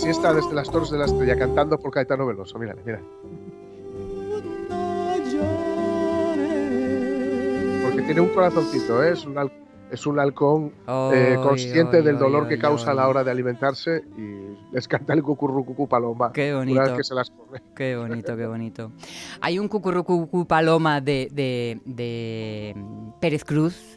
Así 0.08 0.16
está 0.16 0.34
desde 0.34 0.54
las 0.54 0.72
Torres 0.72 0.90
de 0.90 0.98
la 0.98 1.04
Estrella 1.04 1.38
cantando 1.38 1.78
por 1.78 1.92
Caetano 1.92 2.26
Veloso. 2.26 2.58
Mírale, 2.58 2.82
mira. 2.86 3.02
Porque 7.84 8.02
tiene 8.04 8.22
un 8.22 8.30
corazoncito, 8.30 9.04
¿eh? 9.04 9.12
es, 9.12 9.26
un 9.26 9.52
es 9.92 10.08
un 10.08 10.18
halcón 10.18 10.72
eh, 10.88 11.38
consciente 11.44 12.02
del 12.04 12.18
dolor 12.18 12.48
que 12.48 12.58
causa 12.58 12.92
a 12.92 12.94
la 12.94 13.10
hora 13.10 13.26
de 13.26 13.32
alimentarse 13.32 14.06
y 14.18 14.74
les 14.74 14.88
canta 14.88 15.12
el 15.12 15.22
cucurrucucú 15.22 15.90
paloma. 15.90 16.32
Qué 16.32 16.54
bonito. 16.54 16.80
Una 16.80 16.88
vez 16.88 16.98
que 17.00 17.04
se 17.04 17.14
las 17.14 17.30
come. 17.30 17.62
Qué 17.76 17.98
bonito, 17.98 18.38
qué 18.38 18.48
bonito. 18.48 18.94
Hay 19.42 19.60
un 19.60 19.68
cucurrucucú 19.68 20.48
paloma 20.48 21.02
de, 21.02 21.28
de, 21.34 21.82
de 21.84 22.78
Pérez 23.20 23.44
Cruz 23.44 23.97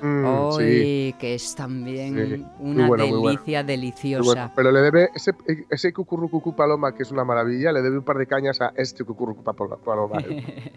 Mm, 0.00 0.52
sí. 0.58 1.14
que 1.18 1.34
es 1.34 1.54
también 1.54 2.46
una 2.60 2.88
delicia 2.88 3.64
deliciosa. 3.64 4.52
Pero 4.54 4.70
le 4.70 4.80
debe, 4.80 5.10
ese, 5.14 5.32
ese 5.70 5.92
cucurrucucú 5.92 6.54
paloma, 6.54 6.94
que 6.94 7.02
es 7.02 7.10
una 7.10 7.24
maravilla, 7.24 7.72
le 7.72 7.82
debe 7.82 7.98
un 7.98 8.04
par 8.04 8.18
de 8.18 8.26
cañas 8.26 8.60
a 8.60 8.72
este 8.76 9.04
cucurrucucú 9.04 9.54
paloma. 9.84 10.20
¿eh? 10.20 10.72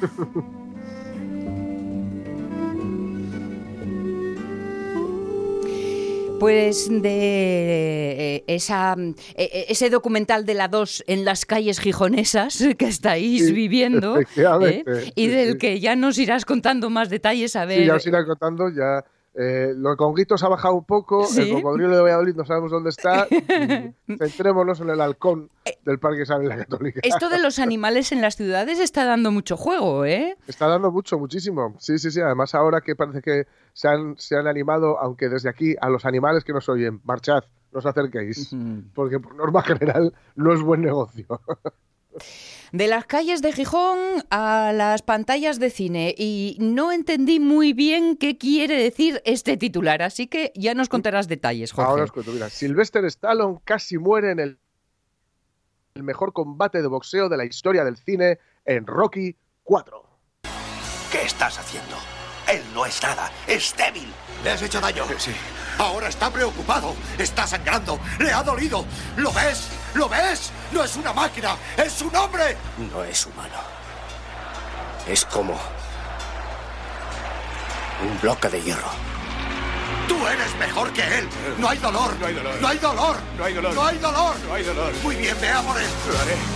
Pues 6.38 6.88
de 6.90 8.36
eh, 8.36 8.44
esa, 8.46 8.94
eh, 8.98 9.14
eh, 9.36 9.66
ese 9.68 9.88
documental 9.88 10.44
de 10.44 10.54
la 10.54 10.68
2 10.68 11.04
en 11.06 11.24
las 11.24 11.46
calles 11.46 11.80
gijonesas 11.80 12.62
que 12.76 12.86
estáis 12.86 13.52
viviendo 13.52 14.18
y 15.14 15.26
del 15.28 15.56
que 15.56 15.80
ya 15.80 15.96
nos 15.96 16.18
irás 16.18 16.44
contando 16.44 16.90
más 16.90 17.08
detalles 17.08 17.56
a 17.56 17.64
ver. 17.64 17.80
Sí, 17.80 17.86
ya 17.86 17.94
os 17.94 18.06
irás 18.06 18.26
contando, 18.26 18.68
ya 18.68 19.02
eh, 19.38 19.74
los 19.76 19.96
conguitos 19.96 20.42
ha 20.42 20.48
bajado 20.48 20.74
un 20.74 20.84
poco, 20.84 21.26
el 21.36 21.52
cocodrilo 21.52 21.94
de 21.94 22.02
Valladolid 22.02 22.34
no 22.34 22.46
sabemos 22.46 22.70
dónde 22.70 22.88
está. 22.88 23.26
Centrémonos 24.18 24.80
en 24.80 24.88
el 24.88 25.00
halcón 25.00 25.50
eh, 25.66 25.78
del 25.84 25.98
Parque 25.98 26.22
Isabel 26.22 26.48
la 26.48 26.56
Católica. 26.56 27.00
Esto 27.02 27.28
de 27.28 27.38
los 27.38 27.58
animales 27.58 28.12
en 28.12 28.22
las 28.22 28.36
ciudades 28.36 28.78
está 28.78 29.04
dando 29.04 29.30
mucho 29.30 29.58
juego, 29.58 30.06
¿eh? 30.06 30.38
Está 30.46 30.68
dando 30.68 30.90
mucho, 30.90 31.18
muchísimo. 31.18 31.74
Sí, 31.78 31.98
sí, 31.98 32.10
sí. 32.10 32.20
Además, 32.20 32.54
ahora 32.54 32.80
que 32.80 32.96
parece 32.96 33.20
que 33.20 33.46
se 33.74 33.88
han, 33.88 34.16
se 34.16 34.36
han 34.36 34.46
animado, 34.46 34.98
aunque 34.98 35.28
desde 35.28 35.50
aquí, 35.50 35.76
a 35.82 35.90
los 35.90 36.06
animales 36.06 36.42
que 36.42 36.54
nos 36.54 36.66
oyen, 36.70 37.02
marchad, 37.04 37.44
no 37.72 37.80
os 37.80 37.86
acerquéis, 37.86 38.56
porque 38.94 39.20
por 39.20 39.34
norma 39.34 39.62
general 39.62 40.14
no 40.34 40.54
es 40.54 40.62
buen 40.62 40.80
negocio. 40.80 41.26
de 42.72 42.88
las 42.88 43.06
calles 43.06 43.42
de 43.42 43.52
Gijón 43.52 43.98
a 44.30 44.72
las 44.74 45.02
pantallas 45.02 45.58
de 45.58 45.70
cine 45.70 46.14
y 46.16 46.56
no 46.60 46.92
entendí 46.92 47.40
muy 47.40 47.72
bien 47.72 48.16
qué 48.16 48.36
quiere 48.36 48.76
decir 48.76 49.22
este 49.24 49.56
titular, 49.56 50.02
así 50.02 50.26
que 50.26 50.52
ya 50.54 50.74
nos 50.74 50.88
contarás 50.88 51.28
detalles, 51.28 51.72
Jorge. 51.72 51.90
Ahora 51.90 52.04
os 52.04 52.12
cuento, 52.12 52.32
mira, 52.32 52.50
Sylvester 52.50 53.04
Stallone 53.06 53.60
casi 53.64 53.98
muere 53.98 54.32
en 54.32 54.40
el, 54.40 54.58
el 55.94 56.02
mejor 56.02 56.32
combate 56.32 56.82
de 56.82 56.88
boxeo 56.88 57.28
de 57.28 57.36
la 57.36 57.44
historia 57.44 57.84
del 57.84 57.96
cine 57.96 58.38
en 58.64 58.86
Rocky 58.86 59.36
4. 59.64 60.02
¿Qué 61.10 61.22
estás 61.22 61.58
haciendo? 61.58 61.96
Él 62.46 62.62
no 62.74 62.86
es 62.86 63.02
nada, 63.02 63.30
es 63.46 63.74
débil. 63.76 64.12
¿Le 64.44 64.50
has 64.52 64.62
hecho 64.62 64.80
daño? 64.80 65.04
Sí. 65.18 65.34
Ahora 65.78 66.08
está 66.08 66.30
preocupado, 66.30 66.94
está 67.18 67.46
sangrando, 67.46 67.98
le 68.18 68.32
ha 68.32 68.42
dolido. 68.42 68.84
¿Lo 69.16 69.32
ves? 69.32 69.68
¿Lo 69.94 70.08
ves? 70.08 70.50
No 70.72 70.84
es 70.84 70.96
una 70.96 71.12
máquina, 71.12 71.56
es 71.76 72.00
un 72.02 72.14
hombre. 72.14 72.56
No 72.92 73.04
es 73.04 73.26
humano. 73.26 73.58
Es 75.06 75.24
como 75.24 75.58
un 78.02 78.20
bloque 78.20 78.48
de 78.48 78.62
hierro. 78.62 78.90
Tú 80.08 80.26
eres 80.26 80.54
mejor 80.56 80.92
que 80.92 81.02
él. 81.18 81.28
No 81.58 81.68
hay 81.68 81.78
dolor. 81.78 82.16
No 82.18 82.26
hay 82.26 82.34
dolor. 82.34 82.60
No 82.60 82.68
hay 82.68 82.78
dolor. 82.78 83.16
No 83.36 83.44
hay 83.44 83.54
dolor. 83.54 83.74
No 83.74 83.84
hay 83.84 83.98
dolor. 83.98 84.36
No 84.46 84.54
hay 84.54 84.62
dolor. 84.64 84.92
Muy 85.02 85.16
bien, 85.16 85.36
vea 85.40 85.60
por 85.62 85.80
él. 85.80 85.88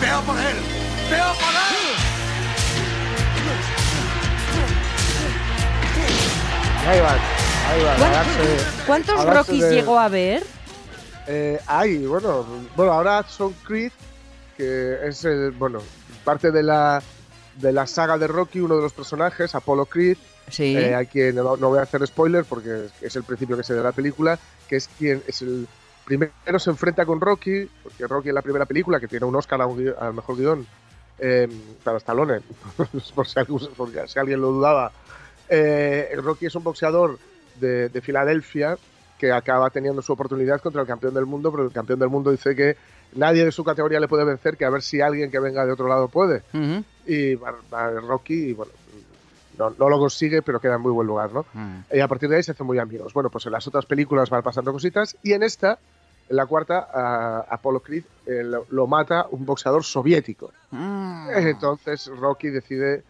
Vea 0.00 0.20
por 0.20 0.38
él. 0.38 0.56
Vea 1.10 1.32
por 1.32 1.54
él. 1.54 2.10
Ahí 6.90 6.98
va. 6.98 7.14
Ahí 7.68 7.82
va. 7.84 8.24
¿Cuántos, 8.84 9.24
Rockies 9.24 9.70
llegó 9.70 9.96
a 9.96 10.08
ver? 10.08 10.42
Eh, 11.28 11.60
hay, 11.68 12.04
bueno, 12.04 12.44
bueno, 12.74 12.90
ahora 12.90 13.22
son 13.28 13.52
Creed, 13.64 13.92
que 14.56 14.98
es 15.06 15.24
el, 15.24 15.52
bueno, 15.52 15.78
parte 16.24 16.50
de 16.50 16.64
la, 16.64 17.00
de 17.60 17.72
la 17.72 17.86
saga 17.86 18.18
de 18.18 18.26
Rocky, 18.26 18.58
uno 18.58 18.74
de 18.74 18.82
los 18.82 18.92
personajes, 18.92 19.54
Apollo 19.54 19.86
Creed, 19.86 20.18
sí. 20.48 20.76
eh, 20.76 20.96
a 20.96 21.04
quien 21.04 21.36
no, 21.36 21.56
voy 21.56 21.78
a 21.78 21.82
hacer 21.82 22.04
spoiler 22.08 22.44
porque 22.44 22.86
es 23.00 23.14
el 23.14 23.22
principio 23.22 23.56
que 23.56 23.62
se 23.62 23.74
da 23.74 23.84
la 23.84 23.92
película, 23.92 24.36
que 24.68 24.74
es 24.74 24.88
quien 24.98 25.22
es 25.28 25.42
el 25.42 25.68
primero 26.04 26.58
se 26.58 26.70
enfrenta 26.70 27.06
con 27.06 27.20
Rocky, 27.20 27.70
porque 27.84 28.04
Rocky 28.08 28.30
es 28.30 28.34
la 28.34 28.42
primera 28.42 28.66
película 28.66 28.98
que 28.98 29.06
tiene 29.06 29.26
un 29.26 29.36
Oscar 29.36 29.60
al 29.60 30.12
mejor 30.12 30.36
guion 30.36 30.66
eh, 31.20 31.46
para 31.84 31.98
Stallone, 31.98 32.40
por 33.14 33.28
si, 33.28 33.34
si, 34.06 34.18
alguien 34.18 34.40
lo 34.40 34.50
dudaba. 34.50 34.90
Eh, 35.50 36.08
Rocky 36.16 36.46
es 36.46 36.54
un 36.54 36.64
boxeador 36.64 37.18
de, 37.58 37.88
de 37.88 38.00
Filadelfia 38.00 38.78
que 39.18 39.32
acaba 39.32 39.68
teniendo 39.68 40.00
su 40.00 40.14
oportunidad 40.14 40.62
contra 40.62 40.80
el 40.80 40.86
campeón 40.86 41.12
del 41.12 41.26
mundo, 41.26 41.50
pero 41.50 41.64
el 41.64 41.72
campeón 41.72 41.98
del 41.98 42.08
mundo 42.08 42.30
dice 42.30 42.56
que 42.56 42.76
nadie 43.14 43.44
de 43.44 43.52
su 43.52 43.64
categoría 43.64 44.00
le 44.00 44.08
puede 44.08 44.24
vencer, 44.24 44.56
que 44.56 44.64
a 44.64 44.70
ver 44.70 44.80
si 44.80 45.00
alguien 45.00 45.30
que 45.30 45.38
venga 45.38 45.66
de 45.66 45.72
otro 45.72 45.88
lado 45.88 46.08
puede. 46.08 46.42
Y 47.06 47.34
Rocky, 47.34 48.54
bueno, 48.54 48.72
no, 49.58 49.88
lo 49.88 49.98
consigue, 49.98 50.40
pero 50.42 50.60
queda 50.60 50.76
en 50.76 50.80
muy 50.80 50.92
buen 50.92 51.06
lugar, 51.06 51.32
¿no? 51.32 51.44
Y 51.92 52.00
a 52.00 52.08
partir 52.08 52.28
de 52.28 52.36
ahí 52.36 52.42
se 52.42 52.52
hacen 52.52 52.66
muy 52.66 52.78
amigos. 52.78 53.12
Bueno, 53.12 53.30
pues 53.30 53.44
en 53.46 53.52
las 53.52 53.66
otras 53.66 53.84
películas 53.86 54.30
van 54.30 54.42
pasando 54.42 54.72
cositas, 54.72 55.16
y 55.22 55.32
en 55.32 55.42
esta, 55.42 55.78
en 56.28 56.36
la 56.36 56.46
cuarta, 56.46 57.44
Apollo 57.48 57.80
Creed 57.80 58.04
eh, 58.26 58.42
lo, 58.70 58.86
mata 58.86 59.26
un 59.30 59.44
boxeador 59.44 59.84
soviético. 59.84 60.52
Mm. 60.70 61.28
Entonces 61.34 62.06
Rocky 62.06 62.48
decide 62.48 63.02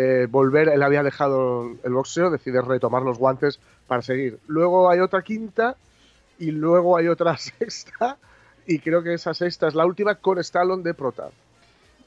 eh, 0.00 0.28
volver, 0.30 0.68
él 0.68 0.84
había 0.84 1.02
dejado 1.02 1.72
el 1.82 1.92
boxeo, 1.92 2.30
decide 2.30 2.62
retomar 2.62 3.02
los 3.02 3.18
guantes 3.18 3.58
para 3.88 4.00
seguir. 4.00 4.38
Luego 4.46 4.88
hay 4.88 5.00
otra 5.00 5.22
quinta 5.22 5.74
y 6.38 6.52
luego 6.52 6.96
hay 6.96 7.08
otra 7.08 7.36
sexta 7.36 8.16
y 8.64 8.78
creo 8.78 9.02
que 9.02 9.14
esa 9.14 9.34
sexta 9.34 9.66
es 9.66 9.74
la 9.74 9.84
última 9.84 10.14
con 10.14 10.38
Stallone 10.38 10.84
de 10.84 10.94
prota. 10.94 11.30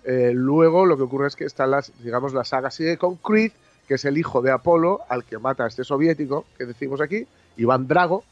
Eh, 0.05 0.31
luego 0.33 0.85
lo 0.85 0.95
que 0.95 1.03
ocurre 1.03 1.27
es 1.27 1.35
que 1.35 1.43
está 1.43 1.67
las, 1.67 1.91
digamos, 2.01 2.33
la 2.33 2.45
saga 2.45 2.71
sigue 2.71 2.97
con 2.97 3.17
Creed, 3.17 3.51
que 3.89 3.95
es 3.95 4.05
el 4.05 4.17
hijo 4.17 4.41
de 4.41 4.51
Apolo, 4.51 5.01
al 5.09 5.25
que 5.25 5.37
mata 5.37 5.65
a 5.65 5.67
este 5.67 5.83
soviético, 5.83 6.45
que 6.57 6.65
decimos 6.65 7.01
aquí, 7.01 7.27
Iván 7.57 7.89
Drago, 7.89 8.23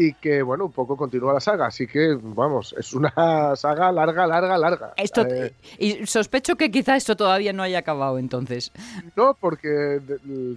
y 0.00 0.14
que, 0.14 0.40
bueno, 0.40 0.64
un 0.64 0.72
poco 0.72 0.96
continúa 0.96 1.34
la 1.34 1.40
saga. 1.40 1.66
Así 1.66 1.86
que, 1.86 2.18
vamos, 2.18 2.74
es 2.78 2.94
una 2.94 3.12
saga 3.54 3.92
larga, 3.92 4.26
larga, 4.26 4.56
larga. 4.56 4.94
Esto, 4.96 5.26
eh, 5.26 5.52
y 5.78 6.06
sospecho 6.06 6.56
que 6.56 6.70
quizá 6.70 6.96
esto 6.96 7.16
todavía 7.16 7.52
no 7.52 7.62
haya 7.62 7.80
acabado 7.80 8.18
entonces. 8.18 8.72
No, 9.14 9.36
porque 9.38 10.00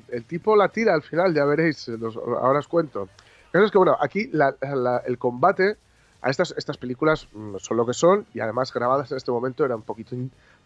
el, 0.10 0.24
tipo 0.26 0.56
la 0.56 0.70
tira 0.70 0.94
al 0.94 1.02
final, 1.02 1.36
ya 1.36 1.44
veréis, 1.44 1.92
ahora 2.42 2.60
os 2.60 2.70
cuento. 2.70 3.10
es 3.52 3.70
que, 3.70 3.78
bueno, 3.78 3.98
aquí 4.00 4.32
el 4.32 5.18
combate 5.18 5.76
a 6.22 6.30
estas, 6.30 6.56
estas 6.58 6.78
películas 6.78 7.28
mm, 7.34 7.58
son 7.58 7.76
lo 7.76 7.86
que 7.86 7.94
son 7.94 8.26
y 8.34 8.40
además 8.40 8.74
grabadas 8.74 9.12
en 9.12 9.18
este 9.18 9.32
momento 9.32 9.66
era 9.66 9.76
un 9.76 9.82
poquito 9.82 10.16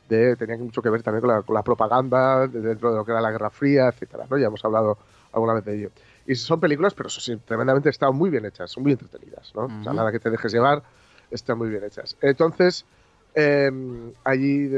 de, 0.07 0.36
tenían 0.36 0.61
mucho 0.61 0.84
que 0.84 0.91
ver 0.91 1.01
también 1.01 1.21
con 1.21 1.32
la, 1.32 1.41
con 1.41 1.55
la 1.55 1.63
propaganda 1.63 2.47
dentro 2.47 2.91
de 2.91 2.97
lo 2.97 3.03
que 3.03 3.11
era 3.11 3.21
la 3.21 3.32
Guerra 3.32 3.49
Fría, 3.49 3.88
etcétera, 3.88 4.28
¿no? 4.30 4.38
Ya 4.38 4.47
hemos 4.47 4.63
hablado 4.63 4.99
alguna 5.34 5.55
vez 5.55 5.65
de 5.65 5.75
ello. 5.78 5.89
Y 6.28 6.36
son 6.36 6.59
películas, 6.59 6.93
pero 6.93 7.07
eso 7.07 7.21
sí, 7.21 7.38
tremendamente 7.38 7.89
están 7.89 8.15
muy 8.15 8.30
bien 8.30 8.45
hechas, 8.45 8.69
son 8.69 8.84
muy 8.84 8.91
entretenidas, 8.91 9.53
¿no? 9.55 9.65
O 9.65 9.84
sea, 9.84 9.93
nada 9.93 10.11
que 10.11 10.19
te 10.19 10.30
dejes 10.30 10.51
llevar, 10.51 10.84
están 11.32 11.57
muy 11.57 11.69
bien 11.69 11.86
hechas. 11.86 12.17
Entonces, 12.21 12.86
em, 13.34 14.11
allí 14.25 14.69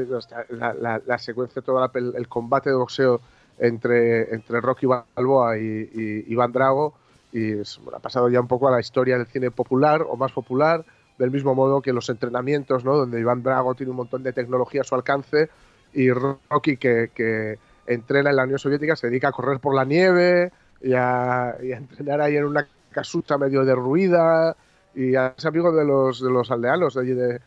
la, 0.49 1.01
la, 1.03 1.17
secuencia, 1.17 1.63
todo 1.63 1.83
el 1.93 2.27
combate 2.27 2.69
de 2.69 2.75
boxeo 2.75 3.19
entre, 3.57 4.33
entre 4.33 4.61
Rocky 4.61 4.85
Balboa 4.85 5.57
y, 5.57 5.89
y 5.93 6.31
Iván 6.31 6.51
Drago, 6.51 6.93
y 7.31 7.53
ha 7.53 7.99
pasado 7.99 8.29
ya 8.29 8.39
un 8.39 8.47
poco 8.47 8.67
a 8.67 8.71
la 8.71 8.79
historia 8.79 9.17
del 9.17 9.27
cine 9.27 9.51
popular 9.51 10.03
o 10.07 10.15
más 10.15 10.31
popular, 10.31 10.85
del 11.17 11.31
mismo 11.31 11.53
modo 11.53 11.81
que 11.81 11.93
los 11.93 12.09
entrenamientos, 12.09 12.85
¿no? 12.85 12.95
Donde 12.95 13.19
Iván 13.19 13.43
Drago 13.43 13.75
tiene 13.75 13.91
un 13.91 13.97
montón 13.97 14.23
de 14.23 14.33
tecnología 14.33 14.81
a 14.81 14.83
su 14.83 14.95
alcance 14.95 15.49
y 15.93 16.11
Rocky, 16.11 16.77
que, 16.77 17.11
que 17.13 17.59
entrena 17.87 18.29
en 18.29 18.35
la 18.35 18.43
Unión 18.43 18.59
Soviética, 18.59 18.95
se 18.95 19.07
dedica 19.07 19.29
a 19.29 19.31
correr 19.31 19.59
por 19.59 19.75
la 19.75 19.83
nieve, 19.83 20.51
y 20.81 20.93
a, 20.93 21.55
entrenar 21.59 22.21
ahí 22.21 22.37
en 22.37 22.45
una 22.45 22.67
casucha 22.91 23.37
medio 23.37 23.65
derruida 23.65 24.55
y 24.95 25.15
a 25.15 25.33
ser 25.37 25.49
amigo 25.49 25.71
de 25.71 25.85
los, 25.85 26.21
de 26.21 26.29
los 26.29 26.49
aldeanos 26.51 26.95
de 26.95 27.01
allí 27.01 27.13
de, 27.13 27.39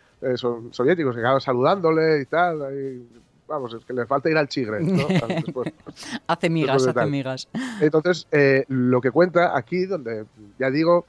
soviéticos 0.70 1.14
que 1.14 1.20
acaban 1.20 1.40
saludándole 1.40 2.20
y 2.20 2.26
tal. 2.26 2.60
vamos, 3.48 3.74
es 3.74 3.84
que 3.84 3.92
le 3.92 4.06
falta 4.06 4.30
ir 4.30 4.36
al 4.36 4.48
chigre. 4.48 4.80
¿no? 4.80 5.06
hace 6.26 6.48
migas, 6.48 6.86
hace 6.86 7.06
migas. 7.06 7.48
Entonces, 7.80 8.26
eh, 8.30 8.64
lo 8.68 9.00
que 9.00 9.10
cuenta 9.10 9.56
aquí, 9.56 9.86
donde 9.86 10.26
ya 10.58 10.70
digo 10.70 11.06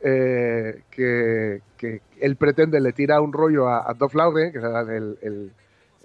eh, 0.00 0.82
que, 0.90 1.62
que, 1.76 2.02
él 2.20 2.36
pretende, 2.36 2.80
le 2.80 2.92
tira 2.92 3.20
un 3.20 3.32
rollo 3.32 3.68
a, 3.68 3.90
a 3.90 3.94
Dolph 3.94 4.14
que 4.34 4.58
era 4.58 4.82
el, 4.82 5.18
el, 5.20 5.52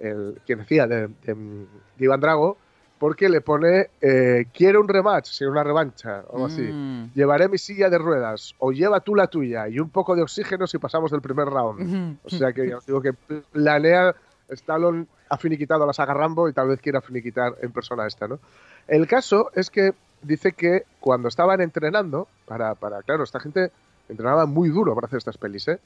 el, 0.00 0.40
quien 0.44 0.60
decía 0.60 0.86
de, 0.86 1.08
de, 1.08 1.34
de 1.34 2.04
Iván 2.04 2.20
Drago, 2.20 2.56
porque 3.00 3.30
le 3.30 3.40
pone 3.40 3.88
eh, 4.02 4.44
quiero 4.52 4.78
un 4.78 4.86
rematch, 4.86 5.30
si 5.30 5.46
una 5.46 5.64
revancha, 5.64 6.22
o 6.28 6.34
algo 6.34 6.46
así. 6.48 6.60
Mm. 6.60 7.12
Llevaré 7.14 7.48
mi 7.48 7.56
silla 7.56 7.88
de 7.88 7.96
ruedas, 7.96 8.54
o 8.58 8.72
lleva 8.72 9.00
tú 9.00 9.14
la 9.14 9.26
tuya, 9.26 9.68
y 9.68 9.80
un 9.80 9.88
poco 9.88 10.14
de 10.14 10.20
oxígeno 10.20 10.66
si 10.66 10.76
pasamos 10.76 11.10
del 11.10 11.22
primer 11.22 11.46
round. 11.46 12.18
O 12.22 12.28
sea 12.28 12.52
que 12.52 12.74
os 12.74 12.84
digo 12.84 13.00
que 13.00 13.14
planea, 13.52 14.14
Stallone 14.50 15.06
ha 15.30 15.38
finiquitado 15.38 15.84
a 15.84 15.86
la 15.86 15.94
saga 15.94 16.12
Rambo 16.12 16.46
y 16.50 16.52
tal 16.52 16.68
vez 16.68 16.78
quiera 16.82 17.00
finiquitar 17.00 17.54
en 17.62 17.72
persona 17.72 18.06
esta, 18.06 18.28
¿no? 18.28 18.38
El 18.86 19.06
caso 19.06 19.50
es 19.54 19.70
que 19.70 19.94
dice 20.20 20.52
que 20.52 20.84
cuando 21.00 21.28
estaban 21.28 21.62
entrenando, 21.62 22.28
para, 22.44 22.74
para 22.74 23.00
claro, 23.00 23.24
esta 23.24 23.40
gente 23.40 23.72
entrenaba 24.10 24.44
muy 24.44 24.68
duro 24.68 24.94
para 24.94 25.06
hacer 25.06 25.16
estas 25.16 25.38
pelis, 25.38 25.68
¿eh? 25.68 25.80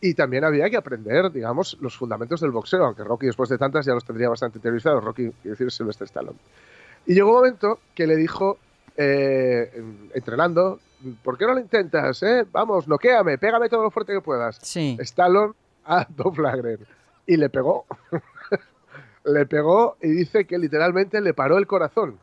Y 0.00 0.14
también 0.14 0.44
había 0.44 0.70
que 0.70 0.76
aprender, 0.76 1.30
digamos, 1.32 1.76
los 1.80 1.96
fundamentos 1.96 2.40
del 2.40 2.52
boxeo, 2.52 2.84
aunque 2.84 3.02
Rocky 3.02 3.26
después 3.26 3.48
de 3.48 3.58
tantas 3.58 3.84
ya 3.84 3.94
los 3.94 4.04
tendría 4.04 4.28
bastante 4.28 4.58
interiorizados. 4.58 5.02
Rocky, 5.02 5.30
quiero 5.42 5.56
decir, 5.56 5.70
Sylvester 5.72 6.06
Stallone. 6.06 6.38
Y 7.06 7.14
llegó 7.14 7.30
un 7.30 7.36
momento 7.36 7.80
que 7.94 8.06
le 8.06 8.16
dijo 8.16 8.58
eh, 8.96 9.82
entrenando. 10.14 10.78
¿Por 11.22 11.38
qué 11.38 11.46
no 11.46 11.54
lo 11.54 11.60
intentas? 11.60 12.22
Eh? 12.22 12.44
Vamos, 12.52 12.86
noquéame, 12.86 13.38
pégame 13.38 13.68
todo 13.68 13.82
lo 13.82 13.90
fuerte 13.90 14.12
que 14.12 14.20
puedas. 14.20 14.58
Sí. 14.62 14.96
Stallone 15.00 15.54
a 15.84 16.04
Dolph 16.16 16.38
Lundgren. 16.38 16.86
Y 17.26 17.36
le 17.36 17.48
pegó. 17.48 17.86
le 19.24 19.46
pegó 19.46 19.96
y 20.00 20.08
dice 20.10 20.44
que 20.46 20.58
literalmente 20.58 21.20
le 21.20 21.34
paró 21.34 21.58
el 21.58 21.66
corazón. 21.66 22.18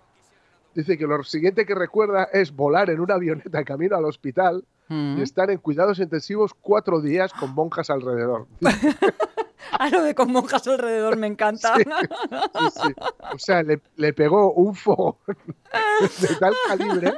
Dice 0.73 0.97
que 0.97 1.07
lo 1.07 1.23
siguiente 1.23 1.65
que 1.65 1.75
recuerda 1.75 2.25
es 2.25 2.53
volar 2.53 2.89
en 2.89 2.99
una 2.99 3.15
avioneta 3.15 3.63
camino 3.63 3.95
al 3.95 4.05
hospital 4.05 4.65
y 4.89 5.21
estar 5.21 5.49
en 5.49 5.57
cuidados 5.57 5.99
intensivos 5.99 6.53
cuatro 6.53 7.01
días 7.01 7.33
con 7.33 7.53
monjas 7.53 7.89
alrededor. 7.89 8.47
A 9.79 9.89
lo 9.89 10.03
de 10.03 10.15
con 10.15 10.31
monjas 10.31 10.67
alrededor 10.67 11.17
me 11.17 11.27
encanta. 11.27 11.75
O 13.33 13.39
sea, 13.39 13.63
le, 13.63 14.13
pegó 14.13 14.53
un 14.53 14.75
fuego 14.75 15.17
de 16.21 16.35
tal 16.39 16.53
calibre 16.67 17.13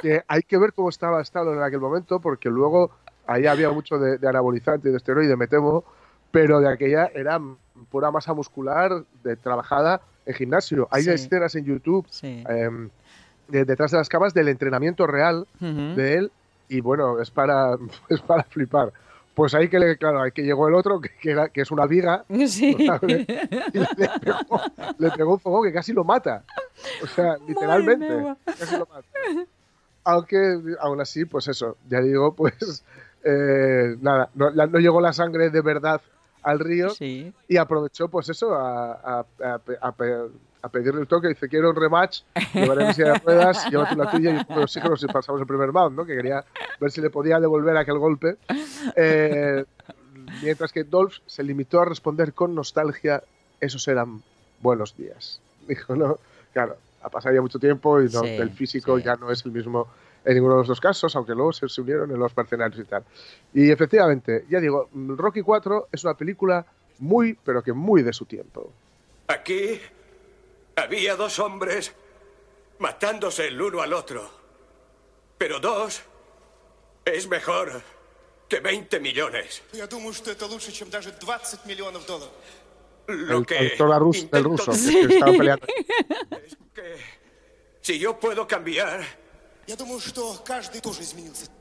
que 0.00 0.22
hay 0.26 0.42
que 0.42 0.58
ver 0.58 0.72
cómo 0.72 0.88
estaba 0.88 1.20
Stallone 1.22 1.58
en 1.58 1.62
aquel 1.62 1.80
momento, 1.80 2.20
porque 2.20 2.48
luego 2.48 2.90
ahí 3.26 3.46
había 3.46 3.70
mucho 3.70 3.98
de, 3.98 4.26
anabolizante 4.26 4.88
y 4.88 4.92
de 4.92 4.96
esteroide, 4.96 5.36
me 5.36 5.46
temo, 5.46 5.84
pero 6.30 6.60
de 6.60 6.68
aquella 6.68 7.06
era 7.14 7.40
pura 7.90 8.10
masa 8.10 8.34
muscular 8.34 9.04
de, 9.22 9.36
trabajada 9.36 10.00
en 10.26 10.34
gimnasio. 10.34 10.88
Hay 10.90 11.08
escenas 11.08 11.54
en 11.54 11.64
YouTube 11.64 12.06
em, 12.22 12.90
detrás 13.48 13.90
de 13.90 13.98
las 13.98 14.08
camas 14.08 14.32
del 14.32 14.48
entrenamiento 14.48 15.06
real 15.06 15.46
de 15.60 16.14
él 16.14 16.32
y 16.70 16.80
bueno, 16.80 17.20
es 17.20 17.30
para, 17.30 17.76
es 18.08 18.20
para 18.20 18.44
flipar. 18.44 18.92
Pues 19.34 19.54
ahí 19.54 19.68
que, 19.68 19.78
le, 19.78 19.96
claro, 19.96 20.22
ahí 20.22 20.32
que 20.32 20.42
llegó 20.42 20.68
el 20.68 20.74
otro, 20.74 21.00
que, 21.00 21.10
que, 21.52 21.60
es 21.60 21.70
una 21.70 21.86
viga, 21.86 22.24
sí. 22.46 22.76
y 22.78 23.78
le, 23.78 25.10
pegó, 25.10 25.34
un 25.34 25.40
fuego 25.40 25.62
que 25.62 25.72
casi 25.72 25.92
lo 25.92 26.04
mata. 26.04 26.44
O 27.02 27.06
sea, 27.06 27.36
literalmente, 27.46 28.06
casi 28.44 28.76
lo 28.76 28.86
mata. 28.86 29.06
Aunque, 30.04 30.58
aún 30.80 31.00
así, 31.00 31.24
pues 31.24 31.48
eso, 31.48 31.76
ya 31.88 32.00
digo, 32.00 32.34
pues 32.36 32.84
eh, 33.24 33.96
nada, 34.00 34.30
no, 34.34 34.50
no, 34.50 34.78
llegó 34.78 35.00
la 35.00 35.12
sangre 35.12 35.50
de 35.50 35.60
verdad 35.60 36.00
al 36.42 36.58
río 36.58 36.88
y 36.98 37.56
aprovechó, 37.56 38.08
pues 38.08 38.28
eso, 38.30 38.54
a, 38.54 38.92
a, 38.92 39.26
a, 39.42 39.60
a 39.80 39.92
pedirle 40.68 41.00
el 41.00 41.06
toque, 41.06 41.28
dice, 41.28 41.48
quiero 41.48 41.70
un 41.70 41.76
rematch, 41.76 42.22
llevaré 42.52 42.86
mi 42.86 42.94
silla 42.94 43.12
de 43.12 43.18
ruedas, 43.18 43.66
llévate 43.70 43.96
la 43.96 44.10
tuya 44.10 44.30
y 44.30 44.36
un 44.36 44.44
poco 44.44 44.60
oxígeno 44.62 44.96
si 44.96 45.06
pasamos 45.06 45.40
el 45.40 45.46
primer 45.46 45.70
round, 45.70 45.96
¿no? 45.96 46.04
Que 46.04 46.14
quería 46.14 46.44
ver 46.80 46.90
si 46.90 47.00
le 47.00 47.10
podía 47.10 47.40
devolver 47.40 47.76
aquel 47.76 47.98
golpe. 47.98 48.36
Eh, 48.96 49.64
mientras 50.42 50.72
que 50.72 50.84
Dolph 50.84 51.18
se 51.26 51.42
limitó 51.42 51.80
a 51.80 51.84
responder 51.84 52.32
con 52.32 52.54
nostalgia, 52.54 53.22
esos 53.60 53.86
eran 53.88 54.22
buenos 54.60 54.96
días. 54.96 55.40
Dijo, 55.66 55.94
no, 55.96 56.18
claro, 56.52 56.76
ha 57.02 57.08
pasado 57.08 57.34
ya 57.34 57.40
mucho 57.40 57.58
tiempo 57.58 58.00
y 58.02 58.08
el 58.14 58.50
físico 58.50 58.98
ya 58.98 59.16
no 59.16 59.30
es 59.30 59.44
el 59.44 59.52
mismo 59.52 59.88
en 60.24 60.34
ninguno 60.34 60.54
de 60.54 60.58
los 60.60 60.68
dos 60.68 60.80
casos, 60.80 61.16
aunque 61.16 61.34
luego 61.34 61.52
se, 61.52 61.68
se 61.68 61.80
unieron 61.80 62.10
en 62.10 62.18
los 62.18 62.36
mercenarios 62.36 62.78
y 62.80 62.84
tal. 62.84 63.04
Y 63.54 63.70
efectivamente, 63.70 64.44
ya 64.50 64.60
digo, 64.60 64.88
Rocky 64.92 65.40
4 65.40 65.88
es 65.92 66.04
una 66.04 66.14
película 66.14 66.66
muy, 66.98 67.38
pero 67.42 67.62
que 67.62 67.72
muy 67.72 68.02
de 68.02 68.12
su 68.12 68.26
tiempo. 68.26 68.70
Aquí 69.28 69.80
había 70.80 71.16
dos 71.16 71.38
hombres 71.38 71.92
matándose 72.78 73.48
el 73.48 73.60
uno 73.60 73.82
al 73.82 73.92
otro. 73.92 74.30
Pero 75.38 75.60
dos 75.60 76.02
es 77.04 77.26
mejor 77.28 77.82
que 78.48 78.60
20 78.60 79.00
millones. 79.00 79.62
Lo 83.06 83.42
que 83.44 83.58
el, 83.58 83.76
el 84.32 84.44
ruso, 84.44 84.72
que 84.72 85.14
estaba 85.14 85.32
peleando. 85.32 85.66
Es 86.44 86.56
que 86.74 86.96
si 87.80 87.98
yo 87.98 88.18
puedo 88.18 88.46
cambiar. 88.46 89.04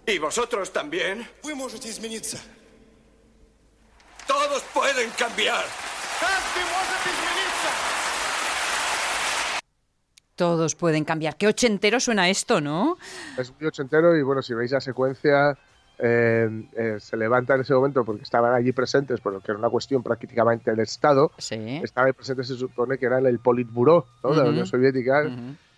¿Y 0.07 0.17
vosotros 0.17 0.71
también? 0.73 1.29
Todos 4.27 4.61
pueden 4.73 5.09
cambiar. 5.11 5.65
Todos 10.39 10.73
pueden 10.73 11.03
cambiar. 11.03 11.35
Qué 11.35 11.47
ochentero 11.47 11.99
suena 11.99 12.29
esto, 12.29 12.61
¿no? 12.61 12.97
Es 13.37 13.51
muy 13.59 13.67
ochentero 13.67 14.15
y 14.15 14.21
bueno, 14.21 14.41
si 14.41 14.53
veis 14.53 14.71
la 14.71 14.79
secuencia, 14.79 15.57
eh, 15.97 16.65
eh, 16.77 16.95
se 16.97 17.17
levanta 17.17 17.55
en 17.55 17.61
ese 17.61 17.73
momento 17.73 18.05
porque 18.05 18.23
estaban 18.23 18.53
allí 18.53 18.71
presentes, 18.71 19.19
porque 19.19 19.51
era 19.51 19.59
una 19.59 19.69
cuestión 19.69 20.01
prácticamente 20.01 20.71
del 20.71 20.79
Estado. 20.79 21.33
Sí. 21.37 21.81
Estaban 21.83 22.13
presentes, 22.13 22.47
se 22.47 22.55
supone 22.55 22.97
que 22.97 23.07
era 23.07 23.19
el 23.19 23.39
Politburo 23.39 24.05
de 24.23 24.37
la 24.37 24.45
Unión 24.45 24.65
Soviética. 24.65 25.29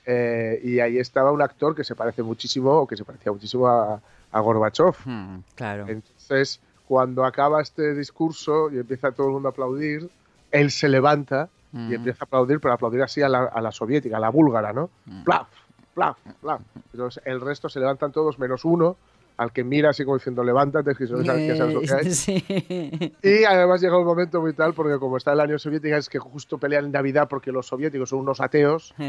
Eh, 0.06 0.62
y 0.64 0.80
ahí 0.80 1.00
estaba 1.00 1.32
un 1.32 1.42
actor 1.42 1.74
que 1.74 1.84
se 1.84 1.96
parece 1.96 2.22
muchísimo, 2.22 2.82
o 2.82 2.86
que 2.86 2.96
se 2.96 3.04
parecía 3.04 3.32
muchísimo 3.32 3.68
a, 3.68 4.00
a 4.32 4.40
Gorbachev. 4.42 4.94
claro. 5.56 5.88
Entonces, 5.88 6.60
cuando 6.88 7.26
acaba 7.26 7.64
este 7.64 7.96
discurso 7.96 8.70
y 8.70 8.78
empieza 8.78 9.12
todo 9.12 9.26
el 9.26 9.34
mundo 9.34 9.48
a 9.50 9.52
aplaudir, 9.54 10.08
él 10.52 10.70
se 10.70 10.88
levanta 10.88 11.50
y 11.74 11.94
empieza 11.94 12.24
a 12.24 12.26
aplaudir, 12.26 12.60
pero 12.60 12.74
aplaudir 12.74 13.02
así 13.02 13.22
a 13.22 13.30
la, 13.30 13.46
a 13.46 13.62
la 13.62 13.72
soviética, 13.72 14.18
a 14.18 14.20
la 14.20 14.30
búlgara, 14.30 14.74
¿no? 14.74 14.90
Plaf, 15.24 15.48
plaf, 15.94 16.18
plaf. 16.42 16.62
Entonces 16.94 17.22
el 17.26 17.42
resto 17.42 17.70
se 17.70 17.80
levantan 17.80 18.12
todos 18.12 18.40
menos 18.40 18.66
uno, 18.66 18.98
al 19.38 19.52
que 19.52 19.64
mira 19.64 19.90
así 19.90 20.04
como 20.04 20.18
diciendo 20.18 20.44
levántate, 20.44 20.94
que 20.94 21.08
sabes, 21.08 21.28
que 21.28 21.58
sabes 21.58 21.74
lo 21.74 21.82
que 21.82 21.94
hay. 21.94 23.14
Y 23.24 23.44
además 23.44 23.82
llega 23.82 23.98
un 23.98 24.06
momento 24.06 24.42
muy 24.42 24.54
tal, 24.54 24.74
porque 24.74 25.00
como 25.00 25.18
está 25.18 25.34
el 25.34 25.40
año 25.40 25.58
soviético, 25.58 25.96
es 25.96 26.10
que 26.10 26.20
justo 26.20 26.58
pelean 26.58 26.86
en 26.86 26.92
Navidad 26.92 27.28
porque 27.28 27.52
los 27.52 27.68
soviéticos 27.68 28.10
son 28.10 28.20
unos 28.20 28.42
ateos. 28.42 28.94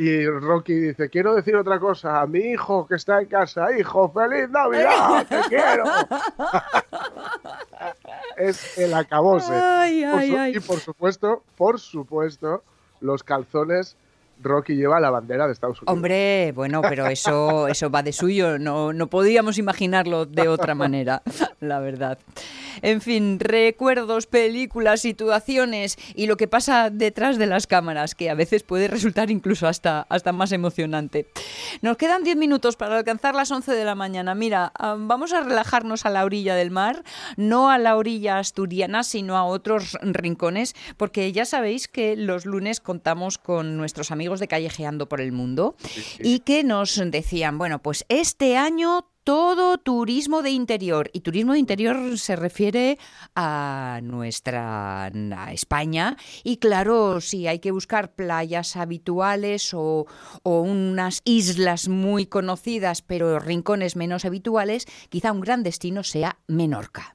Y 0.00 0.24
Rocky 0.26 0.74
dice, 0.74 1.10
quiero 1.10 1.34
decir 1.34 1.56
otra 1.56 1.80
cosa, 1.80 2.20
a 2.20 2.26
mi 2.28 2.38
hijo 2.38 2.86
que 2.86 2.94
está 2.94 3.20
en 3.20 3.26
casa, 3.26 3.76
hijo, 3.76 4.08
feliz 4.12 4.48
Navidad, 4.48 5.26
te 5.28 5.40
quiero. 5.48 5.82
es 8.38 8.78
el 8.78 8.94
acabose. 8.94 9.52
Y 10.54 10.60
por 10.60 10.78
supuesto, 10.80 11.42
por 11.56 11.80
supuesto, 11.80 12.62
los 13.00 13.22
calzones 13.22 13.96
Rocky 14.42 14.74
lleva 14.74 15.00
la 15.00 15.10
bandera 15.10 15.46
de 15.46 15.52
Estados 15.52 15.78
Unidos. 15.78 15.92
Hombre, 15.92 16.52
bueno, 16.54 16.80
pero 16.82 17.06
eso, 17.06 17.68
eso 17.68 17.90
va 17.90 18.02
de 18.02 18.12
suyo, 18.12 18.58
no, 18.58 18.92
no 18.92 19.08
podíamos 19.08 19.58
imaginarlo 19.58 20.26
de 20.26 20.48
otra 20.48 20.74
manera, 20.74 21.22
la 21.60 21.80
verdad. 21.80 22.18
En 22.82 23.00
fin, 23.00 23.40
recuerdos, 23.40 24.26
películas, 24.26 25.00
situaciones 25.00 25.96
y 26.14 26.26
lo 26.26 26.36
que 26.36 26.48
pasa 26.48 26.90
detrás 26.90 27.38
de 27.38 27.46
las 27.46 27.66
cámaras, 27.66 28.14
que 28.14 28.30
a 28.30 28.34
veces 28.34 28.62
puede 28.62 28.88
resultar 28.88 29.30
incluso 29.30 29.66
hasta, 29.66 30.06
hasta 30.08 30.32
más 30.32 30.52
emocionante. 30.52 31.26
Nos 31.82 31.96
quedan 31.96 32.24
10 32.24 32.36
minutos 32.36 32.76
para 32.76 32.96
alcanzar 32.96 33.34
las 33.34 33.50
11 33.50 33.72
de 33.72 33.84
la 33.84 33.94
mañana. 33.94 34.34
Mira, 34.34 34.72
ah, 34.78 34.96
vamos 34.98 35.32
a 35.32 35.40
relajarnos 35.40 36.06
a 36.06 36.10
la 36.10 36.24
orilla 36.24 36.54
del 36.54 36.70
mar, 36.70 37.04
no 37.36 37.70
a 37.70 37.78
la 37.78 37.96
orilla 37.96 38.38
asturiana, 38.38 39.02
sino 39.02 39.36
a 39.36 39.44
otros 39.44 39.96
rincones, 40.02 40.74
porque 40.96 41.32
ya 41.32 41.44
sabéis 41.44 41.88
que 41.88 42.16
los 42.16 42.46
lunes 42.46 42.80
contamos 42.80 43.38
con 43.38 43.76
nuestros 43.76 44.10
amigos 44.10 44.40
de 44.40 44.48
Callejeando 44.48 45.08
por 45.08 45.20
el 45.20 45.32
Mundo 45.32 45.76
y 46.18 46.40
que 46.40 46.64
nos 46.64 47.00
decían, 47.10 47.58
bueno, 47.58 47.80
pues 47.80 48.04
este 48.08 48.56
año 48.56 49.06
todo 49.28 49.76
turismo 49.76 50.40
de 50.40 50.48
interior. 50.48 51.10
Y 51.12 51.20
turismo 51.20 51.52
de 51.52 51.58
interior 51.58 52.16
se 52.16 52.34
refiere 52.34 52.98
a 53.36 54.00
nuestra 54.02 55.12
España. 55.52 56.16
Y 56.44 56.56
claro, 56.56 57.20
si 57.20 57.46
hay 57.46 57.58
que 57.58 57.70
buscar 57.70 58.14
playas 58.14 58.74
habituales 58.74 59.74
o, 59.74 60.06
o, 60.42 60.60
unas 60.62 61.20
islas 61.26 61.88
muy 61.88 62.24
conocidas, 62.24 63.02
pero 63.02 63.38
rincones 63.38 63.96
menos 63.96 64.24
habituales, 64.24 64.86
quizá 65.10 65.30
un 65.30 65.42
gran 65.42 65.62
destino 65.62 66.04
sea 66.04 66.38
Menorca. 66.46 67.14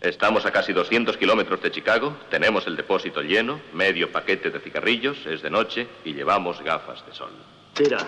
Estamos 0.00 0.46
a 0.46 0.52
casi 0.52 0.72
200 0.72 1.18
kilómetros 1.18 1.60
de 1.60 1.70
Chicago, 1.70 2.16
tenemos 2.30 2.66
el 2.66 2.76
depósito 2.76 3.20
lleno, 3.20 3.60
medio 3.74 4.10
paquete 4.10 4.50
de 4.50 4.60
cigarrillos, 4.60 5.18
es 5.26 5.42
de 5.42 5.50
noche 5.50 5.86
y 6.02 6.14
llevamos 6.14 6.62
gafas 6.62 7.04
de 7.04 7.12
sol. 7.12 7.32
Tira. 7.74 7.98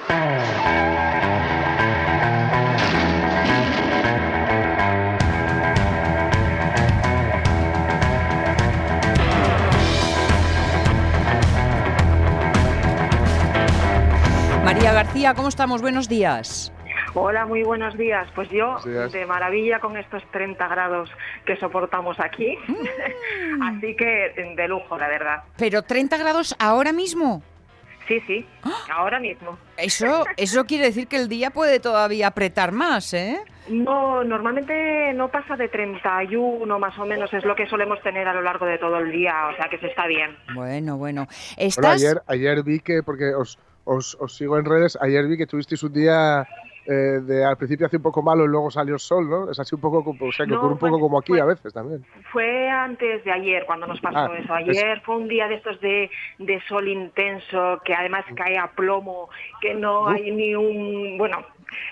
García, 15.09 15.33
¿cómo 15.33 15.49
estamos? 15.49 15.81
Buenos 15.81 16.07
días. 16.07 16.71
Hola, 17.15 17.47
muy 17.47 17.63
buenos 17.63 17.97
días. 17.97 18.29
Pues 18.35 18.51
yo 18.51 18.77
de 18.85 19.25
maravilla 19.25 19.81
con 19.81 19.97
estos 19.97 20.23
30 20.33 20.69
grados 20.69 21.09
que 21.47 21.57
soportamos 21.57 22.21
aquí. 22.21 22.59
Mm. 22.69 23.63
Así 23.63 23.97
que 23.97 24.55
de 24.55 24.69
lujo, 24.69 24.99
la 24.99 25.09
verdad. 25.09 25.45
¿Pero 25.57 25.81
30 25.81 26.19
grados 26.19 26.55
ahora 26.59 26.93
mismo? 26.93 27.43
Sí, 28.07 28.21
sí, 28.27 28.47
¡Ah! 28.63 28.97
ahora 28.97 29.19
mismo. 29.19 29.59
Eso, 29.79 30.27
eso 30.37 30.67
quiere 30.67 30.85
decir 30.85 31.09
que 31.09 31.17
el 31.17 31.31
día 31.31 31.51
puede 31.51 31.81
todavía 31.81 32.27
apretar 32.27 32.73
más, 32.73 33.15
¿eh? 33.15 33.41
No, 33.71 34.23
normalmente 34.25 35.15
no 35.15 35.29
pasa 35.29 35.57
de 35.57 35.69
31 35.69 36.79
más 36.79 36.99
o 36.99 37.07
menos, 37.07 37.33
es 37.33 37.45
lo 37.45 37.57
que 37.57 37.67
solemos 37.67 38.01
tener 38.03 38.29
a 38.29 38.35
lo 38.35 38.43
largo 38.43 38.67
de 38.67 38.77
todo 38.77 38.99
el 38.99 39.11
día, 39.11 39.49
o 39.53 39.57
sea 39.57 39.71
que 39.71 39.79
se 39.79 39.87
está 39.87 40.07
bien. 40.07 40.37
Bueno, 40.55 40.99
bueno. 40.99 41.27
¿Estás... 41.57 42.03
ayer, 42.03 42.23
ayer 42.27 42.63
vi 42.63 42.81
que, 42.81 43.03
porque 43.03 43.35
os, 43.35 43.59
os, 43.89 44.17
os 44.21 44.37
sigo 44.37 44.59
en 44.59 44.65
redes. 44.65 44.99
Ayer 45.01 45.27
vi 45.27 45.37
que 45.37 45.47
tuvisteis 45.47 45.83
un 45.83 45.93
día 45.93 46.47
eh, 46.87 47.21
de 47.21 47.45
al 47.45 47.57
principio 47.57 47.87
hace 47.87 47.97
un 47.97 48.03
poco 48.03 48.23
malo 48.23 48.45
y 48.45 48.49
luego 48.49 48.71
salió 48.71 48.95
el 48.95 49.01
sol, 49.01 49.29
¿no? 49.29 49.51
Es 49.51 49.59
así 49.59 49.75
un 49.75 49.81
poco, 49.81 49.99
o 50.19 50.33
sea, 50.33 50.47
que 50.47 50.55
ocurre 50.55 50.73
un 50.73 50.79
poco 50.79 51.01
como 51.01 51.19
aquí 51.19 51.39
a 51.39 51.45
veces 51.45 51.73
también. 51.73 52.05
Fue 52.33 52.69
antes 52.69 53.25
de 53.25 53.33
ayer 53.33 53.65
cuando 53.67 53.87
nos 53.87 54.01
pasó 54.01 54.31
ah, 54.33 54.39
eso. 54.39 54.55
Ayer 54.55 55.01
fue 55.03 55.17
un 55.17 55.29
día 55.29 55.49
de 55.49 55.57
estos 55.57 55.81
de, 55.81 56.11
de, 56.39 56.61
sol 56.69 56.87
intenso, 56.89 57.81
que 57.85 57.95
además 57.95 58.25
cae 58.37 58.59
a 58.59 58.69
plomo, 58.69 59.29
que 59.61 59.75
no 59.75 60.09
hay 60.09 60.31
ni 60.31 60.55
un... 60.55 61.19
Bueno, 61.19 61.45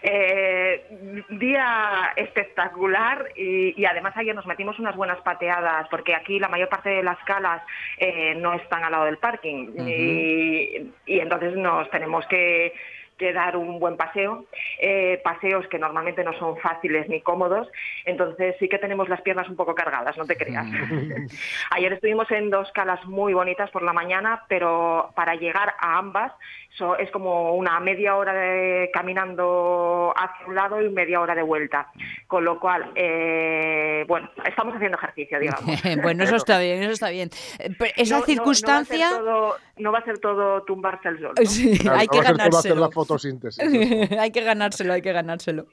eh, 0.02 0.84
día 1.30 2.12
espectacular 2.16 3.30
y, 3.36 3.84
además 3.84 4.16
ayer 4.16 4.34
nos 4.34 4.46
metimos 4.46 4.78
unas 4.78 4.96
buenas 4.96 5.20
pateadas 5.20 5.88
porque 5.88 6.14
aquí 6.14 6.38
la 6.38 6.48
mayor 6.48 6.68
parte 6.68 6.90
de 6.90 7.02
las 7.02 7.18
calas 7.24 7.62
eh, 7.98 8.34
no 8.36 8.54
están 8.54 8.84
al 8.84 8.92
lado 8.92 9.04
del 9.04 9.18
parking. 9.18 9.72
Y, 9.78 10.92
entonces 11.06 11.54
nos 11.56 11.88
tenemos 11.90 12.26
que 12.26 12.72
que 13.18 13.32
dar 13.32 13.56
un 13.56 13.78
buen 13.78 13.96
paseo, 13.96 14.46
eh, 14.80 15.20
paseos 15.24 15.66
que 15.68 15.78
normalmente 15.78 16.24
no 16.24 16.32
son 16.38 16.56
fáciles 16.58 17.08
ni 17.08 17.20
cómodos, 17.20 17.68
entonces 18.04 18.56
sí 18.58 18.68
que 18.68 18.78
tenemos 18.78 19.08
las 19.08 19.22
piernas 19.22 19.48
un 19.48 19.56
poco 19.56 19.74
cargadas, 19.74 20.16
no 20.16 20.26
te 20.26 20.36
creas. 20.36 20.66
Ayer 21.70 21.92
estuvimos 21.92 22.30
en 22.30 22.50
dos 22.50 22.70
calas 22.72 23.04
muy 23.06 23.34
bonitas 23.34 23.70
por 23.70 23.82
la 23.82 23.92
mañana, 23.92 24.44
pero 24.48 25.12
para 25.14 25.34
llegar 25.34 25.74
a 25.80 25.98
ambas 25.98 26.32
es 26.98 27.10
como 27.10 27.54
una 27.54 27.80
media 27.80 28.16
hora 28.16 28.34
de, 28.34 28.90
caminando 28.92 30.12
hacia 30.14 30.46
un 30.46 30.54
lado 30.54 30.82
y 30.82 30.90
media 30.90 31.20
hora 31.20 31.34
de 31.34 31.42
vuelta. 31.42 31.90
Con 32.26 32.44
lo 32.44 32.60
cual, 32.60 32.92
eh, 32.94 34.04
bueno, 34.06 34.30
estamos 34.44 34.74
haciendo 34.74 34.98
ejercicio, 34.98 35.38
digamos. 35.40 35.82
bueno, 36.02 36.24
eso 36.24 36.36
está 36.36 36.58
bien, 36.58 36.82
eso 36.82 36.92
está 36.92 37.10
bien. 37.10 37.30
esa 37.96 38.20
circunstancia... 38.22 39.10
No, 39.18 39.54
va 39.92 39.98
a 39.98 40.04
ser 40.04 40.18
todo 40.18 40.62
tumbarse 40.62 41.08
al 41.08 41.20
sol. 41.20 41.34
hay 41.90 42.08
que 42.08 42.20
ganárselo. 42.20 42.80
la 42.80 42.90
fotosíntesis. 42.90 43.62
hay 44.18 44.30
que 44.30 44.42
ganárselo, 44.42 44.92
hay 44.92 45.02
que 45.02 45.12
ganárselo. 45.12 45.66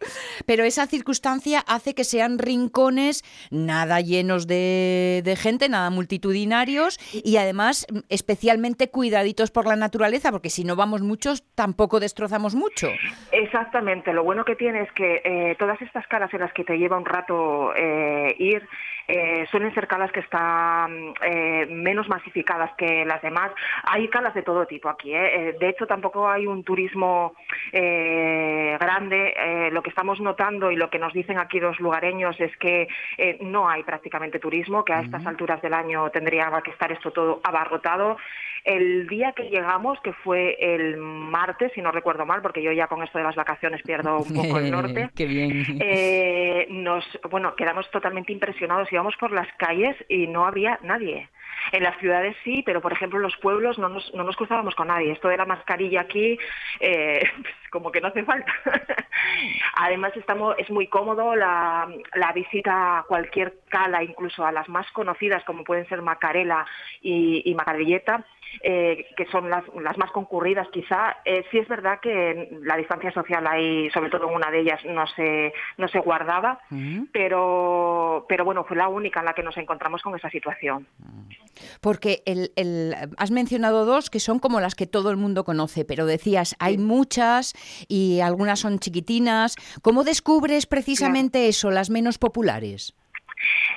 Pero 0.45 0.63
esa 0.63 0.85
circunstancia 0.87 1.63
hace 1.67 1.95
que 1.95 2.03
sean 2.03 2.37
rincones 2.37 3.23
nada 3.49 4.01
llenos 4.01 4.47
de, 4.47 5.21
de 5.23 5.35
gente, 5.35 5.69
nada 5.69 5.89
multitudinarios 5.89 6.99
y 7.13 7.37
además 7.37 7.87
especialmente 8.09 8.89
cuidaditos 8.89 9.51
por 9.51 9.67
la 9.67 9.75
naturaleza, 9.75 10.31
porque 10.31 10.49
si 10.49 10.63
no 10.63 10.75
vamos 10.75 11.01
muchos, 11.01 11.43
tampoco 11.55 11.99
destrozamos 11.99 12.55
mucho. 12.55 12.89
Exactamente. 13.31 14.13
Lo 14.13 14.23
bueno 14.23 14.43
que 14.43 14.55
tiene 14.55 14.81
es 14.81 14.91
que 14.91 15.21
eh, 15.23 15.55
todas 15.57 15.81
estas 15.81 16.05
calas 16.07 16.33
en 16.33 16.41
las 16.41 16.53
que 16.53 16.63
te 16.63 16.77
lleva 16.77 16.97
un 16.97 17.05
rato 17.05 17.73
eh, 17.75 18.35
ir 18.37 18.67
eh, 19.07 19.45
suelen 19.51 19.73
ser 19.73 19.87
calas 19.87 20.11
que 20.11 20.21
están 20.21 21.13
menos 21.69 22.07
masificadas 22.07 22.71
que 22.77 23.05
las 23.05 23.21
demás. 23.21 23.51
Hay 23.83 24.07
calas 24.09 24.33
de 24.33 24.43
todo 24.43 24.65
tipo 24.65 24.89
aquí. 24.89 25.11
De 25.11 25.69
hecho, 25.69 25.85
tampoco 25.87 26.29
hay 26.29 26.47
un 26.47 26.63
turismo 26.63 27.33
grande. 27.71 29.69
lo 29.71 29.81
que 29.81 29.89
estamos 29.89 30.19
notando 30.19 30.71
y 30.71 30.75
lo 30.75 30.89
que 30.89 30.99
nos 30.99 31.13
dicen 31.13 31.37
aquí 31.37 31.59
los 31.59 31.79
lugareños 31.79 32.39
es 32.39 32.55
que 32.57 32.87
no 33.41 33.69
hay 33.69 33.83
prácticamente 33.83 34.39
turismo, 34.39 34.83
que 34.83 34.93
a 34.93 35.01
estas 35.01 35.25
alturas 35.25 35.61
del 35.61 35.73
año 35.73 36.09
tendría 36.09 36.51
que 36.63 36.71
estar 36.71 36.91
esto 36.91 37.11
todo 37.11 37.41
abarrotado. 37.43 38.17
El 38.63 39.07
día 39.07 39.33
que 39.33 39.49
llegamos, 39.49 39.99
que 40.01 40.13
fue 40.13 40.55
el 40.57 40.95
martes, 40.95 41.71
si 41.75 41.81
no 41.81 41.91
recuerdo 41.91 42.25
mal, 42.25 42.41
porque 42.41 42.63
yo 42.63 42.71
ya 42.71 42.87
con 42.87 43.03
esto 43.03 43.17
de 43.17 43.25
las 43.25 43.35
vacaciones 43.35 43.81
pierdo 43.83 44.19
un 44.19 44.33
poco 44.33 44.57
el 44.57 44.71
norte. 44.71 45.09
Qué 45.15 45.25
bien. 45.25 45.65
Eh, 45.81 46.67
nos, 46.69 47.03
bueno, 47.29 47.55
quedamos 47.57 47.89
totalmente 47.91 48.31
impresionados. 48.31 48.89
Íbamos 48.93 49.15
por 49.17 49.31
las 49.31 49.47
calles 49.57 49.95
y 50.07 50.27
no 50.27 50.45
había 50.45 50.79
nadie. 50.83 51.27
En 51.71 51.81
las 51.81 51.97
ciudades 51.97 52.35
sí, 52.43 52.61
pero 52.63 52.81
por 52.81 52.93
ejemplo 52.93 53.17
en 53.17 53.23
los 53.23 53.35
pueblos 53.37 53.79
no 53.79 53.89
nos, 53.89 54.13
no 54.13 54.23
nos 54.23 54.35
cruzábamos 54.35 54.75
con 54.75 54.89
nadie. 54.89 55.11
Esto 55.11 55.29
de 55.29 55.37
la 55.37 55.45
mascarilla 55.45 56.01
aquí, 56.01 56.37
eh, 56.79 57.23
pues, 57.41 57.53
como 57.71 57.91
que 57.91 58.01
no 58.01 58.09
hace 58.09 58.23
falta. 58.23 58.53
Además 59.75 60.15
estamos, 60.15 60.55
es 60.59 60.69
muy 60.69 60.87
cómodo 60.87 61.35
la, 61.35 61.89
la, 62.13 62.31
visita 62.33 62.99
a 62.99 63.03
cualquier 63.03 63.55
cala, 63.69 64.03
incluso 64.03 64.45
a 64.45 64.51
las 64.51 64.69
más 64.69 64.89
conocidas 64.91 65.43
como 65.45 65.63
pueden 65.63 65.87
ser 65.87 66.01
Macarela 66.01 66.65
y, 67.01 67.41
y 67.49 67.55
eh, 68.61 69.07
que 69.15 69.25
son 69.27 69.49
las, 69.49 69.63
las, 69.81 69.97
más 69.97 70.11
concurridas 70.11 70.67
quizá. 70.71 71.17
Eh, 71.25 71.45
sí 71.51 71.57
es 71.57 71.67
verdad 71.67 71.99
que 72.01 72.49
la 72.63 72.77
distancia 72.77 73.11
social 73.11 73.45
ahí, 73.47 73.89
sobre 73.91 74.09
todo 74.09 74.29
en 74.29 74.35
una 74.35 74.51
de 74.51 74.59
ellas, 74.59 74.79
no 74.85 75.05
se, 75.07 75.53
no 75.77 75.87
se 75.87 75.99
guardaba, 75.99 76.59
pero, 77.11 78.25
pero 78.27 78.45
bueno, 78.45 78.63
fue 78.63 78.77
la 78.77 78.87
única 78.87 79.19
en 79.19 79.25
la 79.25 79.33
que 79.33 79.43
nos 79.43 79.57
encontramos 79.57 80.01
con 80.01 80.15
esa 80.15 80.29
situación. 80.29 80.87
Porque 81.81 82.23
el, 82.25 82.51
el, 82.55 82.95
has 83.17 83.31
mencionado 83.31 83.85
dos 83.85 84.09
que 84.09 84.19
son 84.19 84.39
como 84.39 84.59
las 84.59 84.75
que 84.75 84.87
todo 84.87 85.11
el 85.11 85.17
mundo 85.17 85.43
conoce, 85.43 85.85
pero 85.85 86.05
decías, 86.05 86.55
hay 86.59 86.77
muchas 86.77 87.53
y 87.87 88.21
algunas 88.21 88.59
son 88.59 88.79
chiquitinas. 88.79 89.55
¿Cómo 89.81 90.03
descubres 90.03 90.65
precisamente 90.65 91.47
eso, 91.47 91.71
las 91.71 91.89
menos 91.89 92.17
populares? 92.17 92.95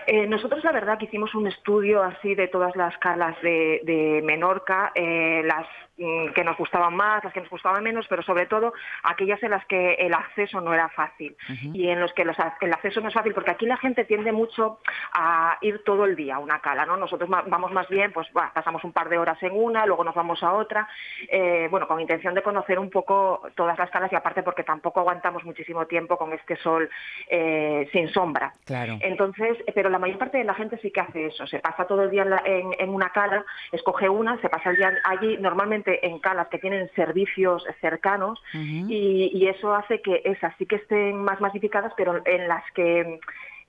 Eh, 0.06 0.26
nosotros 0.26 0.62
la 0.64 0.72
verdad 0.72 0.98
que 0.98 1.06
hicimos 1.06 1.34
un 1.34 1.46
estudio 1.46 2.02
así 2.02 2.34
de 2.34 2.48
todas 2.48 2.74
las 2.76 2.96
calas 2.98 3.36
de, 3.42 4.22
Menorca, 4.24 4.92
eh, 4.94 5.42
las 5.44 5.66
que 5.96 6.44
nos 6.44 6.56
gustaban 6.58 6.94
más, 6.94 7.24
las 7.24 7.32
que 7.32 7.40
nos 7.40 7.48
gustaban 7.48 7.82
menos, 7.82 8.06
pero 8.08 8.22
sobre 8.22 8.46
todo 8.46 8.74
aquellas 9.02 9.42
en 9.42 9.50
las 9.50 9.64
que 9.66 9.94
el 9.94 10.12
acceso 10.12 10.60
no 10.60 10.74
era 10.74 10.88
fácil 10.90 11.36
y 11.72 11.88
en 11.88 12.00
los 12.00 12.12
que 12.12 12.22
el 12.22 12.72
acceso 12.72 13.00
no 13.00 13.08
es 13.08 13.14
fácil, 13.14 13.32
porque 13.32 13.50
aquí 13.50 13.66
la 13.66 13.78
gente 13.78 14.04
tiende 14.04 14.32
mucho 14.32 14.78
a 15.14 15.56
ir 15.62 15.82
todo 15.84 16.04
el 16.04 16.14
día 16.14 16.36
a 16.36 16.38
una 16.38 16.60
cala, 16.60 16.84
¿no? 16.84 16.96
Nosotros 16.96 17.30
vamos 17.30 17.72
más 17.72 17.88
bien, 17.88 18.12
pues 18.12 18.28
pasamos 18.52 18.84
un 18.84 18.92
par 18.92 19.08
de 19.08 19.18
horas 19.18 19.42
en 19.42 19.52
una, 19.54 19.86
luego 19.86 20.04
nos 20.04 20.14
vamos 20.14 20.42
a 20.42 20.52
otra, 20.52 20.86
eh, 21.28 21.68
bueno, 21.70 21.88
con 21.88 22.00
intención 22.00 22.34
de 22.34 22.42
conocer 22.42 22.78
un 22.78 22.90
poco 22.90 23.48
todas 23.54 23.78
las 23.78 23.90
calas 23.90 24.12
y 24.12 24.16
aparte 24.16 24.42
porque 24.42 24.64
tampoco 24.64 25.00
aguantamos 25.00 25.44
muchísimo 25.44 25.86
tiempo 25.86 26.18
con 26.18 26.32
este 26.32 26.56
sol 26.56 26.90
eh, 27.28 27.88
sin 27.92 28.08
sombra. 28.10 28.52
Claro. 28.66 28.98
Entonces, 29.00 29.56
pero 29.74 29.88
la 29.88 29.98
mayor 29.98 30.18
parte 30.18 30.38
de 30.38 30.44
la 30.44 30.54
gente 30.54 30.78
sí 30.78 30.90
que 30.90 31.00
hace 31.00 31.26
eso, 31.26 31.46
se 31.46 31.60
pasa 31.60 31.86
todo 31.86 32.02
el 32.02 32.10
día 32.10 32.26
en, 32.44 32.74
en 32.78 32.90
una 32.90 33.10
cala, 33.10 33.44
escoge 33.72 34.08
una, 34.08 34.38
se 34.40 34.48
pasa 34.48 34.70
el 34.70 34.76
día 34.76 34.92
allí, 35.04 35.38
normalmente 35.38 35.85
en 36.02 36.18
calas 36.18 36.48
que 36.48 36.58
tienen 36.58 36.90
servicios 36.94 37.64
cercanos 37.80 38.42
y, 38.52 39.46
eso 39.46 39.74
hace 39.74 40.02
que 40.02 40.22
esas 40.24 40.54
sí 40.58 40.66
que 40.66 40.76
estén 40.76 41.22
más 41.22 41.40
masificadas, 41.40 41.92
pero 41.96 42.20
en 42.24 42.48
las 42.48 42.64
que 42.72 43.20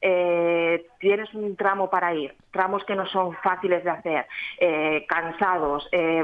eh, 0.01 0.85
tienes 0.99 1.33
un 1.33 1.55
tramo 1.55 1.89
para 1.89 2.13
ir, 2.13 2.35
tramos 2.51 2.83
que 2.85 2.95
no 2.95 3.07
son 3.07 3.35
fáciles 3.37 3.83
de 3.83 3.89
hacer, 3.89 4.27
eh, 4.59 5.05
cansados, 5.07 5.87
eh, 5.91 6.23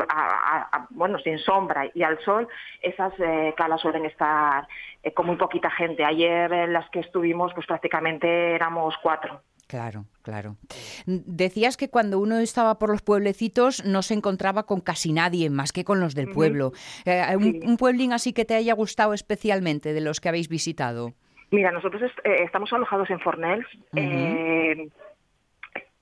bueno, 0.91 1.17
sin 1.19 1.39
sombra 1.39 1.89
y 1.93 2.03
al 2.03 2.19
sol, 2.19 2.47
esas 2.81 3.13
calas 3.55 3.81
suelen 3.81 4.05
estar 4.05 4.67
con 5.15 5.25
muy 5.25 5.35
poquita 5.37 5.69
gente. 5.69 6.05
Ayer 6.05 6.51
en 6.53 6.73
las 6.73 6.89
que 6.89 6.99
estuvimos, 6.99 7.53
pues 7.53 7.65
prácticamente 7.65 8.55
éramos 8.55 8.95
cuatro. 9.01 9.41
Claro, 9.67 10.05
claro. 10.21 10.57
Decías 11.05 11.77
que 11.77 11.89
cuando 11.89 12.19
uno 12.19 12.37
estaba 12.37 12.77
por 12.79 12.89
los 12.89 13.01
pueblecitos 13.01 13.85
no 13.85 14.01
se 14.01 14.13
encontraba 14.13 14.63
con 14.63 14.81
casi 14.81 15.13
nadie 15.13 15.49
más 15.49 15.71
que 15.71 15.83
con 15.83 15.99
los 15.99 16.15
del 16.15 16.29
pueblo. 16.29 16.73
Eh, 17.05 17.35
un, 17.35 17.77
pueblín 17.77 18.13
así 18.13 18.33
que 18.33 18.45
te 18.45 18.55
haya 18.55 18.73
gustado 18.73 19.13
especialmente 19.13 19.93
de 19.93 20.01
los 20.01 20.19
que 20.19 20.29
habéis 20.29 20.49
visitado? 20.49 21.13
Mira, 21.51 21.71
nosotros 21.71 22.01
eh, 22.23 22.43
estamos 22.43 22.71
alojados 22.73 23.09
en 23.09 23.19
Fornells. 23.19 23.67
Eh, 23.95 24.89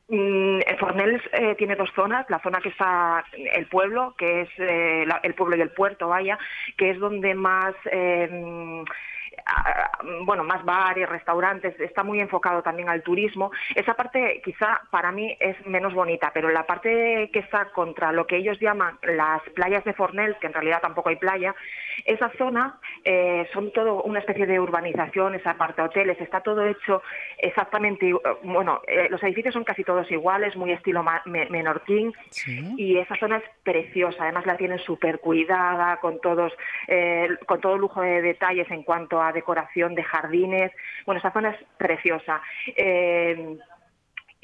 mm, 0.07 0.59
Fornells 0.79 1.23
tiene 1.57 1.75
dos 1.75 1.91
zonas, 1.95 2.25
la 2.29 2.39
zona 2.39 2.59
que 2.61 2.69
está 2.69 3.23
el 3.53 3.67
pueblo, 3.67 4.15
que 4.17 4.41
es 4.41 4.49
el 4.57 5.35
pueblo 5.35 5.55
y 5.55 5.61
el 5.61 5.71
puerto, 5.71 6.07
vaya, 6.07 6.37
que 6.77 6.91
es 6.91 6.99
donde 6.99 7.35
más 7.35 7.75
bueno, 10.25 10.43
más 10.43 10.63
bares, 10.63 11.07
restaurantes, 11.07 11.79
está 11.79 12.03
muy 12.03 12.19
enfocado 12.19 12.61
también 12.61 12.89
al 12.89 13.03
turismo. 13.03 13.51
Esa 13.75 13.93
parte 13.93 14.41
quizá 14.43 14.81
para 14.89 15.11
mí 15.11 15.35
es 15.39 15.55
menos 15.65 15.93
bonita, 15.93 16.31
pero 16.33 16.49
la 16.49 16.65
parte 16.65 17.29
que 17.31 17.39
está 17.39 17.65
contra 17.71 18.11
lo 18.11 18.27
que 18.27 18.37
ellos 18.37 18.59
llaman 18.59 18.97
las 19.03 19.41
playas 19.55 19.83
de 19.83 19.93
Fornells, 19.93 20.37
que 20.39 20.47
en 20.47 20.53
realidad 20.53 20.81
tampoco 20.81 21.09
hay 21.09 21.15
playa, 21.17 21.55
esa 22.05 22.29
zona 22.37 22.79
eh, 23.03 23.47
son 23.53 23.71
todo 23.71 24.03
una 24.03 24.19
especie 24.19 24.45
de 24.45 24.59
urbanización, 24.59 25.35
esa 25.35 25.55
parte 25.55 25.81
hoteles, 25.81 26.19
está 26.19 26.41
todo 26.41 26.65
hecho 26.65 27.01
exactamente, 27.37 28.13
bueno, 28.43 28.81
eh, 28.87 29.07
los 29.09 29.21
edificios 29.23 29.53
son 29.53 29.63
casi 29.63 29.83
todos 29.83 30.09
iguales, 30.11 30.55
muy 30.55 30.71
estilo 30.71 31.03
menorquín, 31.25 32.13
y 32.77 32.97
esa 32.97 33.15
zona 33.15 33.37
es 33.37 33.43
preciosa, 33.63 34.23
además 34.23 34.45
la 34.45 34.57
tienen 34.57 34.79
súper 34.79 35.19
cuidada, 35.19 35.97
con 35.97 36.19
todos, 36.21 36.53
eh, 36.87 37.29
con 37.45 37.59
todo 37.61 37.77
lujo 37.77 38.01
de 38.01 38.21
detalles 38.21 38.69
en 38.71 38.83
cuanto 38.83 39.21
a 39.21 39.30
decoración 39.31 39.95
de 39.95 40.03
jardines. 40.03 40.71
Bueno, 41.05 41.19
esa 41.19 41.31
zona 41.31 41.51
es 41.51 41.57
preciosa. 41.77 42.41
Eh, 42.75 43.57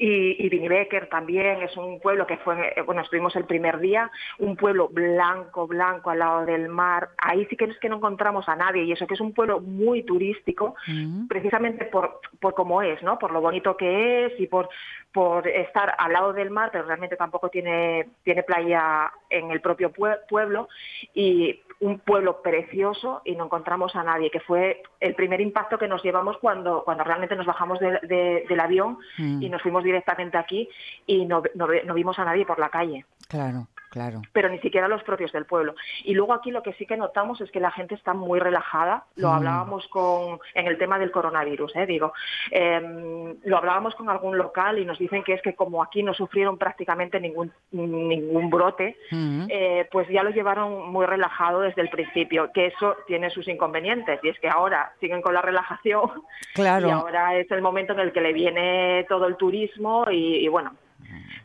y, 0.00 0.46
y 0.46 0.68
Becker 0.68 1.08
también 1.08 1.60
es 1.60 1.76
un 1.76 1.98
pueblo 1.98 2.24
que 2.24 2.36
fue, 2.38 2.72
eh, 2.76 2.82
bueno, 2.82 3.02
estuvimos 3.02 3.34
el 3.34 3.44
primer 3.44 3.80
día, 3.80 4.10
un 4.38 4.54
pueblo 4.54 4.88
blanco, 4.88 5.66
blanco 5.66 6.10
al 6.10 6.20
lado 6.20 6.46
del 6.46 6.68
mar. 6.68 7.10
Ahí 7.18 7.46
sí 7.50 7.56
que 7.56 7.64
es 7.64 7.78
que 7.80 7.88
no 7.88 7.96
encontramos 7.96 8.48
a 8.48 8.54
nadie 8.54 8.84
y 8.84 8.92
eso 8.92 9.08
que 9.08 9.14
es 9.14 9.20
un 9.20 9.34
pueblo 9.34 9.60
muy 9.60 10.04
turístico, 10.04 10.76
mm. 10.86 11.26
precisamente 11.26 11.84
por, 11.86 12.20
por 12.38 12.54
cómo 12.54 12.80
es, 12.80 13.02
¿no? 13.02 13.18
Por 13.18 13.32
lo 13.32 13.40
bonito 13.40 13.76
que 13.76 14.26
es 14.26 14.40
y 14.40 14.46
por, 14.46 14.68
por 15.12 15.48
estar 15.48 15.94
al 15.98 16.12
lado 16.12 16.32
del 16.32 16.50
mar, 16.50 16.70
pero 16.72 16.84
realmente 16.84 17.16
tampoco 17.16 17.48
tiene, 17.48 18.10
tiene 18.22 18.42
playa 18.42 19.12
en 19.30 19.50
el 19.50 19.60
propio 19.60 19.92
pueblo 19.92 20.68
y 21.14 21.60
un 21.80 22.00
pueblo 22.00 22.42
precioso 22.42 23.22
y 23.24 23.36
no 23.36 23.44
encontramos 23.44 23.94
a 23.94 24.02
nadie, 24.02 24.30
que 24.30 24.40
fue 24.40 24.82
el 25.00 25.14
primer 25.14 25.40
impacto 25.40 25.78
que 25.78 25.88
nos 25.88 26.02
llevamos 26.02 26.36
cuando, 26.38 26.82
cuando 26.84 27.04
realmente 27.04 27.36
nos 27.36 27.46
bajamos 27.46 27.78
del 27.78 28.60
avión 28.60 28.98
mm. 29.16 29.42
y 29.42 29.48
nos 29.48 29.62
fuimos 29.62 29.84
directamente 29.84 30.36
aquí 30.36 30.68
y 31.06 31.24
no, 31.24 31.42
no 31.54 31.94
vimos 31.94 32.18
a 32.18 32.24
nadie 32.24 32.44
por 32.44 32.58
la 32.58 32.68
calle. 32.68 33.04
Claro. 33.28 33.68
Claro. 33.90 34.20
Pero 34.32 34.48
ni 34.50 34.58
siquiera 34.58 34.86
los 34.86 35.02
propios 35.02 35.32
del 35.32 35.46
pueblo. 35.46 35.74
Y 36.04 36.14
luego 36.14 36.34
aquí 36.34 36.50
lo 36.50 36.62
que 36.62 36.74
sí 36.74 36.86
que 36.86 36.96
notamos 36.96 37.40
es 37.40 37.50
que 37.50 37.60
la 37.60 37.70
gente 37.70 37.94
está 37.94 38.12
muy 38.12 38.38
relajada. 38.38 39.04
Lo 39.16 39.28
mm. 39.28 39.32
hablábamos 39.32 39.86
con 39.88 40.40
en 40.54 40.66
el 40.66 40.76
tema 40.78 40.98
del 40.98 41.10
coronavirus, 41.10 41.74
¿eh? 41.76 41.86
digo. 41.86 42.12
Em, 42.50 43.36
lo 43.44 43.56
hablábamos 43.56 43.94
con 43.94 44.10
algún 44.10 44.36
local 44.36 44.78
y 44.78 44.84
nos 44.84 44.98
dicen 44.98 45.22
que 45.24 45.34
es 45.34 45.42
que 45.42 45.54
como 45.54 45.82
aquí 45.82 46.02
no 46.02 46.12
sufrieron 46.12 46.58
prácticamente 46.58 47.20
ningún 47.20 47.52
ningún 47.70 48.50
brote, 48.50 48.96
mm. 49.10 49.46
eh, 49.48 49.88
pues 49.90 50.08
ya 50.08 50.22
lo 50.22 50.30
llevaron 50.30 50.90
muy 50.90 51.06
relajado 51.06 51.60
desde 51.60 51.82
el 51.82 51.88
principio. 51.88 52.50
Que 52.52 52.66
eso 52.66 52.96
tiene 53.06 53.30
sus 53.30 53.48
inconvenientes 53.48 54.20
y 54.22 54.28
es 54.28 54.38
que 54.38 54.48
ahora 54.48 54.92
siguen 55.00 55.22
con 55.22 55.34
la 55.34 55.42
relajación. 55.42 56.10
Claro. 56.54 56.88
Y 56.88 56.90
ahora 56.90 57.36
es 57.36 57.48
el 57.52 57.62
momento 57.62 57.92
en 57.92 58.00
el 58.00 58.12
que 58.12 58.20
le 58.20 58.32
viene 58.32 59.06
todo 59.08 59.26
el 59.26 59.36
turismo 59.36 60.04
y 60.10 60.48
bueno, 60.48 60.72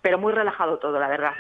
pero 0.01 0.19
muy 0.19 0.33
relajado 0.33 0.77
todo, 0.79 0.99
la 0.99 1.07
verdad. 1.07 1.33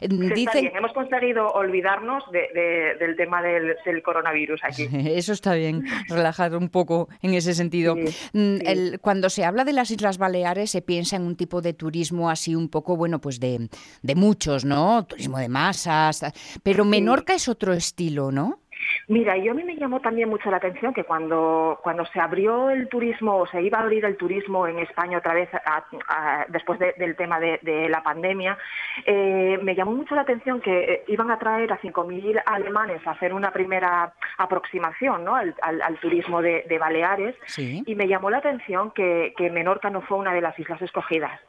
Dicen... 0.00 0.72
Hemos 0.74 0.92
conseguido 0.92 1.50
olvidarnos 1.52 2.24
del 2.32 3.16
tema 3.16 3.42
del, 3.42 3.76
coronavirus 4.02 4.62
aquí. 4.64 4.88
Eso 4.92 5.32
está 5.32 5.54
bien, 5.54 5.84
relajar 6.08 6.56
un 6.56 6.68
poco 6.68 7.08
en 7.22 7.34
ese 7.34 7.54
sentido. 7.54 7.96
Mm, 8.32 8.96
cuando 9.00 9.30
se 9.30 9.44
habla 9.44 9.64
de 9.64 9.72
las 9.72 9.90
Islas 9.90 10.18
Baleares 10.18 10.70
se 10.70 10.82
piensa 10.82 11.16
en 11.16 11.22
un 11.22 11.36
tipo 11.36 11.60
de 11.60 11.74
turismo 11.74 12.30
así 12.30 12.54
un 12.54 12.68
poco, 12.68 12.96
bueno, 12.96 13.20
pues 13.20 13.40
de, 13.40 13.68
de 14.02 14.14
muchos, 14.14 14.64
¿no? 14.64 15.04
Turismo 15.06 15.38
de 15.38 15.48
masas, 15.48 16.24
pero 16.62 16.84
Menorca 16.84 17.34
es 17.34 17.48
otro 17.48 17.72
estilo, 17.72 18.32
¿no? 18.32 18.63
Mira, 19.08 19.36
yo 19.36 19.52
a 19.52 19.54
mí 19.54 19.64
me 19.64 19.76
llamó 19.76 20.00
también 20.00 20.28
mucho 20.28 20.50
la 20.50 20.56
atención 20.58 20.94
que 20.94 21.04
cuando, 21.04 21.78
cuando 21.82 22.04
se 22.06 22.20
abrió 22.20 22.70
el 22.70 22.88
turismo 22.88 23.36
o 23.36 23.46
se 23.46 23.62
iba 23.62 23.78
a 23.78 23.82
abrir 23.82 24.04
el 24.04 24.16
turismo 24.16 24.66
en 24.66 24.78
España 24.78 25.18
otra 25.18 25.34
vez 25.34 25.48
después 26.48 26.78
del 26.78 27.16
tema 27.16 27.40
de, 27.40 27.88
la 27.88 28.02
pandemia, 28.02 28.56
eh, 29.04 29.58
me 29.62 29.74
llamó 29.74 29.92
mucho 29.92 30.14
la 30.14 30.22
atención 30.22 30.60
que 30.60 30.78
eh, 30.78 31.04
iban 31.08 31.30
a 31.30 31.38
traer 31.38 31.72
a 31.72 31.80
5.000 31.80 32.42
alemanes 32.46 33.06
a 33.06 33.12
hacer 33.12 33.34
una 33.34 33.50
primera 33.50 34.14
aproximación 34.38 35.24
¿no? 35.24 35.34
al, 35.34 35.54
turismo 36.00 36.40
de, 36.42 36.78
Baleares 36.78 37.36
y 37.56 37.94
me 37.94 38.08
llamó 38.08 38.30
la 38.30 38.38
atención 38.38 38.90
que, 38.90 39.32
que 39.36 39.50
Menorca 39.50 39.90
no 39.90 40.00
fue 40.02 40.18
una 40.18 40.34
de 40.34 40.40
las 40.40 40.58
islas 40.58 40.80
escogidas. 40.82 41.40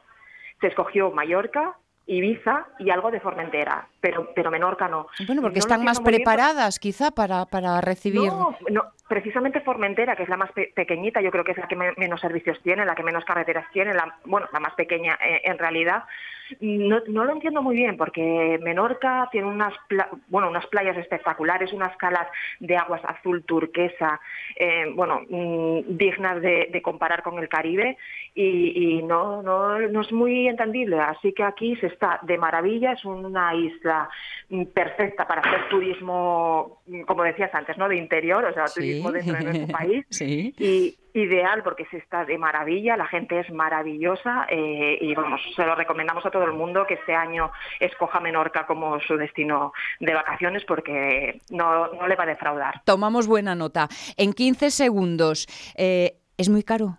Se 0.60 0.68
escogió 0.68 1.10
Mallorca, 1.10 1.76
Ibiza 2.06 2.66
y 2.78 2.90
algo 2.90 3.10
de 3.10 3.20
Formentera, 3.20 3.88
pero, 4.06 4.30
pero 4.36 4.52
Menorca 4.52 4.86
no. 4.86 5.08
Bueno, 5.26 5.42
porque 5.42 5.58
están 5.58 5.82
más 5.82 5.98
preparadas 6.00 6.78
quizá 6.78 7.10
para, 7.10 7.44
para 7.46 7.80
recibir... 7.80 8.28
No, 8.28 8.56
no, 8.70 8.84
precisamente 9.08 9.60
Formentera, 9.60 10.14
que 10.14 10.22
es 10.22 10.28
la 10.28 10.36
más 10.36 10.50
pequeñita, 10.52 11.20
yo 11.20 11.32
creo 11.32 11.42
que 11.42 11.50
es 11.50 11.58
la 11.58 11.66
que 11.66 11.74
menos 11.74 12.20
servicios 12.20 12.60
tiene, 12.62 12.84
la 12.84 12.94
que 12.94 13.02
menos 13.02 13.24
carreteras 13.24 13.66
tiene, 13.72 13.94
la, 13.94 14.16
bueno, 14.24 14.46
la 14.52 14.60
más 14.60 14.74
pequeña 14.74 15.18
eh, 15.20 15.42
en 15.44 15.58
realidad, 15.58 16.04
no, 16.60 17.00
no, 17.08 17.24
lo 17.24 17.32
entiendo 17.32 17.62
muy 17.62 17.74
bien 17.74 17.96
porque 17.96 18.58
Menorca 18.62 19.28
tiene 19.32 19.48
unas, 19.48 19.74
bueno, 20.28 20.48
unas 20.48 20.66
playas 20.66 20.96
espectaculares, 20.96 21.72
unas 21.72 21.96
calas 21.96 22.28
de 22.60 22.76
aguas 22.76 23.02
azul 23.04 23.42
turquesa, 23.44 24.20
eh, 24.54 24.92
bueno, 24.94 25.22
mm, 25.28 25.96
dignas 25.96 26.40
de, 26.40 26.80
comparar 26.82 27.22
con 27.22 27.38
el 27.38 27.48
Caribe 27.48 27.96
y, 28.34 29.02
no, 29.02 29.42
no, 29.42 29.78
no, 29.78 30.00
es 30.00 30.12
muy 30.12 30.46
entendible. 30.46 31.00
Así 31.00 31.32
que 31.32 31.42
aquí 31.42 31.74
se 31.76 31.86
está 31.86 32.20
de 32.22 32.38
maravilla, 32.38 32.92
es 32.92 33.04
una 33.04 33.54
isla 33.54 33.95
mm, 34.48 34.64
perfecta 34.66 35.26
para 35.26 35.40
hacer 35.40 35.68
turismo, 35.68 36.80
mm, 36.86 37.02
como 37.02 37.22
decías 37.22 37.54
antes, 37.54 37.76
¿no? 37.78 37.88
De 37.88 37.96
interior, 37.96 38.44
o 38.44 38.52
sea, 38.52 38.64
turismo 38.66 39.12
dentro 39.12 39.34
de 39.34 39.44
nuestro 39.44 39.66
país. 39.78 40.06
Sí. 40.10 40.54
Y, 40.58 40.98
ideal 41.18 41.62
porque 41.62 41.86
se 41.86 41.96
está 41.96 42.24
de 42.24 42.36
maravilla, 42.36 42.96
la 42.96 43.06
gente 43.06 43.40
es 43.40 43.50
maravillosa 43.50 44.46
eh, 44.50 44.98
y 45.00 45.14
vamos, 45.14 45.40
se 45.54 45.64
lo 45.64 45.74
recomendamos 45.74 46.26
a 46.26 46.30
todo 46.30 46.44
el 46.44 46.52
mundo 46.52 46.86
que 46.86 46.94
este 46.94 47.14
año 47.14 47.50
escoja 47.80 48.20
Menorca 48.20 48.66
como 48.66 49.00
su 49.00 49.16
destino 49.16 49.72
de 49.98 50.12
vacaciones 50.12 50.64
porque 50.66 51.40
no, 51.50 51.88
no 51.94 52.06
le 52.06 52.16
va 52.16 52.24
a 52.24 52.26
defraudar. 52.26 52.82
Tomamos 52.84 53.26
buena 53.26 53.54
nota. 53.54 53.88
En 54.18 54.34
15 54.34 54.70
segundos, 54.70 55.46
eh, 55.76 56.18
¿es 56.36 56.50
muy 56.50 56.62
caro? 56.62 56.98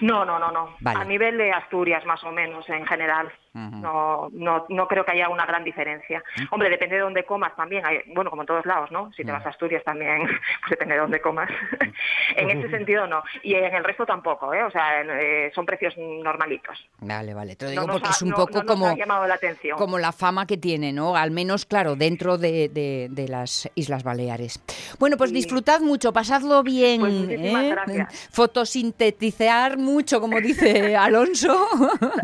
No, 0.00 0.24
no, 0.24 0.38
no, 0.38 0.50
no. 0.50 0.76
A 0.84 1.04
nivel 1.04 1.38
de 1.38 1.50
Asturias, 1.52 2.04
más 2.04 2.22
o 2.24 2.30
menos, 2.30 2.68
en 2.68 2.86
general. 2.86 3.32
No, 3.58 4.28
no, 4.32 4.66
no 4.68 4.88
creo 4.88 5.04
que 5.04 5.12
haya 5.12 5.28
una 5.28 5.46
gran 5.46 5.64
diferencia. 5.64 6.22
Hombre, 6.50 6.70
depende 6.70 6.96
de 6.96 7.02
dónde 7.02 7.24
comas 7.24 7.54
también. 7.56 7.84
Hay, 7.84 8.00
bueno, 8.14 8.30
como 8.30 8.42
en 8.42 8.46
todos 8.46 8.66
lados, 8.66 8.90
¿no? 8.90 9.12
Si 9.12 9.24
te 9.24 9.32
vas 9.32 9.44
a 9.44 9.50
Asturias 9.50 9.82
también, 9.84 10.26
pues 10.60 10.70
depende 10.70 10.94
de 10.94 11.00
dónde 11.00 11.20
comas. 11.20 11.50
en 12.36 12.50
ese 12.50 12.70
sentido 12.70 13.06
no. 13.06 13.22
Y 13.42 13.54
en 13.54 13.74
el 13.74 13.84
resto 13.84 14.06
tampoco, 14.06 14.52
¿eh? 14.54 14.62
O 14.62 14.70
sea, 14.70 15.02
eh, 15.02 15.50
son 15.54 15.66
precios 15.66 15.94
normalitos. 15.96 16.88
Vale, 17.00 17.34
vale. 17.34 17.56
Te 17.56 17.66
lo 17.66 17.70
digo 17.70 17.86
porque 17.86 18.08
es 18.08 18.22
un 18.22 18.32
poco 18.32 18.64
como, 18.64 18.88
la 18.88 19.34
atención. 19.34 19.76
como 19.78 19.98
la 19.98 20.12
fama 20.12 20.46
que 20.46 20.56
tiene, 20.56 20.92
¿no? 20.92 21.16
Al 21.16 21.30
menos, 21.30 21.66
claro, 21.66 21.96
dentro 21.96 22.38
de, 22.38 22.68
de, 22.68 23.28
las 23.28 23.70
Islas 23.74 24.04
Baleares. 24.04 24.62
Bueno, 24.98 25.16
pues 25.16 25.32
disfrutad 25.32 25.80
mucho, 25.80 26.12
pasadlo 26.12 26.62
bien. 26.62 27.00
Pues 27.00 27.14
¿eh? 27.28 28.06
Fotosintetizar 28.30 29.76
mucho, 29.76 30.20
como 30.20 30.40
dice 30.40 30.96
Alonso. 30.96 31.66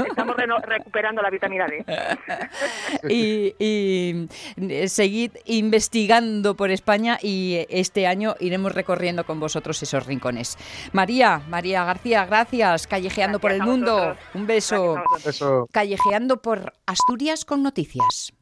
Estamos 0.07 0.37
recuperando 0.63 1.23
la 1.25 1.31
vitamina 1.31 1.67
D. 1.67 1.85
y, 3.09 3.55
y 3.59 4.29
eh, 4.57 4.89
seguid 4.89 5.33
investigando 5.47 6.57
por 6.57 6.71
España 6.71 7.19
y 7.21 7.67
este 7.69 8.07
año 8.07 8.37
iremos 8.41 8.73
recorriendo 8.73 9.25
con 9.25 9.41
vosotros 9.41 9.83
esos 9.83 10.07
rincones. 10.07 10.57
María, 10.93 11.43
María 11.49 11.85
García, 11.85 12.25
gracias. 12.27 12.87
Callejeando 12.87 13.39
por 13.41 13.53
el 13.53 13.63
mundo. 13.63 14.17
Un 14.35 14.47
beso. 14.47 14.97
beso. 15.25 15.67
Callejeando 15.73 16.41
por 16.41 16.73
Asturias 16.87 17.45
con 17.45 17.63
noticias. 17.63 18.33